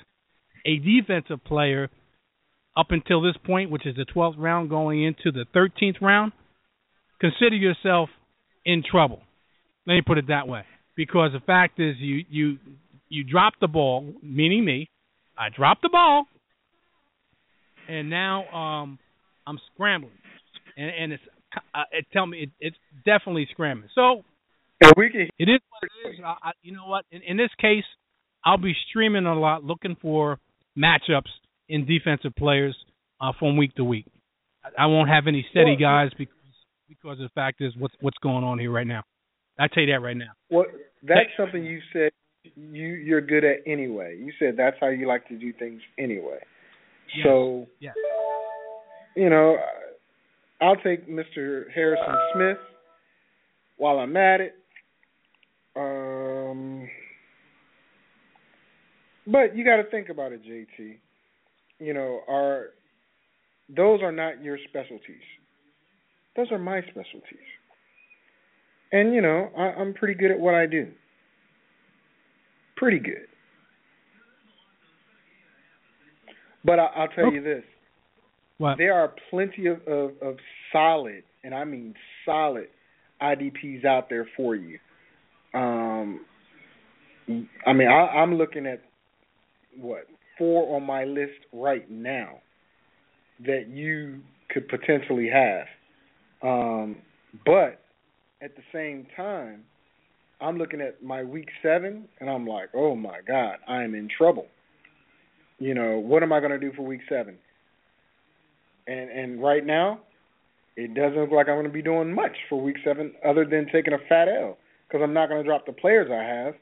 a 0.65 0.77
defensive 0.77 1.43
player 1.43 1.89
up 2.75 2.87
until 2.89 3.21
this 3.21 3.35
point, 3.45 3.69
which 3.69 3.85
is 3.85 3.95
the 3.95 4.05
12th 4.05 4.35
round 4.39 4.69
going 4.69 5.03
into 5.03 5.31
the 5.31 5.45
13th 5.55 6.01
round, 6.01 6.31
consider 7.21 7.55
yourself 7.55 8.09
in 8.65 8.83
trouble. 8.89 9.21
Let 9.85 9.93
me 9.93 10.01
put 10.05 10.17
it 10.17 10.27
that 10.29 10.47
way. 10.47 10.63
Because 10.97 11.31
the 11.33 11.39
fact 11.39 11.79
is 11.79 11.95
you 11.99 12.23
you 12.29 12.57
you 13.09 13.23
dropped 13.23 13.59
the 13.61 13.67
ball, 13.67 14.13
meaning 14.23 14.65
me. 14.65 14.89
I 15.37 15.49
dropped 15.55 15.83
the 15.83 15.89
ball 15.89 16.25
and 17.87 18.09
now 18.09 18.45
um 18.49 18.99
I'm 19.47 19.59
scrambling. 19.73 20.13
And 20.77 20.89
and 20.89 21.13
it's 21.13 21.23
uh, 21.73 21.83
it 21.91 22.05
tell 22.11 22.25
me 22.25 22.43
it, 22.43 22.49
it's 22.59 22.77
definitely 23.05 23.47
scrambling. 23.51 23.89
So 23.95 24.23
And 24.81 24.91
we 24.97 25.09
can. 25.09 25.27
it 25.39 25.49
is 25.49 25.59
what 25.69 25.83
it 25.83 26.09
is. 26.13 26.19
I, 26.23 26.49
I, 26.49 26.51
you 26.61 26.73
know 26.73 26.85
what? 26.87 27.05
In, 27.11 27.21
in 27.21 27.37
this 27.37 27.51
case, 27.59 27.85
I'll 28.43 28.57
be 28.57 28.73
streaming 28.89 29.25
a 29.25 29.37
lot, 29.39 29.63
looking 29.63 29.95
for 30.01 30.39
matchups 30.77 31.31
in 31.69 31.85
defensive 31.85 32.35
players 32.35 32.75
uh, 33.21 33.31
from 33.39 33.57
week 33.57 33.73
to 33.75 33.83
week. 33.83 34.05
I, 34.63 34.83
I 34.83 34.85
won't 34.87 35.09
have 35.09 35.27
any 35.27 35.45
steady 35.51 35.77
Well- 35.79 35.89
guys 36.05 36.11
because 36.17 36.33
because 36.89 37.17
the 37.17 37.29
fact 37.33 37.61
is 37.61 37.73
what's 37.77 37.95
what's 38.01 38.17
going 38.21 38.43
on 38.43 38.59
here 38.59 38.71
right 38.71 38.87
now. 38.87 39.03
I 39.57 39.67
tell 39.67 39.83
you 39.83 39.93
that 39.93 40.01
right 40.01 40.17
now. 40.17 40.31
Well, 40.49 40.65
that's 41.01 41.29
something 41.37 41.63
you 41.63 41.79
said 41.93 42.11
you 42.55 42.87
you're 42.87 43.21
good 43.21 43.43
at 43.45 43.57
anyway. 43.65 44.17
You 44.19 44.33
said 44.39 44.55
that's 44.57 44.75
how 44.81 44.89
you 44.89 45.07
like 45.07 45.27
to 45.29 45.35
do 45.37 45.53
things 45.53 45.81
anyway. 45.97 46.39
Yes. 47.15 47.23
So 47.25 47.67
Yes. 47.79 47.93
You 49.15 49.29
know, 49.29 49.57
I'll 50.61 50.75
take 50.77 51.09
Mr. 51.09 51.71
Harrison 51.73 52.15
Smith 52.33 52.57
while 53.77 53.99
I'm 53.99 54.15
at 54.15 54.41
it. 54.41 54.55
Um, 55.75 56.87
but 59.27 59.55
you 59.55 59.65
got 59.65 59.77
to 59.77 59.83
think 59.89 60.09
about 60.09 60.31
it, 60.31 60.41
JT. 60.43 60.97
You 61.79 61.93
know, 61.93 62.21
are 62.27 62.67
those 63.75 64.01
are 64.01 64.11
not 64.11 64.41
your 64.43 64.57
specialties? 64.69 65.23
Those 66.35 66.51
are 66.51 66.59
my 66.59 66.81
specialties. 66.81 67.39
And 68.91 69.13
you 69.13 69.21
know, 69.21 69.49
I, 69.57 69.63
I'm 69.79 69.93
pretty 69.93 70.13
good 70.13 70.31
at 70.31 70.39
what 70.39 70.53
I 70.53 70.65
do. 70.65 70.91
Pretty 72.77 72.99
good. 72.99 73.27
But 76.63 76.79
I, 76.79 76.85
I'll 76.95 77.07
tell 77.09 77.31
you 77.31 77.43
this: 77.43 77.63
What? 78.57 78.77
there 78.77 78.93
are 78.93 79.13
plenty 79.29 79.67
of, 79.67 79.81
of, 79.87 80.11
of 80.21 80.37
solid, 80.71 81.23
and 81.43 81.53
I 81.53 81.65
mean 81.65 81.93
solid, 82.25 82.67
IDPs 83.21 83.85
out 83.85 84.09
there 84.09 84.27
for 84.37 84.55
you. 84.55 84.79
Um, 85.53 86.21
I 87.65 87.73
mean, 87.73 87.87
I, 87.87 88.17
I'm 88.17 88.35
looking 88.35 88.65
at 88.65 88.81
what 89.79 90.07
four 90.37 90.75
on 90.75 90.83
my 90.83 91.05
list 91.05 91.39
right 91.53 91.89
now 91.89 92.39
that 93.45 93.67
you 93.69 94.21
could 94.49 94.67
potentially 94.67 95.29
have. 95.29 95.65
Um, 96.41 96.97
but 97.45 97.81
at 98.41 98.55
the 98.55 98.61
same 98.71 99.07
time, 99.15 99.63
I'm 100.41 100.57
looking 100.57 100.81
at 100.81 101.01
my 101.03 101.23
week 101.23 101.47
seven, 101.61 102.07
and 102.19 102.29
I'm 102.29 102.45
like, 102.45 102.69
oh 102.73 102.95
my 102.95 103.19
god, 103.27 103.57
I 103.67 103.83
am 103.83 103.95
in 103.95 104.09
trouble. 104.17 104.47
You 105.57 105.73
know, 105.73 105.97
what 105.97 106.23
am 106.23 106.33
I 106.33 106.39
going 106.39 106.51
to 106.51 106.59
do 106.59 106.73
for 106.75 106.83
week 106.83 107.01
seven? 107.09 107.37
And 108.87 109.09
and 109.09 109.41
right 109.41 109.65
now, 109.65 109.99
it 110.75 110.93
doesn't 110.93 111.19
look 111.19 111.31
like 111.31 111.47
I'm 111.47 111.55
going 111.55 111.65
to 111.65 111.71
be 111.71 111.81
doing 111.81 112.13
much 112.13 112.35
for 112.49 112.61
week 112.61 112.77
seven, 112.83 113.13
other 113.25 113.45
than 113.45 113.67
taking 113.71 113.93
a 113.93 113.97
fat 114.09 114.27
L 114.27 114.57
because 114.87 115.01
I'm 115.03 115.13
not 115.13 115.29
going 115.29 115.41
to 115.41 115.47
drop 115.47 115.65
the 115.65 115.73
players 115.73 116.09
I 116.11 116.23
have, 116.23 116.55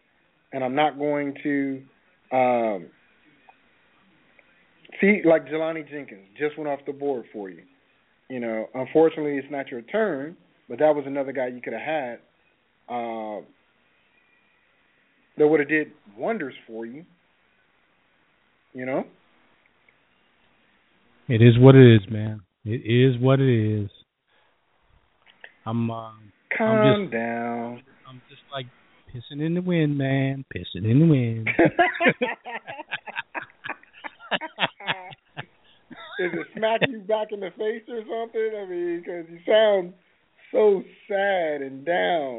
and 0.53 0.63
I'm 0.63 0.75
not 0.75 0.97
going 0.97 1.35
to 1.43 1.81
um, 2.31 2.87
see, 5.01 5.21
like 5.25 5.47
Jelani 5.47 5.87
Jenkins 5.89 6.27
just 6.37 6.57
went 6.57 6.69
off 6.69 6.79
the 6.85 6.93
board 6.93 7.25
for 7.33 7.49
you. 7.49 7.63
You 8.29 8.39
know, 8.39 8.67
unfortunately, 8.73 9.37
it's 9.37 9.51
not 9.51 9.69
your 9.69 9.81
turn, 9.81 10.37
but 10.69 10.79
that 10.79 10.95
was 10.95 11.03
another 11.05 11.31
guy 11.31 11.47
you 11.47 11.61
could 11.61 11.73
have 11.73 11.81
had. 11.81 12.19
Uh, 12.89 13.41
that 15.37 15.47
would 15.47 15.59
have 15.59 15.69
did 15.69 15.91
wonders 16.17 16.53
for 16.67 16.85
you. 16.85 17.03
You 18.73 18.85
know. 18.85 19.05
It 21.27 21.41
is 21.41 21.57
what 21.57 21.75
it 21.75 21.95
is, 21.95 22.01
man. 22.09 22.41
It 22.65 22.81
is 22.85 23.21
what 23.21 23.39
it 23.39 23.83
is. 23.83 23.89
I'm. 25.65 25.89
Uh, 25.89 26.11
Calm 26.57 26.77
I'm 26.77 27.03
just, 27.03 27.13
down. 27.13 27.81
I'm 28.07 28.21
just 28.29 28.41
like 28.51 28.67
pissing 29.09 29.41
in 29.43 29.55
the 29.55 29.61
wind, 29.61 29.97
man. 29.97 30.45
Pissing 30.55 30.89
in 30.89 30.99
the 30.99 31.05
wind. 31.05 31.49
Is 36.19 36.31
it 36.31 36.47
smack 36.55 36.81
you 36.87 36.99
back 36.99 37.31
in 37.31 37.39
the 37.39 37.49
face 37.57 37.83
or 37.89 38.01
something? 38.01 38.51
I 38.55 38.69
mean, 38.69 38.99
because 38.99 39.25
you 39.29 39.39
sound 39.47 39.93
so 40.51 40.83
sad 41.07 41.61
and 41.61 41.85
down. 41.85 42.37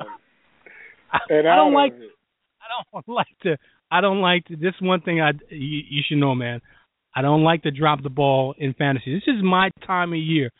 And 1.28 1.48
I 1.48 1.56
don't 1.56 1.72
like. 1.72 1.92
I 1.92 2.66
don't 2.92 3.08
like 3.14 3.26
to. 3.42 3.56
I 3.90 4.00
don't 4.00 4.20
like 4.20 4.44
to. 4.46 4.56
This 4.56 4.74
one 4.80 5.00
thing 5.00 5.20
I 5.20 5.32
you, 5.50 5.82
you 5.88 6.02
should 6.06 6.18
know, 6.18 6.34
man. 6.34 6.60
I 7.14 7.22
don't 7.22 7.42
like 7.42 7.62
to 7.62 7.70
drop 7.70 8.02
the 8.02 8.10
ball 8.10 8.54
in 8.58 8.74
fantasy. 8.74 9.14
This 9.14 9.34
is 9.34 9.42
my 9.42 9.70
time 9.86 10.12
of 10.12 10.18
year. 10.18 10.50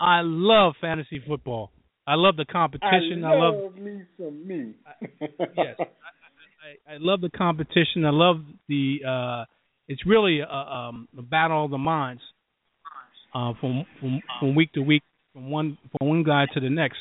I 0.00 0.20
love 0.22 0.74
fantasy 0.80 1.22
football. 1.26 1.70
I 2.06 2.14
love 2.14 2.36
the 2.36 2.46
competition. 2.46 3.24
I 3.24 3.34
love, 3.34 3.54
love 3.54 3.76
me 3.76 4.02
some 4.18 4.46
me. 4.46 4.74
yes. 5.56 5.76
I, 5.78 6.92
I, 6.92 6.94
I 6.94 6.96
love 6.98 7.20
the 7.20 7.30
competition. 7.30 8.04
I 8.04 8.10
love 8.10 8.38
the. 8.68 8.98
uh 9.06 9.44
It's 9.86 10.04
really 10.06 10.40
a, 10.40 10.48
um, 10.48 11.08
a 11.16 11.22
battle 11.22 11.64
of 11.66 11.70
the 11.70 11.78
minds. 11.78 12.22
Uh, 13.32 13.52
from 13.60 13.84
from 14.00 14.20
from 14.40 14.54
week 14.56 14.72
to 14.72 14.80
week, 14.80 15.04
from 15.32 15.50
one 15.50 15.78
from 15.92 16.08
one 16.08 16.24
guy 16.24 16.46
to 16.52 16.58
the 16.58 16.68
next, 16.68 16.98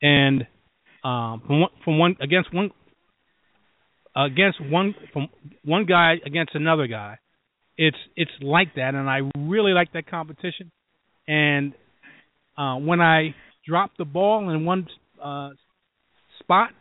and 0.00 0.46
um, 1.04 1.42
from 1.46 1.60
one 1.60 1.70
from 1.84 1.98
one 1.98 2.16
against 2.22 2.54
one 2.54 2.70
against 4.16 4.58
one 4.62 4.94
from 5.12 5.28
one 5.62 5.84
guy 5.84 6.14
against 6.24 6.54
another 6.54 6.86
guy. 6.86 7.18
It's 7.82 7.96
it's 8.14 8.30
like 8.42 8.74
that, 8.74 8.94
and 8.94 9.08
I 9.08 9.20
really 9.38 9.72
like 9.72 9.94
that 9.94 10.06
competition. 10.06 10.70
And 11.26 11.72
uh, 12.58 12.74
when 12.76 13.00
I 13.00 13.34
drop 13.66 13.92
the 13.96 14.04
ball 14.04 14.50
in 14.50 14.66
one 14.66 14.86
uh, 15.22 15.48
spot, 16.40 16.72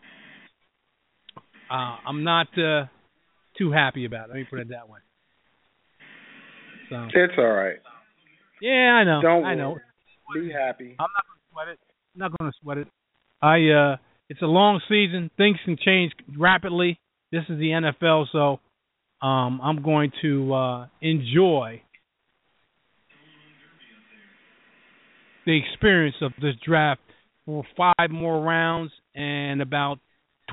uh, 1.72 1.96
I'm 2.06 2.26
not 2.26 2.48
uh, 2.58 2.88
too 3.58 3.72
happy 3.72 4.04
about 4.04 4.26
it. 4.26 4.34
Let 4.34 4.36
me 4.40 4.46
put 4.50 4.60
it 4.60 4.70
that 4.72 4.90
way. 4.90 5.00
So 6.90 7.08
It's 7.14 7.34
all 7.38 7.46
right. 7.46 7.78
yeah, 8.62 9.00
I 9.00 9.06
know. 9.06 9.22
Don't 9.22 9.46
I 9.46 9.56
know. 9.56 9.78
worry. 10.36 10.48
Be 10.48 10.52
happy. 10.52 10.98
I'm 11.00 11.08
not 11.16 11.24
gonna 11.28 11.42
sweat 11.54 11.68
it. 11.70 11.80
I'm 12.14 12.20
not 12.20 12.38
gonna 12.38 12.52
sweat 12.62 12.78
it. 12.78 12.88
I 13.42 13.70
uh 13.70 13.96
it's 14.28 14.42
a 14.42 14.48
long 14.48 14.82
season. 14.90 15.32
Things 15.38 15.56
can 15.64 15.78
change 15.78 16.12
rapidly. 16.38 17.00
This 17.32 17.44
is 17.48 17.58
the 17.58 17.70
NFL, 17.70 18.26
so 18.34 18.60
um 19.22 19.60
I'm 19.62 19.82
going 19.82 20.12
to 20.22 20.54
uh 20.54 20.88
enjoy 21.02 21.82
the 25.46 25.58
experience 25.58 26.16
of 26.22 26.32
this 26.42 26.54
draft 26.66 27.02
for 27.46 27.64
five 27.76 28.12
more 28.12 28.42
rounds 28.42 28.92
and 29.16 29.62
about 29.62 29.98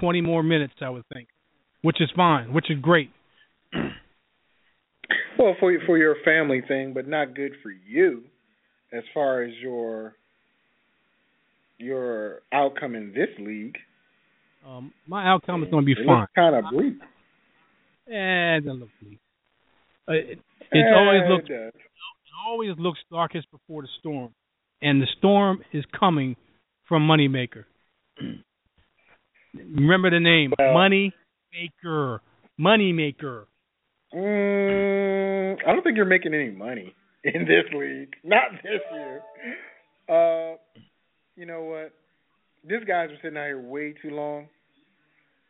20 0.01 0.23
more 0.23 0.43
minutes, 0.43 0.73
I 0.81 0.89
would 0.89 1.05
think, 1.13 1.29
which 1.83 2.01
is 2.01 2.11
fine, 2.17 2.53
which 2.53 2.71
is 2.71 2.79
great. 2.81 3.11
Well, 5.39 5.55
for 5.61 5.73
for 5.85 5.99
your 5.99 6.17
family 6.25 6.63
thing, 6.67 6.95
but 6.95 7.07
not 7.07 7.35
good 7.35 7.53
for 7.63 7.71
you, 7.71 8.23
as 8.93 9.03
far 9.13 9.43
as 9.43 9.53
your 9.63 10.15
your 11.79 12.41
outcome 12.53 12.95
in 12.95 13.13
this 13.13 13.29
league. 13.39 13.77
Um, 14.67 14.93
my 15.07 15.29
outcome 15.29 15.63
is 15.63 15.71
going 15.71 15.85
to 15.85 15.87
be 15.87 15.95
fine. 16.07 16.27
Kind 16.35 16.57
of 16.57 16.65
bleak. 16.73 16.95
Eh, 18.09 18.57
it 18.57 18.65
doesn't 18.65 18.81
look 18.81 18.89
bleak. 19.03 19.19
Uh, 20.09 20.13
it, 20.13 20.39
it 20.73 20.95
always 20.95 21.23
Eh, 21.25 21.29
looks 21.29 21.45
it 21.49 21.75
it 21.75 22.33
always 22.49 22.71
looks 22.79 22.99
darkest 23.11 23.51
before 23.51 23.83
the 23.83 23.89
storm, 23.99 24.33
and 24.81 25.03
the 25.03 25.07
storm 25.19 25.61
is 25.73 25.85
coming 25.99 26.37
from 26.89 27.07
Moneymaker. 27.07 27.65
Remember 29.55 30.11
the 30.11 30.21
name, 30.21 30.53
Well- 30.59 30.75
Moneymaker. 30.75 32.21
Moneymaker. 32.61 33.45
Mm, 34.15 35.57
I 35.67 35.73
don't 35.73 35.83
think 35.83 35.97
you're 35.97 36.05
making 36.07 36.33
any 36.33 36.51
money 36.51 36.95
in 37.25 37.43
this 37.45 37.65
league. 37.75 38.15
Not 38.25 38.53
this 38.63 38.81
year. 38.93 39.21
Uh, 40.09 40.57
you 41.35 41.45
know 41.45 41.65
what? 41.65 41.93
This 42.65 42.83
guy's 42.87 43.09
been 43.09 43.19
sitting 43.23 43.37
out 43.39 43.47
here 43.47 43.61
way 43.61 43.95
too 44.01 44.11
long. 44.11 44.47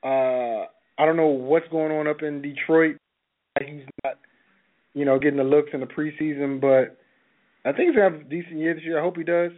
Uh, 0.02 0.66
I 0.98 1.04
don't 1.04 1.16
know 1.16 1.26
what's 1.26 1.68
going 1.68 1.92
on 1.92 2.06
up 2.06 2.22
in 2.22 2.42
Detroit. 2.42 2.96
He's 3.60 3.82
not, 4.04 4.18
you 4.94 5.04
know, 5.04 5.18
getting 5.18 5.38
the 5.38 5.44
looks 5.44 5.70
in 5.72 5.80
the 5.80 5.86
preseason, 5.86 6.60
but 6.60 6.96
I 7.68 7.72
think 7.72 7.88
he's 7.88 7.96
gonna 7.96 8.10
have 8.10 8.20
a 8.20 8.24
decent 8.24 8.58
year 8.58 8.74
this 8.74 8.84
year. 8.84 8.98
I 8.98 9.02
hope 9.02 9.16
he 9.16 9.24
does. 9.24 9.52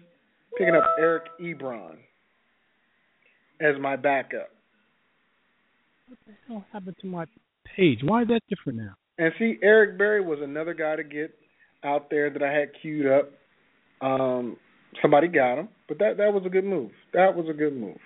Picking 0.56 0.74
up 0.74 0.84
Eric 0.98 1.24
Ebron 1.40 1.96
as 3.60 3.74
my 3.80 3.96
backup. 3.96 4.50
What 6.08 6.18
the 6.26 6.32
hell 6.46 6.64
happened 6.72 6.96
to 7.00 7.06
my 7.06 7.26
page? 7.76 8.00
Why 8.02 8.22
is 8.22 8.28
that 8.28 8.40
different 8.48 8.78
now? 8.78 8.94
And 9.18 9.32
see, 9.38 9.58
Eric 9.62 9.98
Berry 9.98 10.24
was 10.24 10.38
another 10.42 10.74
guy 10.74 10.96
to 10.96 11.04
get 11.04 11.34
out 11.84 12.08
there 12.10 12.30
that 12.30 12.42
I 12.42 12.52
had 12.52 12.70
queued 12.80 13.06
up. 13.06 13.30
Um, 14.00 14.56
somebody 15.02 15.28
got 15.28 15.58
him, 15.58 15.68
but 15.86 15.98
that 15.98 16.16
that 16.16 16.32
was 16.32 16.44
a 16.46 16.48
good 16.48 16.64
move. 16.64 16.90
That 17.12 17.34
was 17.34 17.46
a 17.48 17.52
good 17.52 17.76
move. 17.76 17.98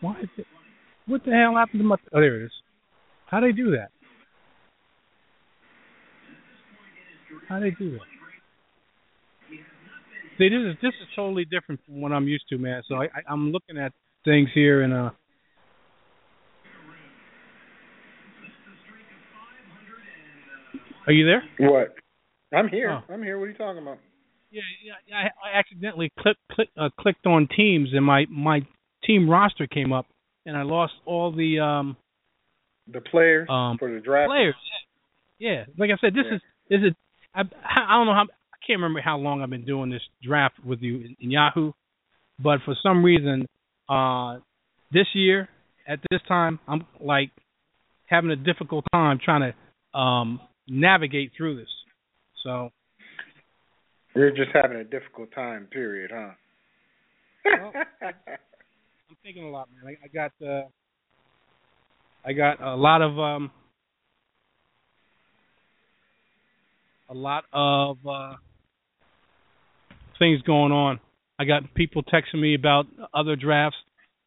Why 0.00 0.20
is 0.20 0.28
it? 0.36 0.46
What 1.06 1.24
the 1.24 1.32
hell 1.32 1.56
happened 1.56 1.80
to 1.80 1.84
my? 1.84 1.96
Oh, 2.12 2.20
there 2.20 2.40
it 2.40 2.46
is. 2.46 2.52
How 3.26 3.40
they 3.40 3.52
do 3.52 3.72
that? 3.72 3.90
How 7.48 7.60
they 7.60 7.70
do 7.70 7.92
that? 7.92 8.00
See, 10.38 10.48
this 10.48 10.60
is 10.60 10.76
this 10.80 10.92
is 11.02 11.08
totally 11.16 11.44
different 11.44 11.80
from 11.84 12.00
what 12.00 12.12
I'm 12.12 12.28
used 12.28 12.44
to, 12.50 12.58
man. 12.58 12.82
So 12.88 12.96
I, 12.96 13.04
I 13.04 13.22
I'm 13.28 13.50
looking 13.50 13.78
at 13.78 13.92
things 14.24 14.48
here 14.54 14.82
and 14.82 14.92
uh. 14.92 15.10
Are 21.06 21.12
you 21.12 21.24
there? 21.24 21.42
What? 21.70 21.94
I'm 22.52 22.68
here. 22.68 22.90
Oh. 22.90 23.12
I'm 23.12 23.22
here. 23.22 23.38
What 23.38 23.46
are 23.46 23.48
you 23.48 23.56
talking 23.56 23.82
about? 23.82 23.98
Yeah, 24.50 24.60
yeah. 24.84 24.92
yeah, 25.06 25.16
I, 25.16 25.48
I 25.48 25.58
accidentally 25.58 26.12
clicked 26.18 26.40
click, 26.52 26.68
uh, 26.78 26.90
clicked 27.00 27.26
on 27.26 27.48
Teams, 27.54 27.90
and 27.92 28.04
my 28.04 28.26
my 28.30 28.60
team 29.04 29.28
roster 29.28 29.66
came 29.66 29.92
up, 29.92 30.06
and 30.46 30.56
I 30.56 30.62
lost 30.62 30.94
all 31.04 31.32
the 31.32 31.60
um 31.60 31.96
The 32.90 33.00
players 33.00 33.48
Um, 33.50 33.76
for 33.78 33.92
the 33.92 34.00
draft. 34.00 34.28
players. 34.28 34.54
Yeah. 35.38 35.64
Like 35.76 35.90
I 35.90 35.96
said, 36.00 36.14
this 36.14 36.24
Yeah. 36.26 36.34
is 36.36 36.42
is 36.70 36.84
it. 36.90 36.96
I 37.34 37.40
I 37.64 37.96
don't 37.96 38.06
know 38.06 38.14
how 38.14 38.24
I 38.52 38.56
can't 38.66 38.78
remember 38.80 39.00
how 39.00 39.16
long 39.18 39.42
I've 39.42 39.50
been 39.50 39.64
doing 39.64 39.90
this 39.90 40.02
draft 40.22 40.58
with 40.64 40.80
you 40.82 40.96
in, 40.96 41.16
in 41.20 41.30
Yahoo, 41.30 41.72
but 42.38 42.60
for 42.64 42.74
some 42.82 43.04
reason, 43.04 43.46
uh, 43.88 44.38
this 44.92 45.06
year 45.14 45.48
at 45.86 46.00
this 46.10 46.20
time, 46.28 46.58
I'm 46.68 46.86
like 47.00 47.30
having 48.06 48.30
a 48.30 48.36
difficult 48.36 48.84
time 48.92 49.18
trying 49.22 49.52
to 49.52 49.98
um 49.98 50.40
navigate 50.66 51.32
through 51.36 51.56
this. 51.56 51.68
So 52.42 52.70
You're 54.14 54.30
just 54.30 54.50
having 54.54 54.78
a 54.78 54.84
difficult 54.84 55.30
time. 55.32 55.66
Period, 55.70 56.10
huh? 56.12 56.30
Well, 57.44 57.72
I'm 59.10 59.16
thinking 59.22 59.44
a 59.44 59.50
lot, 59.50 59.68
man. 59.74 59.94
I, 59.94 59.96
I 60.04 60.08
got 60.08 60.32
uh, 60.46 60.68
I 62.24 62.32
got 62.32 62.60
a 62.62 62.76
lot 62.76 63.00
of 63.00 63.18
um, 63.18 63.50
a 67.08 67.14
lot 67.14 67.44
of 67.52 67.96
uh, 68.06 68.34
things 70.18 70.42
going 70.42 70.72
on. 70.72 71.00
I 71.38 71.44
got 71.44 71.62
people 71.74 72.02
texting 72.02 72.40
me 72.40 72.54
about 72.54 72.86
other 73.14 73.34
drafts. 73.34 73.78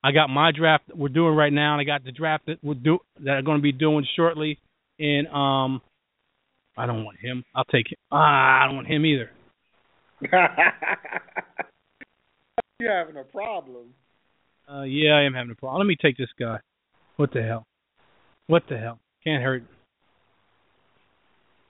I 0.04 0.12
got 0.12 0.30
my 0.30 0.52
draft 0.52 0.88
that 0.88 0.98
we're 0.98 1.10
doing 1.10 1.36
right 1.36 1.54
now, 1.54 1.74
and 1.74 1.82
I 1.82 1.84
got 1.84 2.04
the 2.04 2.12
draft 2.12 2.48
that 2.48 2.58
we're 2.64 2.74
do 2.74 2.98
that 3.24 3.34
I'm 3.34 3.44
going 3.44 3.58
to 3.58 3.62
be 3.62 3.72
doing 3.72 4.08
shortly. 4.16 4.58
And 4.98 5.28
um, 5.28 5.82
I 6.76 6.88
don't 6.88 7.06
want 7.06 7.20
him. 7.20 7.44
I'll 7.56 7.66
take 7.66 7.92
him. 7.92 7.98
Ah, 8.12 8.64
I 8.64 8.66
don't 8.66 8.78
want 8.78 8.88
him 8.88 9.06
either. 9.06 9.30
You're 12.80 12.98
having 12.98 13.18
a 13.18 13.24
problem. 13.24 13.94
Uh, 14.72 14.84
yeah, 14.84 15.14
I 15.14 15.24
am 15.24 15.34
having 15.34 15.52
a 15.52 15.56
problem. 15.56 15.80
Let 15.80 15.88
me 15.88 15.98
take 16.02 16.18
this 16.18 16.30
guy. 16.40 16.58
What 17.18 17.34
the 17.34 17.42
hell? 17.42 17.66
What 18.48 18.64
the 18.70 18.78
hell? 18.78 19.00
Can't 19.24 19.44
hurt. 19.44 19.64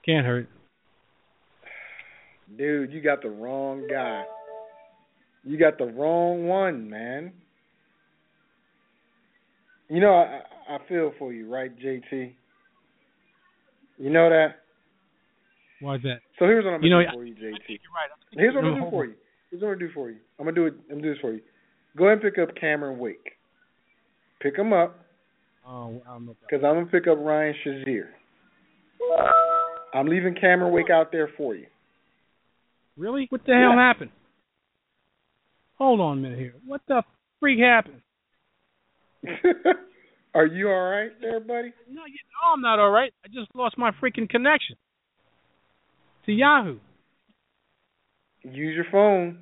Can't 0.06 0.24
hurt. 0.24 0.48
Dude, 2.56 2.92
you 2.92 3.00
got 3.00 3.22
the 3.22 3.30
wrong 3.30 3.86
guy. 3.90 4.22
You 5.44 5.58
got 5.58 5.78
the 5.78 5.86
wrong 5.86 6.46
one, 6.46 6.88
man. 6.88 7.32
You 9.88 10.00
know, 10.00 10.14
I, 10.14 10.40
I 10.68 10.78
feel 10.88 11.12
for 11.18 11.32
you, 11.32 11.52
right, 11.52 11.70
JT? 11.76 12.34
You 13.98 14.10
know 14.10 14.28
that. 14.30 14.62
Why 15.80 15.96
is 15.96 16.02
that? 16.02 16.20
So 16.38 16.44
here's 16.44 16.64
what 16.64 16.74
I'm 16.74 16.80
gonna 16.80 17.02
know, 17.02 17.10
do 17.10 17.16
for 17.16 17.24
you, 17.24 17.34
JT. 17.34 17.40
you're 17.40 17.50
right. 17.50 18.10
Here's 18.32 18.54
what 18.54 18.64
I'm 18.64 18.72
gonna 18.72 18.84
do 18.84 18.90
for 18.90 19.04
you. 19.06 19.14
Here's 19.50 19.62
what 19.62 19.68
I'm 19.68 19.78
gonna 19.78 19.88
do 19.88 19.94
for 19.94 20.10
you. 20.10 20.16
I'm 20.38 20.46
gonna 20.46 20.54
do 20.54 20.66
it. 20.66 20.74
I'm 20.88 20.96
gonna 20.96 21.02
do 21.02 21.10
this 21.10 21.20
for 21.20 21.32
you. 21.32 21.40
Go 21.96 22.04
ahead 22.06 22.22
and 22.22 22.34
pick 22.34 22.38
up 22.38 22.54
Cameron 22.56 22.98
Wake. 22.98 23.32
Pick 24.40 24.56
him 24.56 24.72
up 24.72 24.98
Oh, 25.66 26.02
I 26.08 26.12
don't 26.14 26.26
know. 26.26 26.36
Because 26.40 26.64
I'm 26.64 26.74
gonna 26.74 26.86
pick 26.86 27.06
up 27.06 27.18
Ryan 27.20 27.54
Shazier. 27.64 28.08
I'm 29.94 30.06
leaving 30.06 30.34
Cameron 30.34 30.72
Wake 30.72 30.90
out 30.90 31.12
there 31.12 31.28
for 31.36 31.54
you. 31.54 31.66
Really? 32.96 33.26
What 33.30 33.44
the 33.46 33.52
hell 33.52 33.72
Yeah. 33.72 33.76
happened? 33.76 34.10
Hold 35.78 36.00
on 36.00 36.18
a 36.18 36.20
minute 36.20 36.38
here. 36.38 36.54
What 36.66 36.80
the 36.88 37.02
freak 37.40 37.60
happened? 37.60 38.02
Are 40.34 40.46
you 40.46 40.68
all 40.68 40.90
right 40.90 41.12
there, 41.20 41.40
buddy? 41.40 41.72
No, 41.88 42.04
you 42.06 42.14
know 42.14 42.52
I'm 42.52 42.60
not 42.60 42.78
all 42.78 42.90
right. 42.90 43.12
I 43.24 43.28
just 43.28 43.54
lost 43.54 43.76
my 43.78 43.90
freaking 43.92 44.28
connection 44.28 44.76
to 46.26 46.32
Yahoo. 46.32 46.78
Use 48.42 48.74
your 48.74 48.86
phone. 48.90 49.38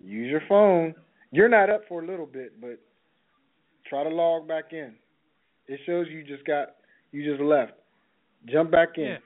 Use 0.00 0.30
your 0.30 0.42
phone. 0.48 0.94
You're 1.30 1.48
not 1.48 1.70
up 1.70 1.82
for 1.88 2.02
a 2.02 2.06
little 2.06 2.26
bit, 2.26 2.60
but 2.60 2.80
try 3.88 4.04
to 4.04 4.10
log 4.10 4.48
back 4.48 4.72
in. 4.72 4.94
It 5.66 5.80
shows 5.84 6.06
you 6.10 6.24
just 6.24 6.46
got 6.46 6.76
you 7.12 7.28
just 7.30 7.42
left. 7.42 7.72
Jump 8.46 8.70
back 8.70 8.90
in. 8.96 9.04
Yeah. 9.04 9.16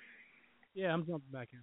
Yeah, 0.75 0.93
I'm 0.93 1.07
jumping 1.07 1.33
back 1.33 1.49
in. 1.53 1.61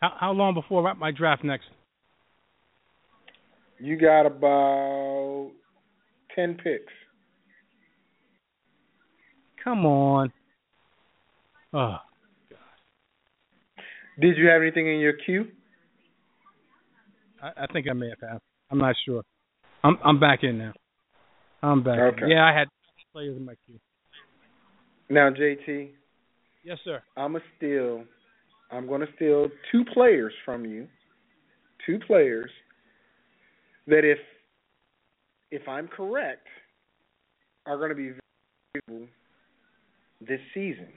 How 0.00 0.14
how 0.18 0.32
long 0.32 0.54
before 0.54 0.94
my 0.94 1.10
draft 1.10 1.44
next? 1.44 1.66
You 3.78 3.98
got 3.98 4.26
about 4.26 5.50
ten 6.34 6.54
picks. 6.54 6.92
Come 9.62 9.86
on. 9.86 10.32
Oh, 11.72 11.96
Did 14.20 14.36
you 14.36 14.46
have 14.46 14.62
anything 14.62 14.86
in 14.86 15.00
your 15.00 15.14
queue? 15.14 15.48
I, 17.44 17.64
I 17.64 17.66
think 17.72 17.86
I 17.88 17.92
may 17.92 18.08
have 18.08 18.30
had. 18.30 18.38
I'm 18.70 18.78
not 18.78 18.94
sure. 19.04 19.22
I'm 19.82 19.98
I'm 20.02 20.18
back 20.18 20.40
in 20.42 20.58
now. 20.58 20.72
I'm 21.62 21.82
back. 21.82 21.98
in. 21.98 22.04
Okay. 22.04 22.26
Yeah, 22.28 22.44
I 22.44 22.58
had 22.58 22.68
players 23.12 23.36
in 23.36 23.44
my 23.44 23.54
queue. 23.66 23.78
Now, 25.10 25.28
JT, 25.30 25.90
Yes, 26.64 26.78
sir. 26.82 27.02
I'm 27.16 27.36
a 27.36 27.40
steal. 27.56 28.04
I'm 28.72 28.86
going 28.86 29.02
to 29.02 29.06
steal 29.16 29.48
two 29.70 29.84
players 29.92 30.32
from 30.44 30.64
you. 30.64 30.88
Two 31.84 31.98
players 32.06 32.50
that, 33.86 34.04
if 34.04 34.18
if 35.50 35.68
I'm 35.68 35.86
correct, 35.88 36.46
are 37.66 37.76
going 37.76 37.90
to 37.90 37.94
be 37.94 38.12
valuable 38.88 39.08
this 40.22 40.40
season. 40.54 40.88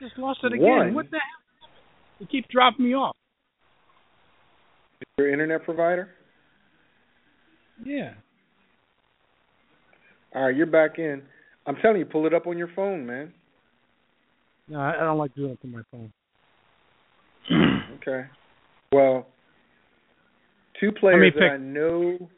Just 0.00 0.18
lost 0.18 0.40
it 0.42 0.54
again. 0.54 0.64
One. 0.64 0.94
What 0.94 1.10
the 1.10 1.18
hell? 1.18 1.68
You 2.18 2.26
keep 2.26 2.48
dropping 2.48 2.86
me 2.86 2.94
off. 2.94 3.14
Your 5.22 5.32
internet 5.32 5.62
provider. 5.64 6.08
Yeah. 7.84 8.14
All 10.34 10.46
right, 10.46 10.56
you're 10.56 10.66
back 10.66 10.98
in. 10.98 11.22
I'm 11.64 11.76
telling 11.76 11.98
you, 11.98 12.06
pull 12.06 12.26
it 12.26 12.34
up 12.34 12.48
on 12.48 12.58
your 12.58 12.70
phone, 12.74 13.06
man. 13.06 13.32
No, 14.66 14.80
I, 14.80 14.96
don't 14.98 15.18
like 15.18 15.32
doing 15.36 15.52
it 15.52 15.58
on 15.64 15.70
my 15.70 15.82
phone. 15.90 16.12
Okay. 18.02 18.24
Well, 18.90 19.28
two 20.80 20.90
players 20.90 21.32
that 21.36 21.44
I 21.52 21.56
know. 21.56 22.28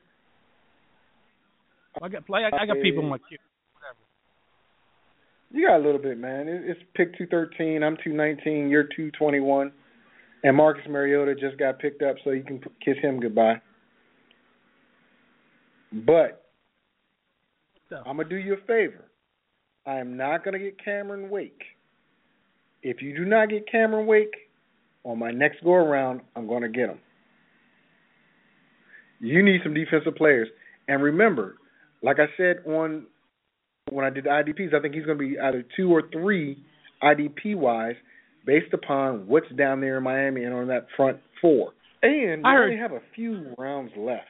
I 2.02 2.08
got 2.10 2.26
play. 2.26 2.42
I, 2.42 2.48
I 2.54 2.66
got 2.66 2.76
people 2.82 3.02
in 3.02 3.08
my 3.08 3.16
queue. 3.16 3.38
Whatever. 3.72 3.98
You 5.52 5.66
got 5.68 5.76
a 5.78 5.82
little 5.82 6.02
bit, 6.02 6.18
man. 6.18 6.48
It- 6.48 6.64
It's 6.68 6.80
pick 6.94 7.16
213. 7.16 7.82
I'm 7.82 7.96
219. 8.04 8.68
You're 8.68 8.82
221. 8.82 9.72
And 10.44 10.56
Marcus 10.56 10.84
Mariota 10.88 11.34
just 11.34 11.58
got 11.58 11.78
picked 11.78 12.02
up, 12.02 12.16
so 12.22 12.30
you 12.30 12.44
can 12.44 12.60
kiss 12.84 12.96
him 13.00 13.18
goodbye. 13.18 13.60
But 15.90 16.44
I'm 18.04 18.18
gonna 18.18 18.28
do 18.28 18.36
you 18.36 18.54
a 18.54 18.66
favor. 18.66 19.04
I 19.86 19.96
am 19.96 20.18
not 20.18 20.44
gonna 20.44 20.58
get 20.58 20.82
Cameron 20.84 21.30
Wake. 21.30 21.62
If 22.82 23.00
you 23.00 23.16
do 23.16 23.24
not 23.24 23.48
get 23.48 23.70
Cameron 23.70 24.06
Wake 24.06 24.34
on 25.04 25.18
my 25.18 25.30
next 25.30 25.64
go 25.64 25.72
around, 25.72 26.20
I'm 26.36 26.46
gonna 26.46 26.68
get 26.68 26.90
him. 26.90 26.98
You 29.20 29.42
need 29.42 29.62
some 29.62 29.72
defensive 29.72 30.14
players, 30.14 30.48
and 30.88 31.02
remember, 31.02 31.56
like 32.02 32.18
I 32.18 32.26
said 32.36 32.58
on 32.66 33.06
when 33.90 34.04
I 34.04 34.10
did 34.10 34.24
the 34.24 34.30
IDPs, 34.30 34.74
I 34.74 34.80
think 34.80 34.94
he's 34.94 35.06
gonna 35.06 35.18
be 35.18 35.38
either 35.38 35.64
two 35.74 35.90
or 35.90 36.02
three 36.12 36.58
IDP 37.02 37.54
wise, 37.54 37.96
based 38.46 38.72
upon 38.72 39.26
what's 39.26 39.50
down 39.56 39.80
there 39.80 39.98
in 39.98 40.02
Miami 40.04 40.44
and 40.44 40.54
on 40.54 40.68
that 40.68 40.86
front 40.96 41.18
four. 41.40 41.72
And 42.02 42.42
we 42.42 42.44
I 42.44 42.52
heard- 42.54 42.64
only 42.64 42.76
have 42.76 42.92
a 42.92 43.00
few 43.14 43.54
rounds 43.58 43.92
left. 43.96 44.26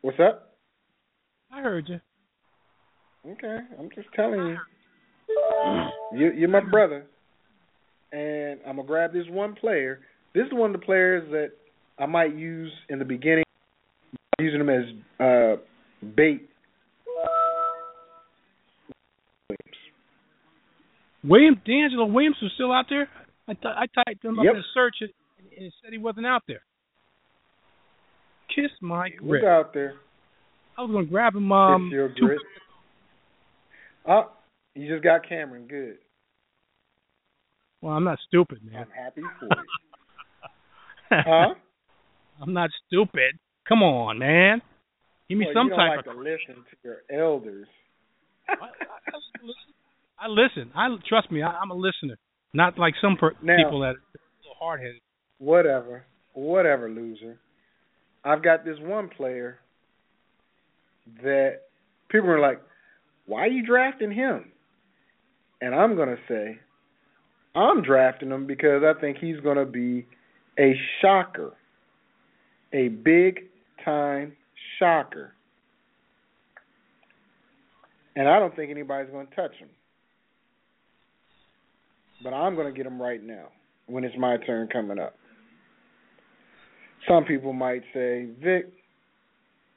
What's 0.00 0.18
up? 0.20 0.54
I 1.52 1.60
heard 1.62 1.88
you. 1.88 2.00
Okay, 3.26 3.58
I'm 3.78 3.88
just 3.94 4.08
telling 4.14 4.40
you. 4.48 4.56
you 6.12 6.32
you're 6.32 6.48
my 6.48 6.60
brother, 6.60 7.06
and 8.12 8.60
I'm 8.66 8.76
gonna 8.76 8.86
grab 8.86 9.12
this 9.12 9.26
one 9.30 9.54
player. 9.54 10.00
This 10.34 10.46
is 10.46 10.52
one 10.52 10.74
of 10.74 10.80
the 10.80 10.84
players 10.84 11.26
that 11.30 11.52
I 11.98 12.06
might 12.06 12.34
use 12.34 12.72
in 12.90 12.98
the 12.98 13.04
beginning, 13.04 13.44
using 14.38 14.58
them 14.58 14.68
as 14.68 14.84
uh, 15.24 15.56
bait. 16.14 16.50
William 21.24 21.60
D'Angelo 21.66 22.04
Williams 22.06 22.36
was 22.42 22.52
still 22.54 22.72
out 22.72 22.86
there. 22.88 23.08
I 23.48 23.54
th- 23.54 23.74
I 23.76 23.86
typed 24.04 24.24
him 24.24 24.38
up 24.38 24.44
Yep. 24.44 24.54
in 24.54 24.60
a 24.60 24.64
search 24.74 24.96
and 25.00 25.10
and 25.56 25.66
it 25.66 25.72
said 25.82 25.92
he 25.92 25.98
wasn't 25.98 26.26
out 26.26 26.42
there. 26.48 26.62
Kiss 28.54 28.70
my 28.80 29.08
grip. 29.10 29.44
out 29.44 29.72
there, 29.72 29.94
I 30.78 30.82
was 30.82 30.90
gonna 30.90 31.06
grab 31.06 31.34
him. 31.34 31.50
Um, 31.52 31.86
Kiss 31.88 31.92
your 31.92 32.08
two- 32.10 32.26
grit. 32.26 32.40
Oh, 34.06 34.30
you 34.74 34.88
just 34.88 35.02
got 35.02 35.26
Cameron. 35.28 35.66
Good. 35.66 35.98
Well, 37.80 37.94
I'm 37.94 38.04
not 38.04 38.18
stupid, 38.26 38.62
man. 38.64 38.82
I'm 38.86 38.90
happy 38.90 39.22
for 39.38 39.44
you. 39.46 39.50
Huh? 41.10 41.54
I'm 42.40 42.52
not 42.52 42.70
stupid. 42.86 43.38
Come 43.68 43.82
on, 43.82 44.18
man. 44.18 44.60
Give 45.28 45.38
me 45.38 45.44
Well, 45.46 45.54
some 45.54 45.68
type 45.70 45.98
like 45.98 46.06
of. 46.06 46.14
to 46.14 46.18
listen 46.18 46.64
to 46.68 46.76
your 46.82 47.02
elders. 47.10 47.68
I, 48.48 48.52
I, 48.54 48.56
I 48.56 49.16
listen. 49.42 49.73
I 50.24 50.28
listen. 50.28 50.70
I 50.74 50.88
trust 51.06 51.30
me. 51.30 51.42
I, 51.42 51.48
I'm 51.48 51.70
a 51.70 51.74
listener, 51.74 52.16
not 52.54 52.78
like 52.78 52.94
some 53.00 53.16
per- 53.16 53.34
Now- 53.42 53.56
people 53.56 53.80
that 53.80 53.96
are 53.96 54.56
hard 54.58 54.80
headed. 54.80 55.00
whatever, 55.38 56.04
whatever, 56.32 56.88
loser. 56.88 57.38
I've 58.24 58.42
got 58.42 58.64
this 58.64 58.78
one 58.80 59.10
player 59.10 59.58
that 61.22 61.60
people 62.08 62.30
are 62.30 62.40
like, 62.40 62.60
why 63.26 63.40
are 63.40 63.48
you 63.48 63.66
drafting 63.66 64.10
him? 64.10 64.50
And 65.60 65.74
I'm 65.74 65.94
going 65.96 66.08
to 66.08 66.18
say, 66.26 66.58
I'm 67.54 67.82
drafting 67.82 68.30
him 68.30 68.46
because 68.46 68.82
I 68.82 68.98
think 68.98 69.18
he's 69.18 69.40
going 69.40 69.58
to 69.58 69.66
be 69.66 70.06
a 70.58 70.72
shocker, 71.02 71.52
a 72.72 72.88
big 72.88 73.40
time 73.84 74.36
shocker. 74.78 75.34
And 78.16 78.28
I 78.28 78.38
don't 78.38 78.54
think 78.56 78.70
anybody's 78.70 79.10
going 79.10 79.26
to 79.26 79.34
touch 79.34 79.54
him. 79.56 79.68
But 82.24 82.32
I'm 82.32 82.54
going 82.56 82.66
to 82.66 82.76
get 82.76 82.86
him 82.86 83.00
right 83.00 83.22
now 83.22 83.48
when 83.86 84.02
it's 84.02 84.16
my 84.18 84.38
turn 84.38 84.68
coming 84.68 84.98
up. 84.98 85.14
Some 87.06 87.24
people 87.24 87.52
might 87.52 87.82
say, 87.92 88.28
Vic, 88.42 88.72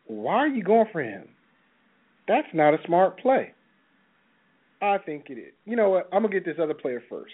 why 0.05 0.37
are 0.37 0.47
you 0.47 0.63
going 0.63 0.87
for 0.93 1.01
him? 1.01 1.27
That's 2.27 2.47
not 2.53 2.73
a 2.73 2.77
smart 2.85 3.19
play. 3.19 3.53
I 4.81 4.97
think 4.99 5.25
it 5.29 5.33
is. 5.37 5.53
You 5.65 5.75
know 5.75 5.89
what? 5.89 6.07
I'm 6.13 6.21
going 6.21 6.31
to 6.31 6.39
get 6.39 6.45
this 6.45 6.61
other 6.61 6.73
player 6.73 7.03
first. 7.09 7.33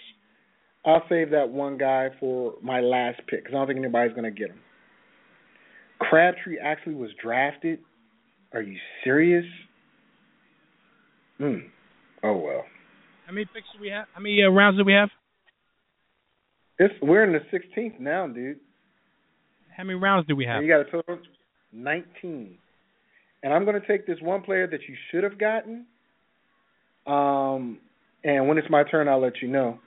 I'll 0.84 1.02
save 1.08 1.30
that 1.30 1.48
one 1.48 1.78
guy 1.78 2.08
for 2.18 2.54
my 2.60 2.80
last 2.80 3.20
pick 3.28 3.44
because 3.44 3.54
I 3.54 3.58
don't 3.58 3.68
think 3.68 3.78
anybody's 3.78 4.14
going 4.14 4.24
to 4.24 4.30
get 4.30 4.50
him. 4.50 4.60
Crabtree 6.00 6.58
actually 6.58 6.96
was 6.96 7.10
drafted. 7.22 7.78
Are 8.52 8.62
you 8.62 8.76
serious? 9.04 9.46
Hmm. 11.38 11.58
Oh 12.22 12.36
well. 12.36 12.64
How 13.26 13.32
many 13.32 13.46
picks 13.46 13.66
do 13.74 13.80
we 13.80 13.88
have? 13.88 14.06
How 14.14 14.20
many 14.20 14.42
uh, 14.42 14.50
rounds 14.50 14.78
do 14.78 14.84
we 14.84 14.92
have? 14.92 15.08
It's 16.78 16.94
we're 17.00 17.24
in 17.24 17.32
the 17.32 17.56
16th 17.56 18.00
now, 18.00 18.26
dude. 18.26 18.58
How 19.76 19.84
many 19.84 19.98
rounds 19.98 20.26
do 20.26 20.36
we 20.36 20.44
have? 20.44 20.56
And 20.58 20.66
you 20.66 20.72
got 20.72 20.80
a 20.80 20.84
total 20.84 21.14
of 21.14 21.20
19. 21.72 22.58
And 23.42 23.52
I'm 23.52 23.64
going 23.64 23.80
to 23.80 23.86
take 23.86 24.06
this 24.06 24.18
one 24.20 24.42
player 24.42 24.66
that 24.66 24.80
you 24.88 24.94
should 25.10 25.24
have 25.24 25.38
gotten. 25.38 25.86
Um, 27.06 27.78
and 28.22 28.48
when 28.48 28.58
it's 28.58 28.70
my 28.70 28.84
turn, 28.84 29.08
I'll 29.08 29.20
let 29.20 29.42
you 29.42 29.48
know. 29.48 29.78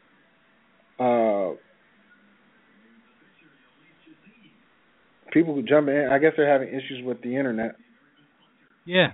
Uh, 0.99 1.55
people 5.31 5.53
who 5.55 5.63
jump 5.63 5.87
in, 5.87 6.09
I 6.11 6.19
guess 6.19 6.33
they're 6.37 6.51
having 6.51 6.69
issues 6.69 7.03
with 7.03 7.21
the 7.21 7.35
internet. 7.35 7.75
Yeah. 8.85 9.13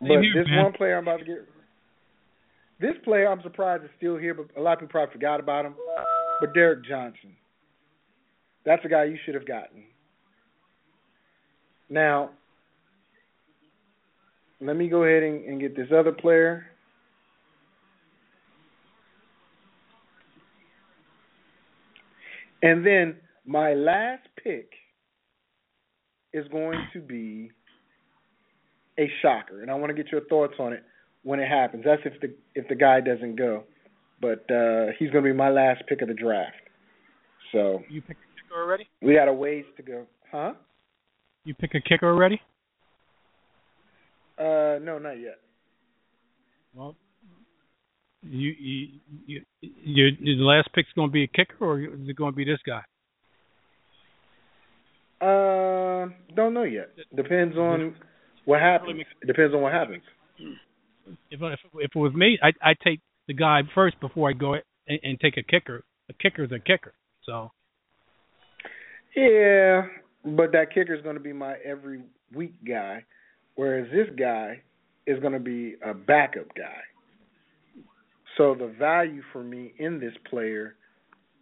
But 0.00 0.08
here, 0.08 0.32
this 0.34 0.48
man. 0.48 0.64
one 0.64 0.72
player 0.72 0.98
I'm 0.98 1.04
about 1.04 1.18
to 1.18 1.24
get, 1.24 1.46
this 2.80 2.94
player 3.04 3.30
I'm 3.30 3.42
surprised 3.42 3.84
is 3.84 3.90
still 3.96 4.16
here, 4.16 4.34
but 4.34 4.46
a 4.56 4.60
lot 4.60 4.74
of 4.74 4.80
people 4.80 4.92
probably 4.92 5.12
forgot 5.14 5.40
about 5.40 5.64
him. 5.64 5.74
But 6.40 6.52
Derrick 6.52 6.84
Johnson, 6.84 7.34
that's 8.64 8.84
a 8.84 8.88
guy 8.88 9.04
you 9.04 9.16
should 9.24 9.34
have 9.34 9.46
gotten. 9.46 9.84
Now, 11.88 12.30
let 14.60 14.76
me 14.76 14.88
go 14.88 15.04
ahead 15.04 15.22
and, 15.22 15.44
and 15.44 15.60
get 15.60 15.76
this 15.76 15.88
other 15.96 16.12
player. 16.12 16.66
And 22.62 22.84
then 22.84 23.16
my 23.46 23.74
last 23.74 24.26
pick 24.42 24.70
is 26.32 26.46
going 26.48 26.78
to 26.92 27.00
be 27.00 27.50
a 28.98 29.08
shocker, 29.22 29.62
and 29.62 29.70
I 29.70 29.74
want 29.74 29.94
to 29.94 30.02
get 30.02 30.10
your 30.10 30.22
thoughts 30.22 30.54
on 30.58 30.72
it 30.72 30.82
when 31.26 31.40
it 31.40 31.48
happens. 31.48 31.82
That's 31.84 32.02
if 32.04 32.20
the 32.20 32.32
if 32.54 32.68
the 32.68 32.76
guy 32.76 33.00
doesn't 33.00 33.34
go, 33.36 33.64
but 34.20 34.48
uh, 34.48 34.92
he's 34.96 35.10
going 35.10 35.24
to 35.24 35.30
be 35.30 35.36
my 35.36 35.50
last 35.50 35.82
pick 35.88 36.00
of 36.00 36.08
the 36.08 36.14
draft. 36.14 36.54
So 37.52 37.82
You 37.90 38.00
pick 38.00 38.16
a 38.16 38.40
kicker 38.40 38.62
already? 38.62 38.88
we 39.02 39.14
got 39.14 39.26
a 39.26 39.32
ways 39.32 39.64
to 39.76 39.82
go, 39.82 40.06
huh? 40.30 40.52
You 41.44 41.54
pick 41.54 41.74
a 41.74 41.80
kicker 41.80 42.06
already? 42.08 42.40
Uh, 44.38 44.78
no, 44.82 44.98
not 45.02 45.18
yet. 45.18 45.38
Well, 46.74 46.94
you 48.22 48.54
you 48.58 48.88
you 49.26 49.42
your, 49.60 50.08
your 50.20 50.36
last 50.44 50.68
pick's 50.74 50.92
going 50.94 51.08
to 51.08 51.12
be 51.12 51.24
a 51.24 51.28
kicker, 51.28 51.56
or 51.60 51.80
is 51.80 52.08
it 52.08 52.16
going 52.16 52.32
to 52.32 52.36
be 52.36 52.44
this 52.44 52.60
guy? 52.64 52.82
Uh, 55.20 56.08
don't 56.36 56.54
know 56.54 56.64
yet. 56.64 56.90
Depends 57.16 57.56
on 57.56 57.96
what 58.44 58.60
happens. 58.60 59.02
Depends 59.26 59.54
on 59.54 59.62
what 59.62 59.72
happens. 59.72 60.02
If 61.30 61.40
if 61.40 61.60
if 61.74 61.90
it 61.94 61.98
was 61.98 62.14
me, 62.14 62.38
I 62.42 62.52
I 62.62 62.74
take 62.82 63.00
the 63.28 63.34
guy 63.34 63.62
first 63.74 63.98
before 64.00 64.28
I 64.30 64.32
go 64.32 64.54
and, 64.54 65.00
and 65.02 65.20
take 65.20 65.36
a 65.36 65.42
kicker. 65.42 65.84
A 66.08 66.12
kicker's 66.14 66.52
a 66.52 66.58
kicker. 66.58 66.94
So 67.24 67.50
Yeah, 69.16 69.86
but 70.24 70.52
that 70.52 70.72
kicker 70.72 70.94
is 70.94 71.02
going 71.02 71.16
to 71.16 71.22
be 71.22 71.32
my 71.32 71.54
every 71.64 72.02
week 72.34 72.54
guy, 72.66 73.04
whereas 73.54 73.88
this 73.90 74.08
guy 74.18 74.62
is 75.06 75.20
going 75.20 75.32
to 75.32 75.40
be 75.40 75.76
a 75.84 75.94
backup 75.94 76.54
guy. 76.56 76.82
So 78.36 78.54
the 78.54 78.74
value 78.78 79.22
for 79.32 79.42
me 79.42 79.72
in 79.78 79.98
this 79.98 80.12
player 80.28 80.76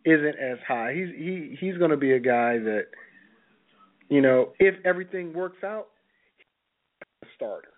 isn't 0.05 0.39
as 0.39 0.59
high. 0.67 0.95
He's 0.95 1.09
he 1.17 1.57
he's 1.61 1.77
going 1.79 1.91
to 1.91 1.97
be 1.97 2.13
a 2.13 2.21
guy 2.21 2.59
that, 2.59 2.85
you 4.09 4.21
know, 4.21 4.53
if 4.59 4.75
everything 4.85 5.33
works 5.33 5.65
out, 5.65 5.89
he's 6.39 7.29
a 7.29 7.33
starter. 7.35 7.73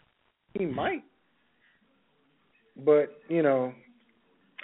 He 0.59 0.67
might, 0.67 1.05
but 2.85 3.19
you 3.29 3.43
know, 3.43 3.73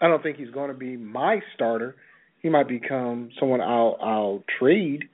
I 0.00 0.08
don't 0.08 0.22
think 0.22 0.36
he's 0.36 0.50
going 0.50 0.68
to 0.68 0.76
be 0.76 0.96
my 0.96 1.40
starter. 1.54 1.96
He 2.40 2.48
might 2.48 2.68
become 2.68 3.30
someone 3.38 3.60
I'll 3.60 3.96
I'll 4.02 4.42
trade, 4.58 5.04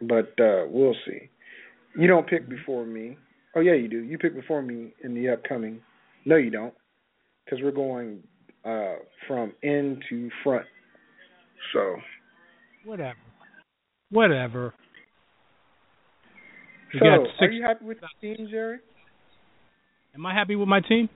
but 0.00 0.32
uh 0.40 0.64
we'll 0.68 0.96
see. 1.06 1.28
You 1.98 2.06
don't 2.06 2.26
pick 2.26 2.48
before 2.48 2.84
me. 2.84 3.18
Oh 3.54 3.60
yeah, 3.60 3.74
you 3.74 3.88
do. 3.88 3.98
You 3.98 4.18
pick 4.18 4.34
before 4.34 4.62
me 4.62 4.94
in 5.02 5.14
the 5.14 5.28
upcoming. 5.30 5.80
No, 6.24 6.36
you 6.36 6.50
don't, 6.50 6.74
because 7.44 7.60
we're 7.62 7.70
going 7.70 8.22
uh 8.64 8.96
from 9.26 9.52
end 9.62 10.02
to 10.08 10.30
front. 10.42 10.66
So 11.72 11.96
whatever, 12.84 13.18
whatever. 14.10 14.74
We 16.94 17.00
so 17.00 17.04
got 17.04 17.44
are 17.44 17.50
you 17.50 17.62
happy 17.62 17.84
with 17.84 17.98
the 18.00 18.08
team, 18.20 18.48
Jerry? 18.50 18.78
Am 20.14 20.24
I 20.24 20.32
happy 20.32 20.56
with 20.56 20.68
my 20.68 20.80
team? 20.80 21.10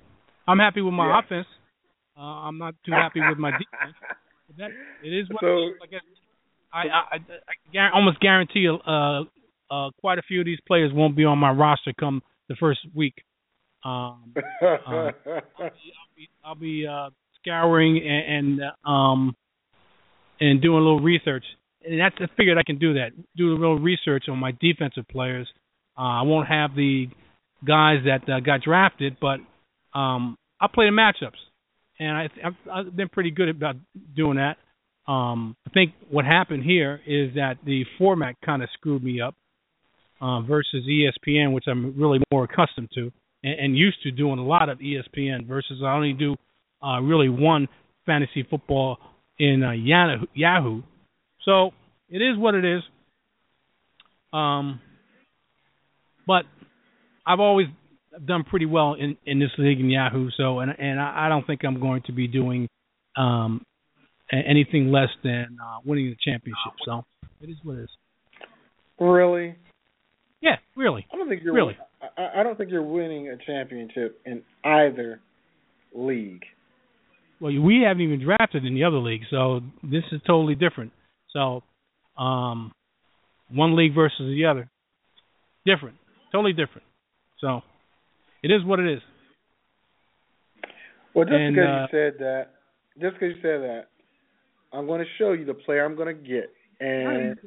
I'm 0.46 0.58
happy 0.58 0.80
with 0.82 0.94
my 0.94 1.06
Yeah. 1.08 1.18
offense. 1.20 1.46
Uh, 2.16 2.20
I'm 2.20 2.58
not 2.58 2.74
too 2.84 2.92
happy 2.92 3.20
with 3.26 3.38
my 3.38 3.50
defense. 3.62 3.94
But 4.48 4.56
that 4.58 4.70
it 5.02 5.08
is 5.12 5.28
what 5.30 5.40
So- 5.40 5.46
it 5.46 5.66
is. 5.66 5.74
I 5.82 5.86
guess 5.86 6.00
I 6.72 6.78
I, 6.78 6.82
I, 6.88 7.16
I 7.16 7.74
guar- 7.74 7.94
almost 7.94 8.20
guarantee 8.20 8.68
uh 8.68 9.22
uh 9.70 9.90
quite 10.00 10.18
a 10.18 10.22
few 10.22 10.40
of 10.40 10.46
these 10.46 10.60
players 10.66 10.92
won't 10.92 11.16
be 11.16 11.24
on 11.24 11.38
my 11.38 11.50
roster 11.50 11.92
come 11.98 12.22
the 12.48 12.56
first 12.56 12.80
week. 12.94 13.14
Um, 13.84 14.34
I'll 14.62 15.12
be, 16.16 16.28
I'll 16.44 16.54
be 16.54 16.86
uh, 16.86 17.10
scouring 17.40 17.98
and, 17.98 18.60
and 18.60 18.70
uh, 18.86 18.88
um 18.88 19.34
and 20.40 20.60
doing 20.62 20.76
a 20.78 20.82
little 20.82 21.00
research. 21.00 21.44
And 21.84 21.98
that's 22.00 22.14
I 22.20 22.26
figured 22.36 22.58
I 22.58 22.62
can 22.62 22.78
do 22.78 22.94
that. 22.94 23.10
Do 23.36 23.50
a 23.52 23.54
little 23.58 23.78
research 23.78 24.24
on 24.28 24.38
my 24.38 24.52
defensive 24.60 25.06
players. 25.08 25.48
Uh, 25.98 26.20
I 26.20 26.22
won't 26.22 26.48
have 26.48 26.74
the 26.74 27.08
guys 27.66 27.98
that 28.06 28.28
uh, 28.32 28.40
got 28.40 28.62
drafted, 28.62 29.16
but 29.20 29.38
um, 29.94 30.36
I'll 30.60 30.68
play 30.68 30.86
the 30.86 30.92
matchups, 30.92 31.38
and 31.98 32.16
I, 32.16 32.28
I've, 32.44 32.86
I've 32.86 32.96
been 32.96 33.08
pretty 33.08 33.30
good 33.30 33.48
about 33.48 33.76
doing 34.14 34.36
that. 34.36 34.56
Um, 35.10 35.56
I 35.66 35.70
think 35.70 35.92
what 36.10 36.24
happened 36.24 36.64
here 36.64 37.00
is 37.06 37.34
that 37.34 37.56
the 37.64 37.84
format 37.98 38.36
kind 38.44 38.62
of 38.62 38.68
screwed 38.74 39.02
me 39.02 39.20
up 39.20 39.34
uh, 40.20 40.40
versus 40.42 40.84
ESPN, 40.88 41.52
which 41.52 41.64
I'm 41.66 41.98
really 42.00 42.20
more 42.30 42.44
accustomed 42.44 42.90
to 42.94 43.12
and, 43.42 43.58
and 43.58 43.76
used 43.76 44.02
to 44.04 44.10
doing 44.10 44.38
a 44.38 44.44
lot 44.44 44.68
of 44.68 44.78
ESPN. 44.78 45.46
Versus 45.46 45.82
I 45.84 45.92
only 45.92 46.12
do 46.12 46.36
uh, 46.82 47.00
really 47.00 47.28
one 47.28 47.68
fantasy 48.06 48.46
football 48.48 48.98
in 49.38 49.62
uh. 49.62 49.72
Yahoo. 49.72 50.82
So 51.44 51.72
it 52.08 52.18
is 52.18 52.38
what 52.38 52.54
it 52.54 52.64
is. 52.64 52.82
Um, 54.32 54.80
but 56.26 56.44
I've 57.26 57.40
always 57.40 57.66
done 58.26 58.44
pretty 58.44 58.66
well 58.66 58.94
in 58.94 59.16
in 59.26 59.38
this 59.38 59.50
league 59.58 59.80
in 59.80 59.90
Yahoo. 59.90 60.30
So 60.36 60.60
and 60.60 60.72
and 60.78 61.00
I, 61.00 61.26
I 61.26 61.28
don't 61.28 61.46
think 61.46 61.64
I'm 61.64 61.80
going 61.80 62.02
to 62.06 62.12
be 62.12 62.26
doing 62.28 62.68
um 63.16 63.62
anything 64.32 64.90
less 64.90 65.10
than 65.22 65.58
uh, 65.62 65.78
winning 65.84 66.06
the 66.06 66.16
championship. 66.24 66.72
So 66.84 67.04
it 67.40 67.50
is 67.50 67.56
what 67.62 67.78
it 67.78 67.82
is. 67.82 67.90
really? 68.98 69.56
Yeah, 70.40 70.56
really. 70.76 71.06
I 71.12 71.16
don't 71.16 71.28
think 71.28 71.42
you're 71.44 71.54
Really? 71.54 71.76
I, 72.16 72.40
I 72.40 72.42
don't 72.42 72.58
think 72.58 72.70
you're 72.70 72.82
winning 72.82 73.28
a 73.28 73.36
championship 73.44 74.20
in 74.26 74.42
either 74.64 75.20
league. 75.94 76.42
Well, 77.40 77.52
we 77.60 77.84
haven't 77.86 78.02
even 78.02 78.22
drafted 78.22 78.64
in 78.64 78.74
the 78.74 78.84
other 78.84 78.98
league, 78.98 79.22
so 79.30 79.60
this 79.82 80.04
is 80.12 80.20
totally 80.26 80.54
different. 80.54 80.92
So, 81.30 81.62
um, 82.16 82.72
one 83.50 83.76
league 83.76 83.94
versus 83.94 84.18
the 84.18 84.46
other, 84.46 84.70
different, 85.66 85.96
totally 86.30 86.52
different. 86.52 86.86
So, 87.40 87.62
it 88.42 88.50
is 88.50 88.64
what 88.64 88.80
it 88.80 88.92
is. 88.92 89.00
Well, 91.14 91.24
just 91.24 91.36
And, 91.36 91.56
because 91.56 91.68
uh, 91.68 91.72
you 91.72 91.86
said 91.90 92.14
that, 92.20 92.46
just 93.00 93.14
because 93.14 93.36
you 93.36 93.42
said 93.42 93.60
that, 93.62 93.82
I'm 94.72 94.86
going 94.86 95.00
to 95.00 95.06
show 95.18 95.32
you 95.32 95.44
the 95.44 95.54
player 95.54 95.84
I'm 95.84 95.96
going 95.96 96.14
to 96.16 96.22
get, 96.22 96.50
and 96.80 97.38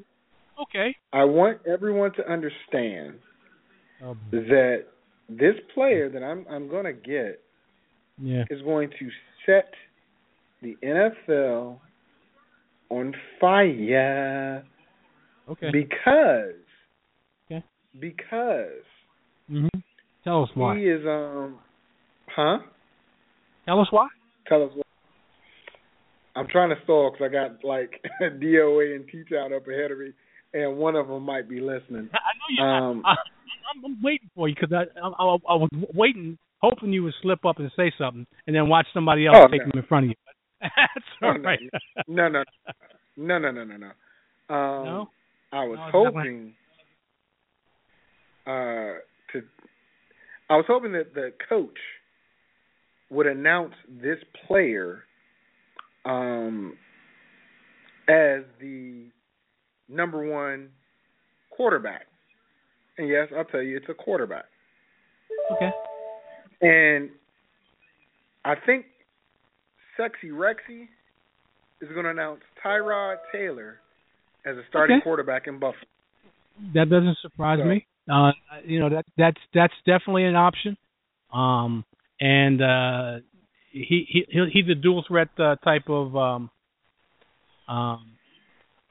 Okay. 0.61 0.95
I 1.11 1.23
want 1.23 1.59
everyone 1.67 2.13
to 2.13 2.31
understand 2.31 3.15
Oh, 4.03 4.15
that 4.31 4.85
this 5.29 5.55
player 5.73 6.09
that 6.09 6.21
I'm 6.21 6.45
I'm 6.49 6.67
going 6.69 6.85
to 6.85 6.93
get 6.93 7.39
yeah. 8.21 8.43
is 8.49 8.61
going 8.61 8.89
to 8.99 9.09
set 9.45 9.71
the 10.61 10.75
NFL 10.83 11.79
on 12.89 13.13
fire 13.39 14.63
Okay. 15.49 15.71
because 15.71 16.53
Okay. 17.49 17.63
because 17.99 18.83
hmm 19.49 19.67
Tell 20.25 20.43
us 20.43 20.49
why. 20.55 20.75
he 20.77 20.85
is 20.85 21.01
um 21.05 21.59
huh 22.27 22.57
Tell 23.65 23.79
us 23.79 23.87
why. 23.91 24.07
tell 24.47 24.63
us 24.63 24.71
why. 24.73 24.81
I'm 26.35 26.47
trying 26.47 26.69
to 26.69 26.75
stall 26.83 27.11
because 27.11 27.29
I 27.29 27.31
got 27.31 27.63
like 27.63 28.01
DOA 28.21 28.95
and 28.95 29.05
T 29.07 29.23
Town 29.31 29.53
up 29.53 29.67
ahead 29.67 29.91
of 29.91 29.99
me, 29.99 30.11
and 30.53 30.77
one 30.77 30.95
of 30.95 31.07
them 31.07 31.23
might 31.23 31.47
be 31.47 31.61
listening. 31.61 32.09
I 32.11 32.17
know 32.35 32.49
you. 32.57 32.63
Um, 32.63 33.03
I, 33.05 33.11
I'm, 33.11 33.85
I'm 33.85 34.01
waiting 34.03 34.29
for 34.35 34.49
you 34.49 34.55
because 34.59 34.73
I, 34.73 34.99
I 34.99 35.07
I 35.07 35.37
I 35.49 35.55
was 35.55 35.69
waiting, 35.93 36.37
hoping 36.61 36.91
you 36.91 37.03
would 37.03 37.13
slip 37.21 37.45
up 37.45 37.59
and 37.59 37.71
say 37.77 37.93
something, 37.97 38.25
and 38.47 38.55
then 38.55 38.67
watch 38.67 38.87
somebody 38.93 39.27
else 39.27 39.37
Oh, 39.39 39.47
take 39.47 39.61
no. 39.65 39.71
them 39.71 39.81
in 39.81 39.87
front 39.87 40.05
of 40.05 40.09
you. 40.09 40.15
That's 40.61 41.05
Oh, 41.21 41.27
all 41.27 41.37
no. 41.37 41.49
right. 41.49 41.59
No, 42.07 42.27
no, 42.29 42.43
no, 43.15 43.37
no, 43.37 43.51
no, 43.51 43.63
no, 43.63 43.77
no. 43.77 44.55
Um, 44.55 44.85
No? 44.85 45.09
I 45.51 45.65
was 45.65 45.79
No, 45.79 45.91
hoping 45.91 46.53
uh. 48.47 48.99
I 50.49 50.55
was 50.57 50.65
hoping 50.67 50.91
that 50.93 51.13
the 51.13 51.33
coach 51.49 51.77
would 53.09 53.27
announce 53.27 53.73
this 53.89 54.17
player 54.47 55.03
um, 56.05 56.77
as 58.07 58.43
the 58.59 59.07
number 59.89 60.29
one 60.31 60.69
quarterback. 61.49 62.05
And 62.97 63.07
yes, 63.09 63.27
I'll 63.35 63.45
tell 63.45 63.61
you, 63.61 63.77
it's 63.77 63.89
a 63.89 63.93
quarterback. 63.93 64.45
Okay. 65.51 65.71
And 66.61 67.09
I 68.43 68.53
think 68.65 68.85
Sexy 69.97 70.29
Rexy 70.29 70.87
is 71.81 71.89
going 71.89 72.03
to 72.05 72.11
announce 72.11 72.41
Tyrod 72.63 73.17
Taylor 73.31 73.79
as 74.45 74.55
a 74.57 74.61
starting 74.69 74.97
Okay. 74.97 75.03
quarterback 75.03 75.47
in 75.47 75.55
Buffalo. 75.55 75.85
That 76.73 76.89
doesn't 76.89 77.17
surprise 77.21 77.59
So- 77.59 77.65
me. 77.65 77.85
Uh, 78.11 78.31
you 78.65 78.79
know 78.79 78.89
that 78.89 79.05
that's 79.17 79.39
that's 79.53 79.73
definitely 79.85 80.25
an 80.25 80.35
option. 80.35 80.77
Um, 81.33 81.83
and 82.19 82.61
uh, 82.61 83.17
he 83.71 84.05
he 84.07 84.25
he's 84.51 84.69
a 84.69 84.75
dual 84.75 85.03
threat 85.07 85.29
uh, 85.39 85.55
type 85.57 85.89
of. 85.89 86.15
Um, 86.15 86.49
um, 87.67 88.11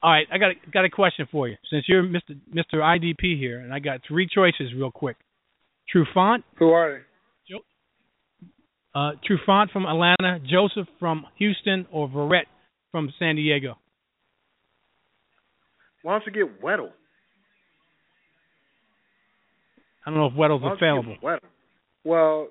all 0.03 0.11
right, 0.11 0.27
I 0.31 0.37
got 0.37 0.51
a, 0.51 0.71
got 0.71 0.85
a 0.85 0.89
question 0.89 1.27
for 1.31 1.47
you. 1.47 1.55
Since 1.71 1.85
you're 1.87 2.03
Mr. 2.03 2.37
Mr. 2.53 2.75
IDP 2.75 3.39
here, 3.39 3.59
and 3.59 3.73
I 3.73 3.79
got 3.79 4.01
three 4.07 4.27
choices 4.27 4.73
real 4.75 4.91
quick. 4.91 5.17
Trufant. 5.93 6.43
Who 6.59 6.69
are 6.69 6.93
they? 6.93 7.53
Jo- 7.53 7.63
uh, 8.93 9.11
Trufant 9.27 9.71
from 9.71 9.85
Atlanta, 9.85 10.39
Joseph 10.39 10.87
from 10.99 11.25
Houston, 11.37 11.87
or 11.91 12.07
Verrett 12.09 12.45
from 12.91 13.11
San 13.17 13.35
Diego. 13.37 13.77
Why 16.03 16.19
don't 16.19 16.23
you 16.27 16.31
get 16.31 16.61
Weddle? 16.61 16.91
I 20.05 20.09
don't 20.11 20.19
know 20.19 20.27
if 20.27 20.33
Weddle's 20.33 20.61
Why 20.61 20.69
don't 20.69 20.79
you 20.81 20.87
available. 20.87 21.17
Weddle? 21.23 21.39
Well, 22.03 22.47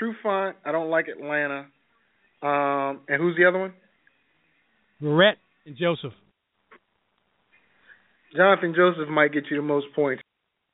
Trufant, 0.00 0.54
I 0.64 0.72
don't 0.72 0.90
like 0.90 1.06
Atlanta. 1.08 1.66
Um, 2.42 3.00
and 3.08 3.18
who's 3.20 3.36
the 3.36 3.46
other 3.46 3.58
one? 3.58 3.72
Verrett 5.02 5.34
and 5.66 5.76
Joseph. 5.76 6.12
Jonathan 8.36 8.74
Joseph 8.76 9.08
might 9.08 9.32
get 9.32 9.44
you 9.50 9.56
the 9.56 9.62
most 9.62 9.86
points 9.94 10.22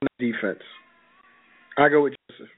on 0.03 0.09
the 0.19 0.33
defense. 0.33 0.61
I 1.77 1.89
go 1.89 2.03
with 2.03 2.15
Joseph. 2.31 2.49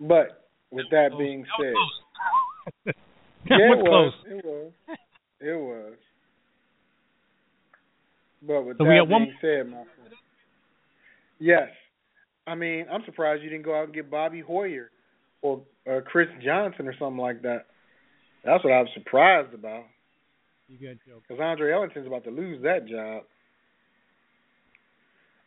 But 0.00 0.48
with 0.70 0.86
that 0.90 1.10
being 1.18 1.42
That 1.42 1.74
said, 2.84 2.94
was 2.94 2.94
close. 2.94 2.94
yeah, 3.46 3.56
that 3.58 3.60
it 3.60 3.76
was 3.78 3.82
was, 3.82 4.14
close. 4.24 4.38
it 4.38 4.44
was, 4.44 4.72
it 5.40 5.58
was. 5.60 5.94
But 8.46 8.62
with 8.62 8.78
So 8.78 8.84
that 8.84 8.90
we 8.90 8.96
got 8.96 9.08
one- 9.08 9.24
being 9.24 9.36
said, 9.40 9.66
my 9.66 9.84
friend, 9.84 10.14
yes, 11.38 11.68
I 12.46 12.54
mean 12.54 12.86
I'm 12.90 13.04
surprised 13.04 13.42
you 13.42 13.50
didn't 13.50 13.64
go 13.64 13.78
out 13.78 13.84
and 13.84 13.94
get 13.94 14.10
Bobby 14.10 14.40
Hoyer 14.40 14.90
or 15.42 15.62
uh, 15.90 16.00
Chris 16.04 16.28
Johnson 16.42 16.88
or 16.88 16.94
something 16.98 17.18
like 17.18 17.42
that. 17.42 17.66
That's 18.44 18.62
what 18.62 18.72
I 18.72 18.80
was 18.80 18.90
surprised 18.94 19.54
about. 19.54 19.84
You 20.68 20.78
good, 20.78 20.98
Joe? 21.06 21.20
Because 21.26 21.40
Andre 21.42 21.72
Ellington's 21.72 22.06
about 22.06 22.24
to 22.24 22.30
lose 22.30 22.62
that 22.62 22.86
job. 22.86 23.24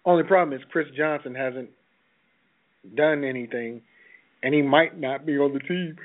Only 0.05 0.23
problem 0.23 0.57
is 0.57 0.63
Chris 0.71 0.87
Johnson 0.95 1.35
hasn't 1.35 1.69
done 2.95 3.23
anything, 3.23 3.81
and 4.41 4.53
he 4.53 4.61
might 4.61 4.97
not 4.97 5.25
be 5.25 5.37
on 5.37 5.53
the 5.53 5.59
team. 5.59 5.97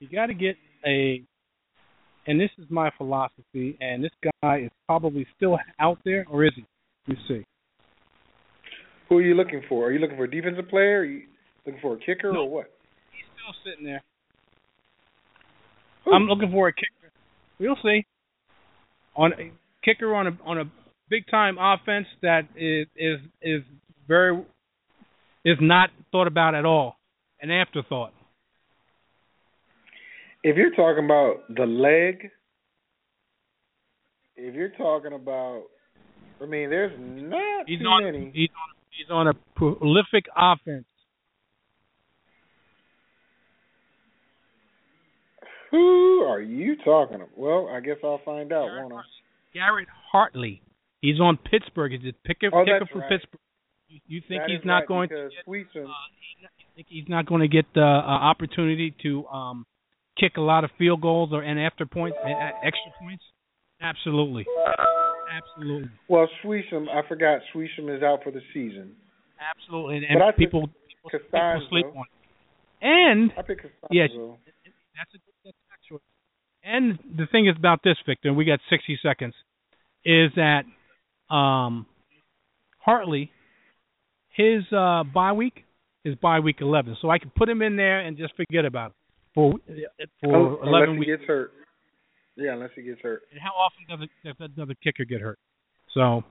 You 0.00 0.08
got 0.08 0.26
to 0.26 0.34
get 0.34 0.56
a, 0.84 1.22
and 2.26 2.40
this 2.40 2.50
is 2.58 2.66
my 2.70 2.90
philosophy, 2.96 3.76
and 3.80 4.02
this 4.02 4.10
guy 4.42 4.58
is 4.64 4.70
probably 4.86 5.26
still 5.36 5.58
out 5.78 5.98
there, 6.04 6.26
or 6.30 6.44
is 6.44 6.52
he? 6.56 6.64
You 7.06 7.16
see. 7.28 7.44
Who 9.08 9.18
are 9.18 9.22
you 9.22 9.34
looking 9.34 9.62
for? 9.68 9.86
Are 9.86 9.92
you 9.92 10.00
looking 10.00 10.16
for 10.16 10.24
a 10.24 10.30
defensive 10.30 10.68
player? 10.68 11.00
Are 11.00 11.04
you 11.04 11.22
looking 11.64 11.80
for 11.80 11.94
a 11.94 11.98
kicker 11.98 12.32
No. 12.32 12.40
or 12.40 12.50
what? 12.50 12.70
He's 13.12 13.24
still 13.34 13.54
sitting 13.72 13.84
there. 13.84 14.02
I'm 16.12 16.24
looking 16.26 16.50
for 16.50 16.68
a 16.68 16.72
kicker. 16.72 17.12
We'll 17.58 17.76
see. 17.82 18.04
On 19.16 19.32
a 19.32 19.50
kicker 19.84 20.14
on 20.14 20.26
a 20.26 20.38
on 20.44 20.58
a 20.58 20.64
big 21.08 21.24
time 21.30 21.56
offense 21.58 22.06
that 22.22 22.42
is 22.56 22.86
is 22.96 23.20
is 23.42 23.62
very 24.06 24.44
is 25.44 25.56
not 25.60 25.90
thought 26.12 26.26
about 26.26 26.54
at 26.54 26.64
all. 26.64 26.96
An 27.40 27.50
afterthought. 27.50 28.12
If 30.48 30.54
you're 30.56 30.70
talking 30.76 31.04
about 31.04 31.38
the 31.48 31.66
leg, 31.66 32.30
if 34.36 34.54
you're 34.54 34.68
talking 34.78 35.12
about, 35.12 35.64
I 36.40 36.46
mean, 36.46 36.70
there's 36.70 36.92
not 37.00 37.64
He's 37.66 37.80
too 37.80 37.84
on 37.86 38.04
many. 38.04 38.30
he's 38.32 38.50
on 38.50 38.74
he's 38.96 39.10
on 39.10 39.26
a 39.26 39.34
prolific 39.56 40.26
offense. 40.36 40.84
Who 45.72 46.22
are 46.28 46.40
you 46.40 46.76
talking 46.84 47.16
about? 47.16 47.36
Well, 47.36 47.68
I 47.68 47.80
guess 47.80 47.96
I'll 48.04 48.20
find 48.24 48.52
out, 48.52 48.66
Garrett 48.68 48.82
won't 48.82 48.94
I? 48.94 49.02
Garrett 49.52 49.88
Hartley. 50.12 50.62
He's 51.00 51.18
on 51.18 51.38
Pittsburgh. 51.38 51.90
He's 51.92 52.12
a 52.12 52.28
picker, 52.28 52.50
Oh, 52.54 52.64
that's 52.64 52.88
for 52.92 53.00
right. 53.00 53.08
Pittsburgh. 53.10 53.40
You, 53.88 54.00
you 54.06 54.20
think 54.28 54.42
That 54.42 54.50
he's 54.50 54.64
not 54.64 54.78
right, 54.80 54.88
going 54.88 55.08
to 55.08 55.14
get, 55.30 55.48
uh, 55.48 55.52
you 55.52 55.64
think 56.76 56.86
he's 56.88 57.08
not 57.08 57.26
going 57.26 57.40
to 57.40 57.48
get 57.48 57.64
the 57.74 57.80
uh, 57.82 57.84
opportunity 57.84 58.94
to 59.02 59.26
um 59.26 59.66
kick 60.18 60.36
a 60.36 60.40
lot 60.40 60.64
of 60.64 60.70
field 60.78 61.00
goals 61.00 61.30
or 61.32 61.42
and 61.42 61.60
after 61.60 61.86
points, 61.86 62.16
uh, 62.24 62.28
extra 62.64 62.92
points? 63.00 63.22
Absolutely, 63.80 64.46
absolutely, 65.30 65.90
well, 66.08 66.28
Suisham, 66.42 66.88
I 66.88 67.06
forgot 67.06 67.40
Suisham 67.54 67.94
is 67.94 68.02
out 68.02 68.20
for 68.24 68.30
the 68.30 68.40
season. 68.54 68.92
absolutely. 69.38 69.96
And, 69.96 70.04
and 70.22 70.36
people, 70.36 70.68
people, 71.04 71.20
people 71.20 71.66
sleep 71.68 71.86
on. 71.86 72.04
it. 72.04 72.86
And 72.86 73.32
I 73.36 73.42
pick 73.42 73.58
Costanzo. 73.58 73.88
Yes. 73.90 74.10
that's 74.96 75.14
a 75.14 75.18
good. 75.18 76.00
And 76.64 76.98
the 77.16 77.26
thing 77.30 77.46
is 77.46 77.54
about 77.56 77.80
this, 77.84 77.96
Victor, 78.06 78.28
and 78.28 78.36
we 78.36 78.44
got 78.44 78.58
60 78.70 78.98
seconds, 79.00 79.34
is 80.04 80.32
that 80.34 80.62
um, 81.32 81.86
Hartley, 82.78 83.30
his 84.30 84.64
uh, 84.72 85.04
bye 85.04 85.32
week 85.32 85.64
is 86.04 86.16
bye 86.16 86.40
week 86.40 86.56
11, 86.60 86.96
so 87.00 87.08
I 87.08 87.18
can 87.18 87.30
put 87.36 87.48
him 87.48 87.62
in 87.62 87.76
there 87.76 88.00
and 88.00 88.18
just 88.18 88.34
forget 88.34 88.64
about 88.64 88.90
it 88.90 88.96
for 89.36 89.52
for 90.20 90.34
oh, 90.34 90.58
Un- 90.62 90.68
11 90.68 90.68
unless 90.68 90.88
he 90.90 90.98
weeks. 90.98 91.10
gets 91.12 91.22
hurt. 91.28 91.52
Yeah, 92.36 92.52
unless 92.54 92.70
he 92.74 92.82
gets 92.82 93.00
hurt. 93.00 93.22
And 93.30 93.40
how 93.40 93.52
often 93.52 93.86
does 93.88 94.08
a, 94.08 94.32
does 94.34 94.50
another 94.56 94.74
kicker 94.82 95.04
get 95.04 95.20
hurt? 95.20 95.38
So 95.94 96.24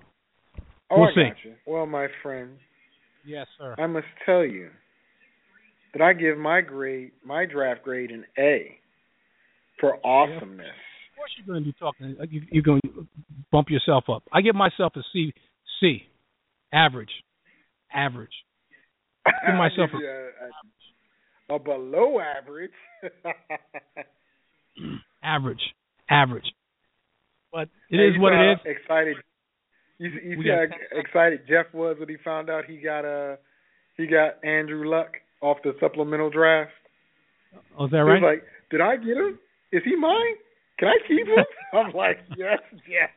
Oh, 0.91 0.99
We'll 0.99 1.09
I 1.09 1.13
see. 1.15 1.23
got 1.29 1.37
you. 1.45 1.53
Well, 1.65 1.85
my 1.87 2.07
friend, 2.21 2.57
yes, 3.25 3.47
sir. 3.57 3.75
I 3.79 3.87
must 3.87 4.05
tell 4.25 4.43
you 4.45 4.69
that 5.93 6.01
I 6.01 6.13
give 6.13 6.37
my 6.37 6.61
grade, 6.61 7.11
my 7.25 7.45
draft 7.45 7.81
grade, 7.83 8.11
an 8.11 8.25
A 8.37 8.77
for 9.79 9.97
awesomeness. 10.05 10.67
Of 10.67 11.17
course, 11.17 11.31
you're 11.37 11.47
going 11.47 11.63
to 11.63 11.65
be 11.65 11.75
talking. 11.79 12.15
Uh, 12.19 12.25
you, 12.29 12.41
you're 12.51 12.61
going 12.63 12.81
to 12.81 13.07
bump 13.51 13.69
yourself 13.71 14.03
up. 14.13 14.23
I 14.31 14.41
give 14.41 14.53
myself 14.55 14.93
a 14.95 15.01
C. 15.11 15.33
C. 15.79 16.03
Average. 16.71 17.09
Average. 17.93 18.29
Give 19.47 19.55
myself 19.57 19.89
I 19.91 19.97
give 19.97 20.01
you 20.01 20.07
a, 20.07 20.49
a, 21.49 21.59
below 21.59 22.19
average. 22.19 22.71
average, 25.23 25.61
average. 26.09 26.45
But 27.51 27.69
it 27.89 27.97
Hey, 27.97 28.07
is 28.09 28.19
what 28.19 28.33
it 28.33 28.51
is. 28.53 28.59
Excited. 28.65 29.17
You, 29.97 30.09
you 30.09 30.37
see 30.43 30.47
got 30.49 30.69
how 30.69 30.99
excited 30.99 31.41
Jeff 31.47 31.67
was 31.73 31.95
when 31.99 32.09
he 32.09 32.17
found 32.23 32.49
out 32.49 32.65
he 32.65 32.77
got 32.77 33.05
uh 33.05 33.37
he 33.95 34.07
got 34.07 34.43
Andrew 34.43 34.89
Luck 34.89 35.13
off 35.41 35.57
the 35.63 35.73
supplemental 35.79 36.29
draft. 36.29 36.71
Oh, 37.77 37.85
is 37.85 37.91
that 37.91 37.97
He 37.97 38.01
right? 38.03 38.21
was 38.21 38.35
like, 38.35 38.43
"Did 38.71 38.81
I 38.81 38.97
get 38.97 39.15
him? 39.15 39.39
Is 39.71 39.83
he 39.85 39.95
mine? 39.95 40.35
Can 40.79 40.89
I 40.89 40.97
keep 41.07 41.25
him?" 41.27 41.45
I'm 41.73 41.93
like, 41.93 42.17
"Yes, 42.35 42.59
yes, 42.89 43.09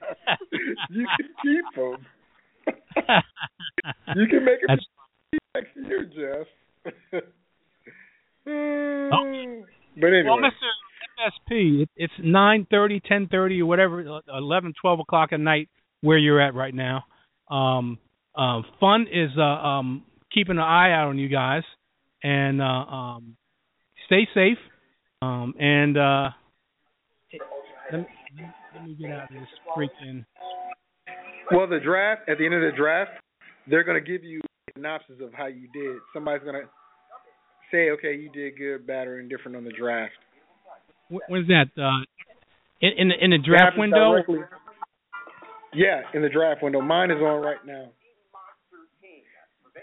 you 0.90 1.06
can 1.16 1.28
keep 1.42 1.64
him. 1.74 2.06
You 4.14 4.26
can 4.28 4.44
make 4.44 4.60
him 4.62 4.78
next 5.56 5.76
year, 5.76 6.04
Jeff." 6.04 7.22
Oh. 8.46 9.62
But 10.00 10.08
anyway, 10.08 10.24
well, 10.26 10.38
Mr. 10.38 11.52
MSP, 11.52 11.82
it, 11.82 11.88
it's 11.96 12.12
nine 12.22 12.66
thirty, 12.70 13.00
ten 13.00 13.28
thirty, 13.28 13.60
or 13.60 13.66
whatever, 13.66 14.20
eleven, 14.28 14.72
twelve 14.80 15.00
o'clock 15.00 15.30
at 15.32 15.40
night 15.40 15.68
where 16.00 16.18
you're 16.18 16.40
at 16.40 16.54
right 16.54 16.74
now. 16.74 17.04
Um, 17.50 17.98
uh, 18.36 18.62
fun 18.78 19.06
is 19.12 19.30
uh, 19.36 19.42
um, 19.42 20.04
keeping 20.32 20.56
an 20.56 20.62
eye 20.62 20.92
out 20.92 21.08
on 21.08 21.18
you 21.18 21.28
guys, 21.28 21.62
and 22.22 22.60
uh, 22.60 22.64
um, 22.64 23.36
stay 24.06 24.28
safe. 24.34 24.58
Um, 25.20 25.54
and 25.58 25.98
uh, 25.98 26.30
let, 27.90 28.00
me, 28.00 28.06
let 28.74 28.86
me 28.86 28.96
get 29.00 29.10
out 29.10 29.22
of 29.24 29.28
this 29.30 29.48
freaking. 29.76 30.24
well, 31.50 31.66
the 31.66 31.80
draft 31.80 32.28
at 32.28 32.38
the 32.38 32.44
end 32.44 32.54
of 32.54 32.60
the 32.60 32.76
draft, 32.76 33.10
they're 33.66 33.82
going 33.82 34.02
to 34.02 34.12
give 34.12 34.22
you 34.22 34.40
a 34.40 34.72
synopsis 34.76 35.16
of 35.20 35.32
how 35.32 35.46
you 35.46 35.68
did. 35.72 35.96
Somebody's 36.12 36.44
going 36.44 36.62
to 36.62 36.68
say, 37.70 37.90
"Okay, 37.90 38.14
you 38.14 38.30
did 38.30 38.56
good, 38.58 38.86
bad, 38.86 39.06
or 39.06 39.18
indifferent 39.20 39.56
on 39.56 39.64
the 39.64 39.72
draft." 39.72 40.14
wh- 41.12 41.24
When's 41.28 41.48
that? 41.48 41.70
Uh, 41.76 42.04
in 42.80 42.92
in 42.96 43.08
the, 43.08 43.16
in 43.24 43.30
the 43.30 43.38
That 43.38 43.46
draft 43.46 43.78
window. 43.78 44.12
directly- 44.12 44.40
Yeah, 45.74 46.02
in 46.14 46.22
the 46.22 46.28
draft 46.30 46.62
window. 46.62 46.80
Mine 46.80 47.10
is 47.10 47.18
on 47.20 47.42
right 47.42 47.64
now. 47.66 47.90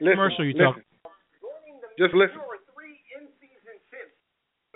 Listen, 0.02 0.12
Commercial 0.12 0.44
you 0.46 0.54
listen. 0.60 0.84
Just 1.98 2.12
listen. 2.14 2.36
Here 2.36 2.52
are 2.52 2.64
three 2.76 3.00
in-season 3.16 3.80
tips 3.88 4.12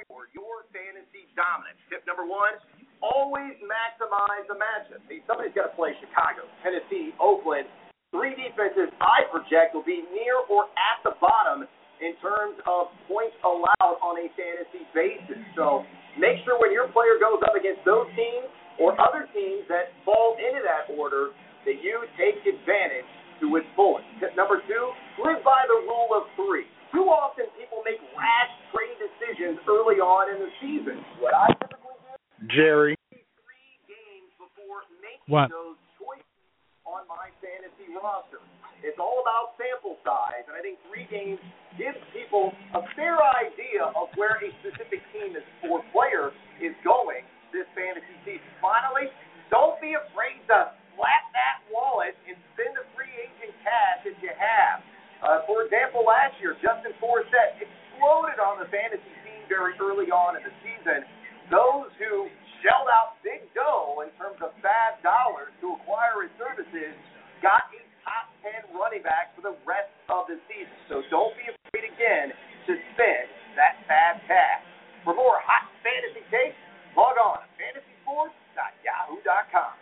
for 0.07 0.32
your 0.32 0.64
fantasy 0.72 1.28
dominance. 1.36 1.76
Tip 1.91 2.07
number 2.07 2.24
one: 2.24 2.55
always 3.03 3.60
maximize 3.60 4.47
the 4.47 4.55
matchup. 4.55 5.03
See, 5.12 5.20
somebody's 5.28 5.51
got 5.51 5.68
to 5.68 5.76
play 5.76 5.91
Chicago, 5.99 6.47
Tennessee, 6.64 7.12
Oakland. 7.20 7.68
Three 8.16 8.32
defenses 8.39 8.89
I 9.03 9.28
project 9.30 9.76
will 9.76 9.84
be 9.84 10.01
near 10.16 10.39
or 10.47 10.66
at 10.80 11.03
the 11.03 11.14
bottom 11.20 11.68
in 12.00 12.16
terms 12.24 12.56
of 12.68 12.91
points 13.08 13.36
allowed 13.43 13.97
on 14.00 14.16
a 14.20 14.28
fantasy 14.36 14.84
basis. 14.95 15.39
So 15.56 15.84
make 16.16 16.39
sure 16.47 16.56
when 16.60 16.72
your 16.72 16.88
player 16.95 17.20
goes 17.20 17.39
up 17.43 17.56
against 17.56 17.84
those 17.84 18.08
teams, 18.16 18.47
or 18.80 18.95
other 18.95 19.28
teams 19.36 19.68
that 19.68 19.91
fall 20.08 20.39
into 20.39 20.64
that 20.64 20.88
order 20.95 21.36
that 21.68 21.84
you 21.84 22.00
take 22.16 22.39
advantage 22.47 23.04
to 23.43 23.52
its 23.60 23.68
fullest. 23.76 24.08
Tip 24.24 24.32
number 24.39 24.64
two, 24.64 24.86
live 25.20 25.43
by 25.43 25.68
the 25.68 25.84
rule 25.84 26.16
of 26.16 26.24
three. 26.39 26.64
Too 26.95 27.04
often 27.12 27.52
people 27.60 27.84
make 27.84 28.00
rash 28.16 28.52
trade 28.72 28.95
decisions 28.97 29.60
early 29.68 30.00
on 30.00 30.32
in 30.32 30.39
the 30.47 30.52
season. 30.64 30.95
What 31.20 31.36
I 31.36 31.52
typically 31.60 31.91
do 32.39 32.47
Jerry. 32.56 32.95
three 33.12 33.76
games 33.84 34.32
before 34.39 34.88
making 35.04 35.28
What? 35.28 35.52
those 35.52 35.76
choices 36.00 36.39
on 36.88 37.04
my 37.12 37.36
fantasy 37.43 37.91
roster. 38.00 38.39
It's 38.84 38.99
all 38.99 39.19
about 39.19 39.59
sample 39.59 39.99
size, 40.07 40.47
and 40.47 40.55
I 40.55 40.61
think 40.63 40.80
three 40.88 41.07
games 41.11 41.39
gives 41.75 41.99
people 42.15 42.55
a 42.75 42.82
fair 42.95 43.19
idea 43.19 43.91
of 43.91 44.07
where 44.15 44.39
a 44.39 44.49
specific 44.63 45.03
team 45.11 45.36
is 45.36 45.43
or 45.67 45.84
player 45.91 46.32
is 46.63 46.75
going 46.84 47.27
this 47.51 47.67
fantasy 47.75 48.15
season. 48.23 48.47
Finally, 48.63 49.11
don't 49.51 49.75
be 49.84 49.97
afraid 49.97 50.39
to 50.47 50.71
slap 50.95 51.25
that 51.36 51.65
wallet 51.73 52.15
and 52.27 52.38
spend 52.55 52.77
the 52.77 52.86
free 52.95 53.11
agent 53.19 53.51
cash 53.65 54.05
that 54.05 54.15
you 54.23 54.32
have. 54.32 54.77
Uh, 55.19 55.43
for 55.43 55.67
example, 55.67 56.07
last 56.07 56.38
year, 56.39 56.55
Justin 56.63 56.95
Forsett 57.03 57.59
exploded 57.59 58.39
on 58.39 58.63
the 58.63 58.67
fantasy 58.71 59.11
scene 59.25 59.43
very 59.51 59.75
early 59.82 60.07
on 60.07 60.39
in 60.39 60.43
the 60.45 60.53
season. 60.63 61.03
Those 61.51 61.91
who 61.99 62.32
shelled 62.63 62.88
out 62.88 63.19
big 63.25 63.43
dough 63.51 64.05
in 64.05 64.11
terms 64.15 64.39
of 64.39 64.55
FAAB 64.63 65.03
dollars 65.03 65.51
to 65.59 65.75
acquire 65.75 66.23
his 66.23 66.32
services 66.39 66.95
got 67.43 67.67
a 67.73 67.88
top 68.10 68.26
10 68.41 68.74
running 68.74 69.05
back 69.05 69.38
for 69.38 69.45
the 69.45 69.53
rest 69.70 69.93
of 70.10 70.26
the 70.26 70.41
season. 70.49 70.74
So 70.89 71.05
don't 71.14 71.38
be 71.38 71.45
afraid 71.45 71.93
again 71.93 72.34
to 72.34 72.72
spend 72.97 73.30
that 73.53 73.86
FAAB 73.86 74.26
cash. 74.26 74.66
For 75.05 75.14
more 75.14 75.38
hot 75.45 75.70
fantasy 75.86 76.26
takes, 76.34 76.57
log 76.97 77.22
on 77.22 77.45
to 77.45 77.49
fantasysports.yahoo.com. 77.62 79.78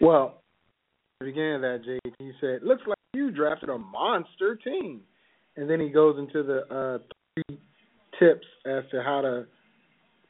Well, 0.00 0.34
at 0.36 0.40
the 1.20 1.26
beginning 1.32 1.54
of 1.56 1.60
that, 1.62 1.80
JT 1.86 2.12
he 2.18 2.32
said, 2.40 2.62
"Looks 2.62 2.82
like 2.86 2.98
you 3.14 3.30
drafted 3.30 3.68
a 3.68 3.78
monster 3.78 4.56
team," 4.56 5.02
and 5.56 5.68
then 5.70 5.80
he 5.80 5.88
goes 5.88 6.18
into 6.18 6.42
the 6.42 6.66
uh, 6.74 6.98
three 7.34 7.58
tips 8.18 8.46
as 8.66 8.82
to 8.90 9.02
how 9.02 9.20
to, 9.22 9.46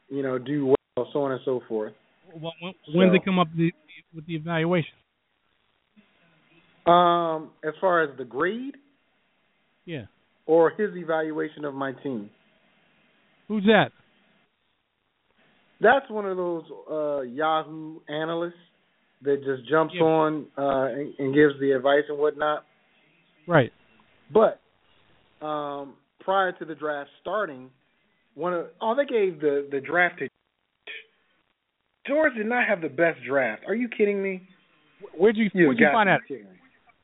you 0.09 0.21
know, 0.23 0.37
do 0.37 0.67
well, 0.67 1.07
so 1.11 1.23
on 1.23 1.31
and 1.31 1.41
so 1.45 1.61
forth. 1.67 1.93
When, 2.31 2.51
when, 2.61 2.73
when 2.93 3.07
So- 3.09 3.13
they 3.13 3.19
come 3.23 3.39
up 3.39 3.47
the, 3.55 3.71
with 4.13 4.25
the 4.27 4.35
evaluation? 4.35 4.93
Um, 6.85 7.51
as 7.63 7.73
far 7.79 8.01
as 8.03 8.17
the 8.17 8.25
grade 8.25 8.75
Yeah. 9.85 10.05
or 10.45 10.71
his 10.71 10.95
evaluation 10.95 11.65
of 11.65 11.73
my 11.73 11.93
team, 12.03 12.29
Who's 13.47 13.63
that? 13.65 13.91
that's 15.79 16.09
one 16.09 16.25
of 16.25 16.37
those 16.37 16.63
uh, 16.89 17.21
Yahoo 17.21 17.99
analysts 18.09 18.53
that 19.21 19.37
just 19.45 19.67
jumps 19.69 19.93
Yeah. 19.95 20.03
on 20.03 20.45
uh, 20.57 20.85
and, 20.93 21.13
and 21.19 21.33
gives 21.33 21.53
the 21.59 21.71
advice 21.71 22.03
and 22.09 22.17
whatnot. 22.17 22.65
Right. 23.47 23.71
But 24.31 24.59
um, 25.45 25.95
prior 26.21 26.51
to 26.53 26.65
the 26.65 26.75
draft 26.75 27.09
starting, 27.21 27.69
one 28.35 28.53
of 28.53 28.67
oh 28.81 28.95
they 28.95 29.05
gave 29.05 29.39
the 29.39 29.67
the 29.71 29.79
draft 29.79 30.19
to 30.19 30.27
George 32.07 32.33
did 32.35 32.47
not 32.47 32.67
have 32.67 32.81
the 32.81 32.89
best 32.89 33.19
draft. 33.25 33.63
Are 33.67 33.75
you 33.75 33.87
kidding 33.87 34.21
me? 34.21 34.41
Where'd 35.17 35.37
you 35.37 35.49
You 35.53 35.67
Where'd 35.67 35.79
you 35.79 35.87
find 35.91 36.09
that? 36.09 36.21
kidding. 36.27 36.47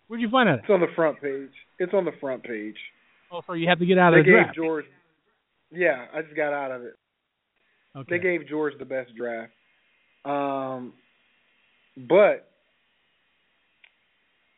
Where'd 0.10 0.22
you 0.22 0.30
find 0.30 0.50
that? 0.50 0.60
It's 0.60 0.70
on 0.72 0.82
the 0.82 0.88
front 0.96 1.22
page. 1.22 1.52
It's 1.78 1.94
on 1.94 2.04
the 2.04 2.12
front 2.20 2.44
page. 2.44 2.76
Oh, 3.32 3.42
so 3.46 3.54
you 3.54 3.70
have 3.70 3.78
to 3.78 3.86
get 3.86 4.00
out 4.00 4.12
they 4.12 4.22
of 4.22 4.26
the 4.26 4.32
gave 4.32 4.44
draft. 4.44 4.56
George. 4.56 4.86
Yeah, 5.72 6.08
I 6.12 6.24
just 6.24 6.36
got 6.36 6.52
out 6.52 6.72
of 6.72 6.82
it. 6.82 6.96
Okay. 7.96 8.18
They 8.18 8.24
gave 8.24 8.48
George 8.48 8.74
the 8.80 8.86
best 8.86 9.16
draft. 9.16 9.52
Um, 10.26 10.94
but 11.96 12.50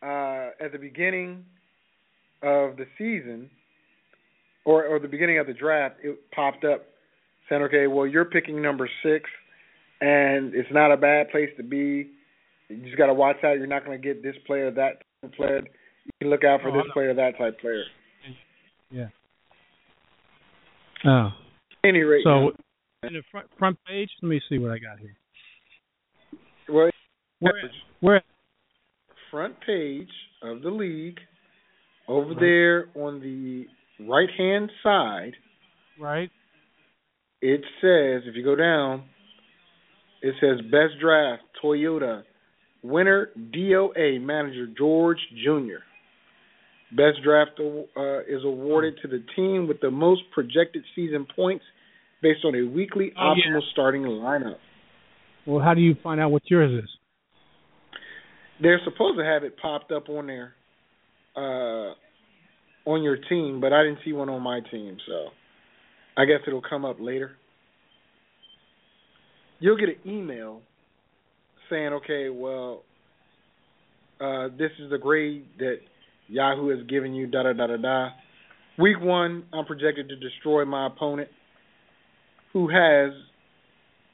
uh, 0.02 0.52
at 0.64 0.72
the 0.72 0.80
beginning 0.80 1.44
of 2.42 2.78
the 2.78 2.86
season, 2.98 3.50
or 4.64 4.86
or 4.86 5.00
the 5.00 5.10
beginning 5.10 5.38
of 5.38 5.48
the 5.48 5.54
draft, 5.54 5.96
it 6.02 6.18
popped 6.32 6.64
up 6.64 6.86
saying, 7.50 7.62
"Okay, 7.64 7.88
well, 7.88 8.08
you're 8.08 8.24
picking 8.24 8.62
number 8.62 8.90
six, 9.04 9.30
and 10.00 10.56
it's 10.56 10.72
not 10.72 10.94
a 10.94 10.98
bad 10.98 11.30
place 11.30 11.50
to 11.58 11.64
be. 11.64 12.10
You 12.70 12.86
just 12.86 12.98
got 12.98 13.08
to 13.08 13.14
watch 13.14 13.44
out. 13.44 13.58
You're 13.58 13.68
not 13.68 13.86
going 13.86 14.02
to 14.02 14.08
get 14.08 14.24
this 14.24 14.36
player, 14.48 14.72
that 14.72 15.02
type 15.22 15.34
player. 15.36 15.58
You 16.06 16.12
can 16.20 16.30
look 16.30 16.44
out 16.44 16.62
for 16.62 16.70
Oh, 16.70 16.74
this 16.78 16.88
know. 16.88 16.94
player, 16.94 17.14
that 17.14 17.38
type 17.38 17.60
player." 17.60 17.84
Yeah. 18.90 19.08
Oh. 21.06 21.34
Any 21.84 22.02
rate, 22.02 22.24
So 22.24 22.54
in 23.04 23.14
the 23.14 23.24
front 23.32 23.48
front 23.58 23.78
page, 23.86 24.10
let 24.22 24.30
me 24.30 24.42
see 24.50 24.60
what 24.60 24.72
I 24.72 24.78
got 24.78 25.00
here. 25.00 25.16
well, 26.70 26.90
Where 27.40 27.72
where 28.02 28.24
front 29.32 29.60
page 29.62 30.12
of 30.42 30.62
the 30.62 30.70
league, 30.70 31.20
over 32.08 32.32
Right. 32.32 32.40
there 32.40 32.90
on 32.96 33.20
the 33.22 33.68
right 34.00 34.30
hand 34.32 34.72
side, 34.84 35.36
right? 35.98 36.30
it 37.42 37.62
says 37.80 38.28
if 38.28 38.36
you 38.36 38.44
go 38.44 38.56
down, 38.56 39.10
it 40.22 40.36
says 40.40 40.62
best 40.70 41.00
draft 41.00 41.44
Toyota 41.64 42.24
winner 42.84 43.30
DOA 43.54 44.22
manager 44.22 44.68
George 44.78 45.20
Jr. 45.44 45.82
Best 46.96 47.24
draft 47.24 47.52
uh, 47.60 48.20
is 48.22 48.44
awarded 48.44 48.96
to 49.02 49.08
the 49.08 49.24
team 49.36 49.68
with 49.68 49.80
the 49.82 49.92
most 49.92 50.22
projected 50.34 50.84
season 50.96 51.26
points 51.36 51.64
based 52.22 52.44
on 52.44 52.54
a 52.56 52.64
weekly 52.64 53.12
Oh, 53.18 53.34
yeah. 53.36 53.52
optimal 53.54 53.62
starting 53.72 54.02
lineup. 54.04 54.58
Well, 55.46 55.64
how 55.64 55.74
do 55.74 55.82
you 55.82 55.96
find 56.04 56.20
out 56.20 56.32
what 56.32 56.44
yours 56.46 56.84
is? 56.84 56.90
They're 58.62 58.82
supposed 58.84 59.18
to 59.18 59.26
have 59.26 59.44
it 59.44 59.56
popped 59.60 59.92
up 59.92 60.10
on 60.10 60.28
there 60.28 60.54
uh 61.36 61.94
on 62.86 63.04
your 63.04 63.16
team, 63.30 63.62
but 63.62 63.72
I 63.74 63.84
didn't 63.84 64.00
see 64.04 64.12
one 64.12 64.28
on 64.28 64.42
my 64.42 64.60
team, 64.72 64.98
so 65.08 65.28
I 66.18 66.26
guess 66.26 66.40
it'll 66.48 66.62
come 66.68 66.84
up 66.84 66.98
later. 67.00 67.32
You'll 69.60 69.78
get 69.78 69.90
an 69.90 69.96
email 70.12 70.62
saying, 71.72 71.94
"Okay, 71.94 72.30
well, 72.30 72.84
uh 74.20 74.50
this 74.50 74.72
is 74.80 74.92
the 74.92 75.00
grade 75.00 75.46
that 75.58 75.80
Yahoo 76.28 76.70
has 76.70 76.86
given 76.88 77.16
you 77.16 77.26
da 77.26 77.44
da 77.44 77.54
da 77.54 77.68
da 77.68 77.78
da." 77.78 78.10
Week 78.78 79.00
1, 79.00 79.44
I'm 79.54 79.66
projected 79.66 80.10
to 80.10 80.16
destroy 80.16 80.66
my 80.66 80.88
opponent 80.88 81.30
who 82.54 82.70
has 82.70 83.14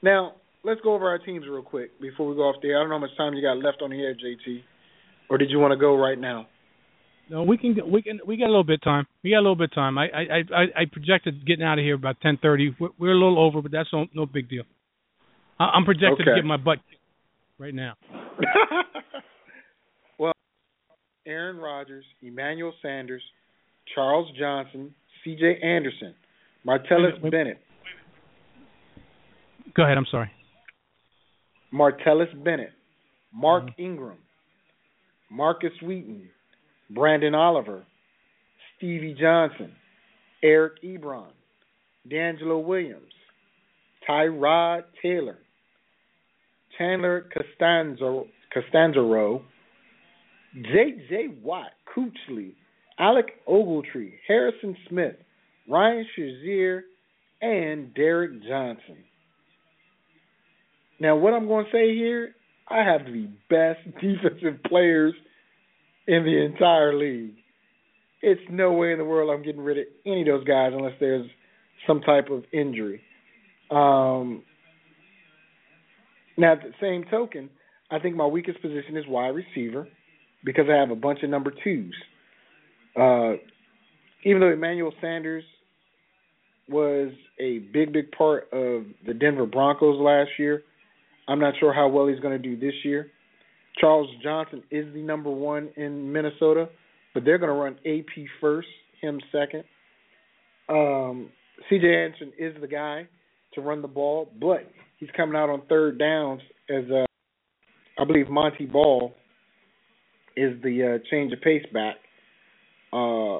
Now, 0.02 0.34
let's 0.64 0.80
go 0.82 0.94
over 0.94 1.08
our 1.08 1.18
teams 1.18 1.44
real 1.48 1.62
quick 1.62 2.00
before 2.00 2.28
we 2.28 2.36
go 2.36 2.42
off 2.42 2.56
there. 2.62 2.78
I 2.78 2.82
don't 2.82 2.88
know 2.88 2.96
how 2.96 3.00
much 3.00 3.16
time 3.16 3.34
you 3.34 3.42
got 3.42 3.58
left 3.58 3.82
on 3.82 3.90
the 3.90 4.00
air, 4.00 4.14
JT, 4.14 4.62
or 5.28 5.38
did 5.38 5.50
you 5.50 5.58
want 5.58 5.72
to 5.72 5.76
go 5.76 5.96
right 5.96 6.18
now? 6.18 6.46
No, 7.30 7.42
we 7.42 7.58
can 7.58 7.76
we 7.90 8.02
can 8.02 8.20
we 8.26 8.36
got 8.38 8.46
a 8.46 8.52
little 8.52 8.64
bit 8.64 8.74
of 8.74 8.82
time. 8.84 9.06
We 9.22 9.30
got 9.30 9.38
a 9.38 9.44
little 9.44 9.56
bit 9.56 9.70
of 9.70 9.74
time. 9.74 9.98
I 9.98 10.06
I 10.06 10.22
I, 10.54 10.62
I 10.76 10.84
projected 10.90 11.46
getting 11.46 11.64
out 11.64 11.78
of 11.78 11.84
here 11.84 11.94
about 11.94 12.20
ten 12.22 12.38
thirty. 12.40 12.74
We're, 12.80 12.88
we're 12.98 13.12
a 13.12 13.14
little 13.14 13.38
over, 13.38 13.60
but 13.60 13.70
that's 13.70 13.88
no 13.92 14.06
no 14.14 14.24
big 14.24 14.48
deal. 14.48 14.64
I, 15.60 15.64
I'm 15.76 15.84
projected 15.84 16.24
to 16.24 16.34
get 16.34 16.44
my 16.44 16.56
butt 16.56 16.78
kicked 16.88 16.97
right 17.58 17.74
now. 17.74 17.94
well, 20.18 20.32
Aaron 21.26 21.56
Rodgers, 21.58 22.04
Emmanuel 22.22 22.72
Sanders, 22.82 23.22
Charles 23.94 24.28
Johnson, 24.38 24.94
C.J. 25.24 25.60
Anderson, 25.62 26.14
Martellus 26.66 27.20
Wait. 27.22 27.32
Bennett, 27.32 27.58
Go 29.74 29.84
ahead. 29.84 29.96
I'm 29.98 30.06
sorry. 30.10 30.30
Martellus 31.72 32.32
Bennett, 32.42 32.72
Mark 33.32 33.64
Mhm. 33.64 33.74
Ingram, 33.78 34.18
Markus 35.30 35.72
Wheaton, 35.82 36.28
Branden 36.90 37.34
Oliver, 37.36 37.84
Stevie 38.76 39.14
Johnson, 39.14 39.74
Eric 40.42 40.80
Ebron, 40.82 41.30
DeAngelo 42.08 42.64
Williams, 42.64 43.12
Tyrod 44.08 44.84
Taylor, 45.02 45.38
Chandler 46.78 47.26
Costanzo, 47.34 48.26
Costanzaro, 48.54 49.42
J.J. 50.54 51.38
Watt, 51.42 51.72
Kuechly, 51.94 52.52
Alec 52.98 53.26
Ogletree, 53.46 54.12
Harrison 54.26 54.76
Smith, 54.88 55.16
Ryan 55.68 56.06
Shazier, 56.16 56.82
and 57.42 57.92
Derrick 57.94 58.42
Johnson. 58.48 59.04
Now, 61.00 61.16
what 61.16 61.34
I'm 61.34 61.46
going 61.46 61.66
to 61.66 61.70
say 61.70 61.94
here, 61.94 62.34
I 62.68 62.78
have 62.78 63.04
the 63.04 63.28
best 63.50 63.84
defensive 64.00 64.62
players 64.64 65.14
in 66.06 66.24
the 66.24 66.44
entire 66.44 66.96
league. 66.96 67.34
It's 68.20 68.40
no 68.50 68.72
way 68.72 68.92
in 68.92 68.98
the 68.98 69.04
world 69.04 69.30
I'm 69.30 69.44
getting 69.44 69.60
rid 69.60 69.78
of 69.78 69.84
any 70.04 70.22
of 70.22 70.26
those 70.26 70.44
guys 70.44 70.72
unless 70.74 70.94
there's 70.98 71.28
some 71.86 72.00
type 72.00 72.30
of 72.30 72.42
injury. 72.52 73.00
Um, 73.70 74.42
now, 76.38 76.52
at 76.52 76.62
the 76.62 76.72
same 76.80 77.04
token, 77.10 77.50
I 77.90 77.98
think 77.98 78.14
my 78.14 78.26
weakest 78.26 78.62
position 78.62 78.96
is 78.96 79.04
wide 79.08 79.34
receiver 79.34 79.88
because 80.44 80.66
I 80.70 80.76
have 80.76 80.90
a 80.90 80.96
bunch 80.96 81.22
of 81.24 81.30
number 81.30 81.52
twos. 81.64 81.94
Uh, 82.96 83.32
even 84.24 84.40
though 84.40 84.52
Emmanuel 84.52 84.92
Sanders 85.00 85.42
was 86.68 87.12
a 87.40 87.58
big, 87.72 87.92
big 87.92 88.12
part 88.12 88.44
of 88.52 88.84
the 89.04 89.14
Denver 89.14 89.46
Broncos 89.46 89.98
last 89.98 90.30
year, 90.38 90.62
I'm 91.26 91.40
not 91.40 91.54
sure 91.58 91.74
how 91.74 91.88
well 91.88 92.06
he's 92.06 92.20
going 92.20 92.40
to 92.40 92.48
do 92.48 92.56
this 92.58 92.74
year. 92.84 93.10
Charles 93.80 94.08
Johnson 94.22 94.62
is 94.70 94.92
the 94.94 95.02
number 95.02 95.30
one 95.30 95.70
in 95.76 96.12
Minnesota, 96.12 96.68
but 97.14 97.24
they're 97.24 97.38
going 97.38 97.50
to 97.50 97.54
run 97.54 97.76
AP 97.84 98.26
first, 98.40 98.68
him 99.00 99.20
second. 99.32 99.64
Um, 100.68 101.30
C.J. 101.68 101.84
Anderson 101.84 102.32
is 102.38 102.54
the 102.60 102.68
guy 102.68 103.08
to 103.54 103.60
run 103.60 103.82
the 103.82 103.88
ball, 103.88 104.30
but 104.40 104.70
he's 104.98 105.10
coming 105.16 105.36
out 105.36 105.50
on 105.50 105.62
third 105.68 105.98
downs 105.98 106.40
as 106.68 106.84
uh, 106.90 107.06
I 108.00 108.04
believe 108.04 108.28
Montee 108.28 108.66
Ball 108.66 109.12
is 110.36 110.60
the 110.62 110.96
uh, 110.96 111.08
change 111.10 111.32
of 111.32 111.40
pace 111.40 111.64
back. 111.72 111.96
Uh, 112.92 113.38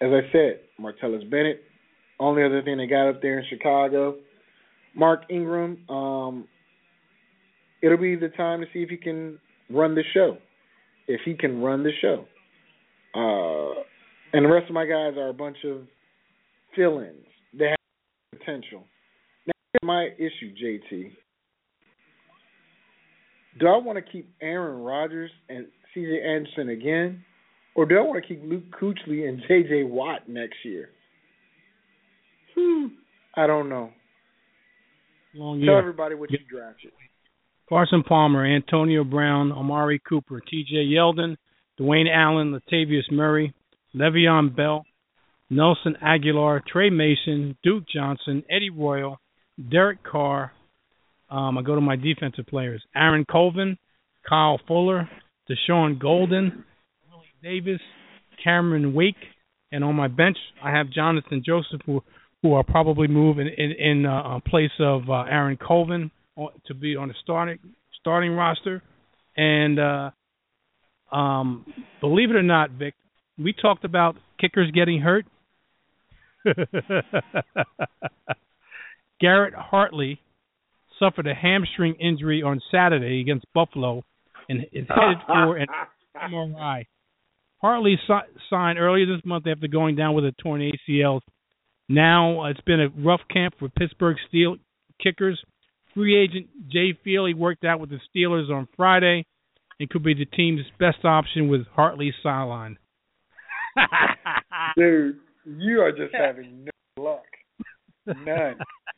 as 0.00 0.10
I 0.12 0.20
said, 0.32 0.60
Martellus 0.80 1.28
Bennett, 1.30 1.62
only 2.20 2.42
other 2.42 2.62
thing 2.62 2.76
they 2.76 2.86
got 2.86 3.08
up 3.08 3.22
there 3.22 3.38
in 3.38 3.44
Chicago. 3.48 4.16
Mark 4.94 5.22
Ingram, 5.30 5.78
um, 5.88 6.46
it'll 7.82 7.98
be 7.98 8.16
the 8.16 8.28
time 8.28 8.60
to 8.60 8.66
see 8.72 8.80
if 8.80 8.90
he 8.90 8.96
can 8.96 9.38
run 9.70 9.94
the 9.94 10.04
show. 10.12 10.36
If 11.08 11.20
he 11.24 11.34
can 11.34 11.60
run 11.60 11.82
the 11.82 11.92
show. 12.00 12.26
Uh, 13.14 13.82
and 14.32 14.44
the 14.44 14.48
rest 14.48 14.68
of 14.68 14.74
my 14.74 14.84
guys 14.84 15.14
are 15.16 15.28
a 15.28 15.34
bunch 15.34 15.58
of 15.64 15.82
fill 16.76 16.98
ins. 16.98 17.26
They 17.56 17.66
have 17.66 18.38
potential. 18.38 18.84
My 19.82 20.08
issue, 20.18 20.54
JT. 20.54 21.12
Do 23.60 23.66
I 23.68 23.76
want 23.76 24.04
to 24.04 24.12
keep 24.12 24.32
Aaron 24.40 24.82
Rodgers 24.82 25.30
and 25.48 25.66
CJ 25.94 26.26
Anderson 26.26 26.68
again? 26.70 27.24
Or 27.74 27.86
do 27.86 27.96
I 27.98 28.02
want 28.02 28.22
to 28.22 28.28
keep 28.28 28.42
Luke 28.44 28.64
Kuechly 28.80 29.28
and 29.28 29.42
JJ 29.48 29.88
Watt 29.88 30.28
next 30.28 30.56
year? 30.64 30.90
Hmm. 32.56 32.86
I 33.36 33.46
don't 33.46 33.68
know. 33.68 33.90
Long 35.34 35.58
Tell 35.58 35.66
year. 35.66 35.78
everybody 35.78 36.14
what 36.14 36.30
you 36.30 36.38
drafted. 36.48 36.92
Carson 37.68 38.02
Palmer, 38.02 38.44
Antonio 38.44 39.04
Brown, 39.04 39.50
Amari 39.50 40.00
Cooper, 40.08 40.40
T.J. 40.40 40.76
Yeldon, 40.76 41.36
Dwayne 41.80 42.14
Allen, 42.14 42.52
Latavius 42.52 43.10
Murray, 43.10 43.54
Le'Veon 43.94 44.54
Bell, 44.54 44.84
Nelson 45.50 45.96
Agholor, 46.04 46.60
Tre 46.64 46.90
Mason, 46.90 47.56
Duke 47.64 47.84
Johnson, 47.92 48.44
Eddie 48.50 48.70
Royal, 48.70 49.18
Derek 49.70 50.02
Carr. 50.02 50.52
Um, 51.30 51.58
I 51.58 51.62
go 51.62 51.74
to 51.74 51.80
my 51.80 51.96
defensive 51.96 52.46
players: 52.46 52.82
Aaron 52.94 53.24
Colvin, 53.30 53.78
Kyle 54.28 54.60
Fuller, 54.66 55.08
Deshaun 55.48 55.98
Golden, 55.98 56.64
Willie 57.10 57.34
Davis, 57.42 57.80
Cameron 58.42 58.94
Wake, 58.94 59.16
and 59.72 59.82
on 59.84 59.94
my 59.94 60.08
bench 60.08 60.36
I 60.62 60.70
have 60.70 60.86
Johnathan 60.88 61.44
Joseph, 61.44 61.80
who 61.86 62.02
who 62.42 62.52
are 62.52 62.62
probably 62.62 63.08
move 63.08 63.38
in 63.38 63.48
in, 63.48 63.72
in 63.72 64.06
uh, 64.06 64.40
place 64.46 64.70
of 64.78 65.08
uh, 65.08 65.22
Aaron 65.22 65.56
Colvin 65.56 66.10
to 66.66 66.74
be 66.74 66.96
on 66.96 67.08
the 67.08 67.14
starting 67.22 67.58
starting 68.00 68.32
roster. 68.32 68.82
And 69.36 69.78
uh, 69.78 70.10
um, 71.14 71.66
believe 72.00 72.30
it 72.30 72.36
or 72.36 72.42
not, 72.42 72.70
Vic, 72.70 72.94
we 73.38 73.52
talked 73.52 73.84
about 73.84 74.16
kickers 74.40 74.70
getting 74.72 75.00
hurt. 75.00 75.26
Garrett 79.20 79.54
Hartley 79.54 80.20
suffered 80.98 81.26
a 81.26 81.34
hamstring 81.34 81.94
injury 82.00 82.42
on 82.42 82.60
Saturday 82.70 83.20
against 83.20 83.46
Buffalo 83.54 84.02
and 84.48 84.62
is 84.72 84.86
headed 84.88 85.18
for 85.26 85.56
an 85.56 85.66
MRI. 86.16 86.86
Hartley 87.60 87.98
si- 88.06 88.38
signed 88.50 88.78
earlier 88.78 89.06
this 89.06 89.24
month 89.24 89.46
after 89.46 89.68
going 89.68 89.96
down 89.96 90.14
with 90.14 90.24
a 90.24 90.32
torn 90.42 90.60
ACL. 90.60 91.20
Now 91.88 92.42
uh, 92.42 92.50
it's 92.50 92.60
been 92.62 92.80
a 92.80 92.88
rough 92.88 93.22
camp 93.32 93.54
for 93.58 93.68
Pittsburgh 93.68 94.16
Steel 94.28 94.56
kickers. 95.02 95.42
Free 95.94 96.16
agent 96.16 96.48
Jay 96.70 96.98
Feely 97.04 97.34
worked 97.34 97.64
out 97.64 97.80
with 97.80 97.90
the 97.90 98.00
Steelers 98.14 98.50
on 98.50 98.68
Friday 98.76 99.26
and 99.78 99.88
could 99.88 100.02
be 100.02 100.14
the 100.14 100.24
team's 100.24 100.62
best 100.78 101.04
option 101.04 101.48
with 101.48 101.66
Hartley 101.74 102.12
sideline. 102.22 102.78
Dude, 104.76 105.18
you 105.44 105.80
are 105.80 105.92
just 105.92 106.14
having 106.14 106.66
no 106.96 107.02
luck. 107.02 107.24
None. 108.06 108.56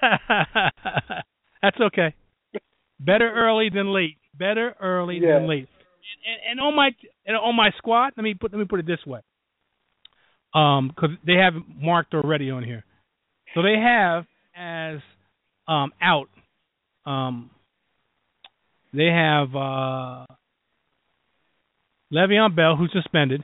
That's 1.62 1.80
okay. 1.80 2.14
Better 3.00 3.30
early 3.32 3.70
than 3.72 3.92
late. 3.92 4.16
Better 4.34 4.74
early 4.80 5.18
Yeah. 5.18 5.38
than 5.38 5.48
late. 5.48 5.68
And, 6.26 6.52
and 6.52 6.60
on 6.60 6.74
my 6.76 6.90
and 7.26 7.36
on 7.36 7.56
my 7.56 7.70
squad, 7.78 8.12
let 8.16 8.22
me 8.24 8.34
put 8.34 8.52
let 8.52 8.58
me 8.58 8.64
put 8.64 8.80
it 8.80 8.86
this 8.86 9.04
way. 9.06 9.20
Um, 10.54 10.88
because 10.88 11.10
they 11.26 11.34
have 11.34 11.54
marked 11.80 12.14
already 12.14 12.50
on 12.50 12.62
here. 12.64 12.84
So 13.54 13.62
they 13.62 13.74
have 13.78 14.24
as 14.56 15.00
um 15.68 15.92
out. 16.00 16.28
Um, 17.04 17.50
they 18.92 19.06
have 19.06 19.54
uh 19.54 20.26
Le'Veon 22.12 22.54
Bell, 22.54 22.76
who's 22.76 22.92
suspended. 22.92 23.42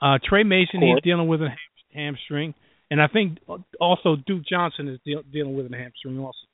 Uh, 0.00 0.18
Tre 0.24 0.42
Mason, 0.44 0.80
he's 0.80 1.02
dealing 1.02 1.28
with 1.28 1.40
a 1.42 1.48
hamstring, 1.94 2.54
and 2.92 3.00
I 3.00 3.06
think 3.06 3.38
also 3.80 4.16
Duke 4.26 4.42
Johnson 4.46 4.86
is 4.86 5.00
deal- 5.02 5.22
dealing 5.32 5.56
with 5.56 5.72
a 5.72 5.74
hamstring 5.74 6.18
also. 6.18 6.46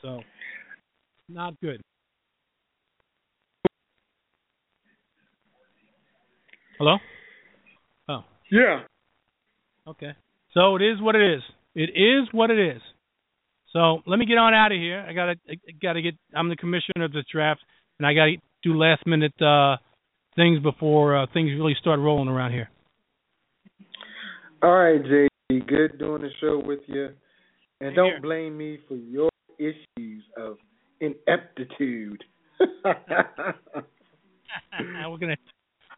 So, 0.00 0.20
not 1.28 1.60
good. 1.60 1.82
Hello. 6.78 6.96
Oh, 8.08 8.24
Yeah. 8.50 8.84
okay. 9.86 10.14
So 10.54 10.76
it 10.76 10.82
is 10.82 10.98
what 11.02 11.14
it 11.14 11.36
is. 11.36 11.42
It 11.74 11.90
is 11.94 12.26
what 12.32 12.50
it 12.50 12.58
is. 12.58 12.80
So 13.74 14.02
let 14.06 14.18
me 14.18 14.24
get 14.24 14.38
on 14.38 14.54
out 14.54 14.72
of 14.72 14.78
here. 14.78 15.04
I 15.06 15.12
gotta, 15.12 15.34
I 15.46 15.56
gotta 15.82 16.00
get. 16.00 16.14
I'm 16.34 16.48
the 16.48 16.56
commissioner 16.56 17.04
of 17.04 17.12
this 17.12 17.26
draft, 17.30 17.60
and 17.98 18.06
I 18.06 18.14
gotta 18.14 18.36
do 18.62 18.78
last 18.78 19.06
minute 19.06 19.38
uh, 19.42 19.76
things 20.36 20.58
before 20.60 21.18
uh, 21.18 21.26
things 21.34 21.50
really 21.52 21.74
start 21.78 22.00
rolling 22.00 22.28
around 22.28 22.52
here. 22.52 22.70
All 24.62 24.72
right, 24.72 25.02
JD. 25.50 25.66
Good 25.66 25.98
doing 25.98 26.22
the 26.22 26.30
show 26.40 26.62
with 26.64 26.80
you. 26.86 27.10
And 27.80 27.94
don't 27.94 28.22
blame 28.22 28.56
me 28.56 28.78
for 28.88 28.96
your 28.96 29.28
issues 29.58 30.24
of 30.36 30.56
ineptitude. 31.00 32.24
We're 34.80 35.18
gonna. 35.18 35.36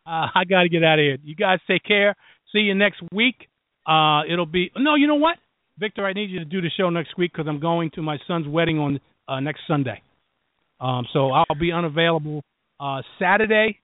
Uh, 0.07 0.27
I 0.35 0.45
got 0.49 0.63
to 0.63 0.69
get 0.69 0.83
out 0.83 0.99
of 0.99 1.05
here. 1.05 1.19
You 1.23 1.37
guys 1.37 1.59
take 1.69 1.85
care. 1.85 2.15
See 2.53 2.61
you 2.61 2.75
next 2.75 3.03
week. 3.13 3.49
Uh, 3.87 4.23
it'll 4.31 4.47
be 4.47 4.71
no. 4.77 4.97
You 4.97 5.07
know 5.07 5.15
what, 5.17 5.37
Victor? 5.79 6.05
I 6.05 6.13
need 6.15 6.31
you 6.31 6.41
to 6.41 6.45
do 6.45 6.61
the 6.61 6.71
show 6.77 6.91
next 6.91 7.17
week 7.17 7.33
because 7.33 7.47
I'm 7.49 7.61
going 7.61 7.91
to 7.95 8.03
my 8.03 8.19
son's 8.27 8.49
wedding 8.49 8.79
on 8.79 9.01
uh, 9.29 9.41
next 9.41 9.61
Sunday. 9.69 10.03
Um, 10.81 11.07
so 11.13 11.31
I'll 11.31 11.59
be 11.59 11.71
unavailable 11.73 12.43
uh, 12.81 13.03
Saturday. 13.21 13.79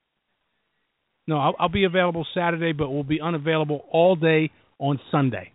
No, 1.27 1.39
I'll, 1.39 1.55
I'll 1.59 1.69
be 1.69 1.85
available 1.85 2.27
Saturday, 2.35 2.73
but 2.73 2.91
will 2.91 3.05
be 3.05 3.21
unavailable 3.21 3.85
all 3.91 4.17
day 4.17 4.51
on 4.79 5.01
Sunday. 5.11 5.54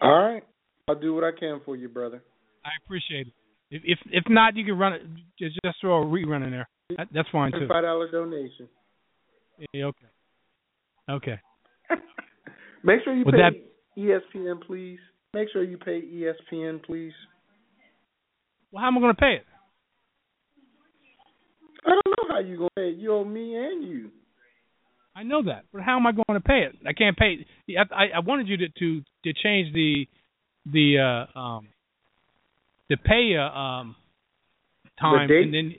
All 0.00 0.10
right. 0.10 0.42
I'll 0.88 0.98
do 0.98 1.14
what 1.14 1.24
I 1.24 1.30
can 1.38 1.60
for 1.64 1.76
you, 1.76 1.88
brother. 1.88 2.22
I 2.64 2.70
appreciate 2.84 3.28
it. 3.28 3.32
If 3.70 3.82
if, 3.84 3.98
if 4.10 4.24
not, 4.28 4.56
you 4.56 4.64
can 4.64 4.78
run 4.78 4.94
it. 4.94 5.02
Just, 5.38 5.58
just 5.64 5.80
throw 5.80 6.02
a 6.02 6.04
rerun 6.04 6.44
in 6.44 6.50
there. 6.50 6.68
That, 6.96 7.08
that's 7.14 7.28
fine 7.30 7.52
too. 7.52 7.68
Five 7.68 7.84
dollar 7.84 8.10
donation. 8.10 8.68
Yeah, 9.72 9.84
okay. 9.86 10.06
Okay. 11.08 11.40
Make 12.84 13.00
sure 13.04 13.14
you 13.14 13.24
Would 13.24 13.34
pay 13.34 14.00
ESPN, 14.00 14.62
please. 14.66 14.98
Make 15.34 15.48
sure 15.52 15.62
you 15.62 15.76
pay 15.76 16.00
ESPN, 16.00 16.82
please. 16.82 17.12
Well, 18.72 18.80
how 18.80 18.88
am 18.88 18.98
I 18.98 19.00
going 19.00 19.14
to 19.14 19.20
pay 19.20 19.34
it? 19.34 19.44
I 21.84 21.90
don't 21.90 22.06
know 22.06 22.34
how 22.34 22.40
you 22.40 22.56
gonna 22.56 22.68
pay. 22.76 22.88
it. 22.90 22.98
You 22.98 23.14
owe 23.14 23.24
me 23.24 23.56
and 23.56 23.88
you. 23.88 24.10
I 25.20 25.22
know 25.22 25.42
that, 25.42 25.64
but 25.70 25.82
how 25.82 25.98
am 25.98 26.06
I 26.06 26.12
going 26.12 26.24
to 26.32 26.40
pay 26.40 26.62
it? 26.62 26.76
I 26.88 26.94
can't 26.94 27.14
pay. 27.14 27.44
I 27.76 27.82
I, 27.94 28.04
I 28.16 28.18
wanted 28.20 28.48
you 28.48 28.56
to, 28.56 28.68
to 28.68 29.02
to 29.24 29.32
change 29.34 29.70
the 29.74 30.06
the 30.64 31.26
uh 31.36 31.38
um 31.38 31.68
the 32.88 32.96
pay 32.96 33.36
uh, 33.36 33.42
um 33.42 33.96
time 34.98 35.28
date? 35.28 35.42
and 35.42 35.52
then 35.52 35.74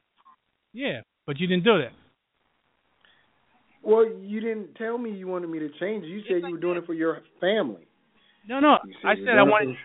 yeah, 0.73 1.01
but 1.26 1.39
you 1.39 1.47
didn't 1.47 1.63
do 1.63 1.80
that. 1.80 1.91
Well, 3.81 4.05
you 4.22 4.41
didn't 4.41 4.76
tell 4.76 4.99
me 4.99 5.09
you 5.09 5.26
wanted 5.27 5.49
me 5.49 5.57
to 5.57 5.69
change. 5.80 6.05
You 6.05 6.22
said 6.30 6.43
you 6.47 6.51
were 6.51 6.59
doing 6.59 6.77
it 6.77 6.85
for 6.85 6.93
your 6.93 7.19
family. 7.39 7.88
No, 8.47 8.59
no. 8.59 8.77
You 8.85 8.93
I 9.03 9.15
said 9.15 9.39
I 9.39 9.41
it 9.41 9.47
wanted. 9.47 9.76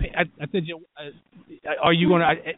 I, 0.00 0.20
I, 0.20 0.22
I 0.40 0.46
said, 0.52 0.62
you- 0.66 0.86
uh, 0.96 1.70
are 1.82 1.92
you 1.92 2.06
going 2.06 2.20
to? 2.20 2.26
I, 2.26 2.54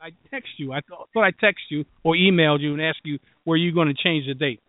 I, 0.00 0.10
text 0.30 0.48
you. 0.56 0.72
I 0.72 0.80
thought, 0.88 1.08
thought 1.14 1.22
I 1.22 1.30
text 1.30 1.62
you 1.68 1.84
or 2.02 2.14
emailed 2.14 2.62
you 2.62 2.72
and 2.72 2.82
asked 2.82 3.00
you 3.04 3.20
were 3.44 3.56
you 3.56 3.72
going 3.72 3.86
to 3.86 3.94
change 3.94 4.26
the 4.26 4.34
date. 4.34 4.60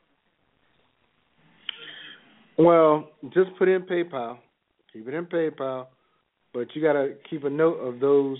Well, 2.65 3.09
just 3.33 3.49
put 3.57 3.67
in 3.67 3.83
PayPal. 3.83 4.37
Keep 4.93 5.07
it 5.07 5.13
in 5.13 5.25
PayPal, 5.25 5.87
but 6.53 6.67
you 6.75 6.81
got 6.81 6.93
to 6.93 7.15
keep 7.29 7.43
a 7.43 7.49
note 7.49 7.75
of 7.75 7.99
those 7.99 8.37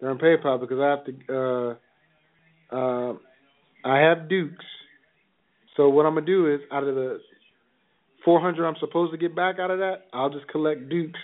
that 0.00 0.06
are 0.06 0.12
in 0.12 0.18
PayPal 0.18 0.60
because 0.60 0.78
I 0.78 0.90
have 0.90 1.04
to. 1.06 1.76
Uh, 2.72 2.76
uh, 2.76 3.14
I 3.84 3.98
have 4.00 4.28
Dukes. 4.28 4.64
So 5.76 5.88
what 5.88 6.06
I'm 6.06 6.14
gonna 6.14 6.26
do 6.26 6.52
is 6.52 6.60
out 6.72 6.84
of 6.84 6.94
the 6.94 7.20
400 8.24 8.66
I'm 8.66 8.74
supposed 8.80 9.12
to 9.12 9.18
get 9.18 9.36
back 9.36 9.58
out 9.60 9.70
of 9.70 9.78
that, 9.78 10.06
I'll 10.12 10.30
just 10.30 10.48
collect 10.48 10.88
Dukes, 10.88 11.20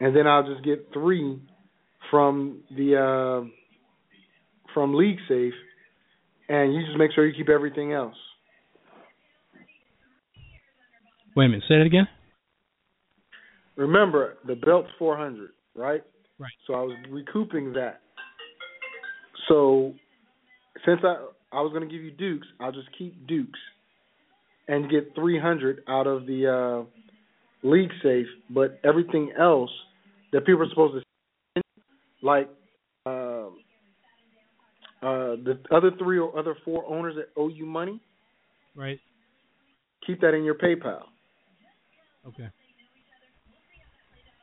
and 0.00 0.14
then 0.14 0.26
I'll 0.26 0.42
just 0.42 0.64
get 0.64 0.88
three 0.92 1.40
from 2.10 2.62
the 2.76 2.96
uh, 2.96 3.48
from 4.74 4.94
League 4.94 5.18
Safe, 5.28 5.54
and 6.48 6.74
you 6.74 6.84
just 6.84 6.98
make 6.98 7.12
sure 7.14 7.26
you 7.26 7.34
keep 7.36 7.48
everything 7.48 7.92
else. 7.92 8.16
Wait 11.36 11.44
a 11.44 11.48
minute. 11.48 11.64
Say 11.68 11.74
it 11.74 11.86
again. 11.86 12.08
Remember, 13.76 14.38
the 14.46 14.54
belt's 14.54 14.88
400, 14.98 15.50
right? 15.74 16.02
Right. 16.38 16.50
So 16.66 16.74
I 16.74 16.80
was 16.80 16.96
recouping 17.10 17.74
that. 17.74 18.00
So 19.48 19.92
since 20.84 21.00
I 21.04 21.26
I 21.52 21.60
was 21.60 21.72
going 21.72 21.88
to 21.88 21.94
give 21.94 22.02
you 22.02 22.10
Dukes, 22.10 22.46
I'll 22.58 22.72
just 22.72 22.88
keep 22.98 23.26
Dukes 23.26 23.58
and 24.68 24.90
get 24.90 25.14
300 25.14 25.82
out 25.88 26.06
of 26.06 26.26
the 26.26 26.84
uh, 26.84 27.66
league 27.66 27.90
safe. 28.02 28.26
But 28.50 28.80
everything 28.84 29.32
else 29.38 29.70
that 30.32 30.44
people 30.44 30.62
are 30.62 30.68
supposed 30.70 30.94
to 30.94 31.02
send, 31.54 31.64
like 32.22 32.48
uh, 33.06 33.46
uh, 35.02 35.36
the 35.36 35.60
other 35.70 35.90
three 35.98 36.18
or 36.18 36.36
other 36.38 36.56
four 36.64 36.84
owners 36.86 37.14
that 37.16 37.28
owe 37.40 37.48
you 37.48 37.64
money, 37.66 38.00
Right. 38.74 38.98
keep 40.06 40.20
that 40.22 40.34
in 40.34 40.44
your 40.44 40.56
PayPal. 40.56 41.04
Okay. 42.26 42.48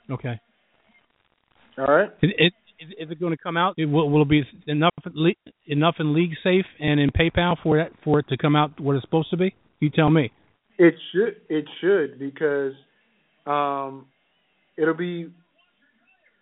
Okay. 0.10 0.40
All 1.78 1.86
right. 1.86 2.10
It, 2.22 2.30
it, 2.38 2.54
is, 2.80 3.12
it 3.12 3.20
going 3.20 3.36
to 3.36 3.42
come 3.42 3.58
out? 3.58 3.76
It 3.78 3.86
will, 3.86 4.10
will 4.10 4.24
it 4.24 4.30
be 4.30 4.44
enough 4.68 4.94
enough 5.68 5.96
in 6.00 6.14
League 6.14 6.34
Safe 6.44 6.66
and 6.80 7.00
in 7.00 7.10
PayPal 7.12 7.56
for 7.62 7.78
that 7.78 7.92
for 8.04 8.20
it 8.20 8.28
to 8.30 8.38
come 8.38 8.56
out 8.56 8.80
what 8.80 8.96
it's 8.96 9.06
supposed 9.06 9.30
to 9.32 9.38
be? 9.38 9.54
You 9.80 9.90
tell 9.90 10.10
me. 10.10 10.32
It 10.78 10.96
should 11.12 11.36
it 11.50 11.66
should 11.82 12.20
because 12.20 12.74
um 13.46 14.08
it'll 14.78 14.94
be 14.94 15.30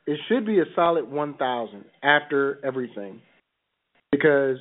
it 0.07 0.19
should 0.27 0.45
be 0.45 0.59
a 0.59 0.65
solid 0.75 1.09
one 1.09 1.35
thousand 1.35 1.85
after 2.03 2.63
everything. 2.65 3.21
Because 4.11 4.57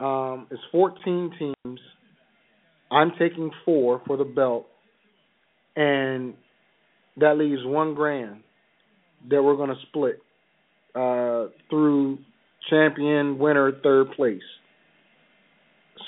um 0.00 0.46
it's 0.50 0.62
fourteen 0.72 1.30
teams. 1.38 1.80
I'm 2.90 3.12
taking 3.18 3.50
four 3.64 4.02
for 4.06 4.16
the 4.16 4.24
belt 4.24 4.66
and 5.76 6.34
that 7.16 7.36
leaves 7.38 7.62
one 7.64 7.94
grand 7.94 8.40
that 9.30 9.42
we're 9.42 9.56
gonna 9.56 9.74
split 9.88 10.20
uh 10.94 11.46
through 11.70 12.18
champion, 12.70 13.38
winner, 13.38 13.72
third 13.82 14.12
place. 14.12 14.42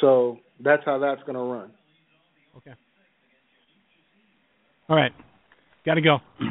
So 0.00 0.38
that's 0.62 0.82
how 0.84 0.98
that's 0.98 1.22
gonna 1.26 1.42
run. 1.42 1.70
Okay. 2.56 2.72
All 4.88 4.96
right. 4.96 5.12
Got 5.84 5.94
to 5.94 6.00
go. 6.00 6.18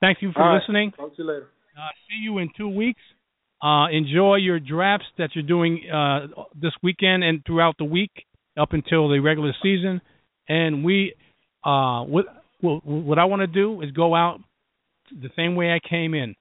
Thank 0.00 0.18
you 0.20 0.32
for 0.32 0.42
All 0.42 0.48
right. 0.48 0.60
listening. 0.60 0.92
Talk 0.92 1.16
to 1.16 1.22
you 1.22 1.28
later. 1.28 1.48
Uh, 1.76 1.88
see 2.08 2.22
you 2.22 2.38
in 2.38 2.50
two 2.56 2.68
weeks. 2.68 3.00
Uh, 3.62 3.86
enjoy 3.88 4.36
your 4.36 4.58
drafts 4.58 5.06
that 5.18 5.30
you're 5.34 5.44
doing 5.44 5.88
uh, 5.88 6.26
this 6.60 6.72
weekend 6.82 7.22
and 7.22 7.42
throughout 7.46 7.76
the 7.78 7.84
week 7.84 8.10
up 8.58 8.72
until 8.72 9.08
the 9.08 9.20
regular 9.20 9.52
season. 9.62 10.00
And 10.48 10.84
we, 10.84 11.14
uh, 11.64 12.02
what 12.02 12.26
what, 12.62 12.84
what 12.86 13.18
I 13.18 13.24
want 13.26 13.40
to 13.40 13.46
do 13.46 13.82
is 13.82 13.90
go 13.90 14.14
out 14.14 14.40
the 15.10 15.30
same 15.36 15.54
way 15.54 15.72
I 15.72 15.80
came 15.86 16.14
in. 16.14 16.34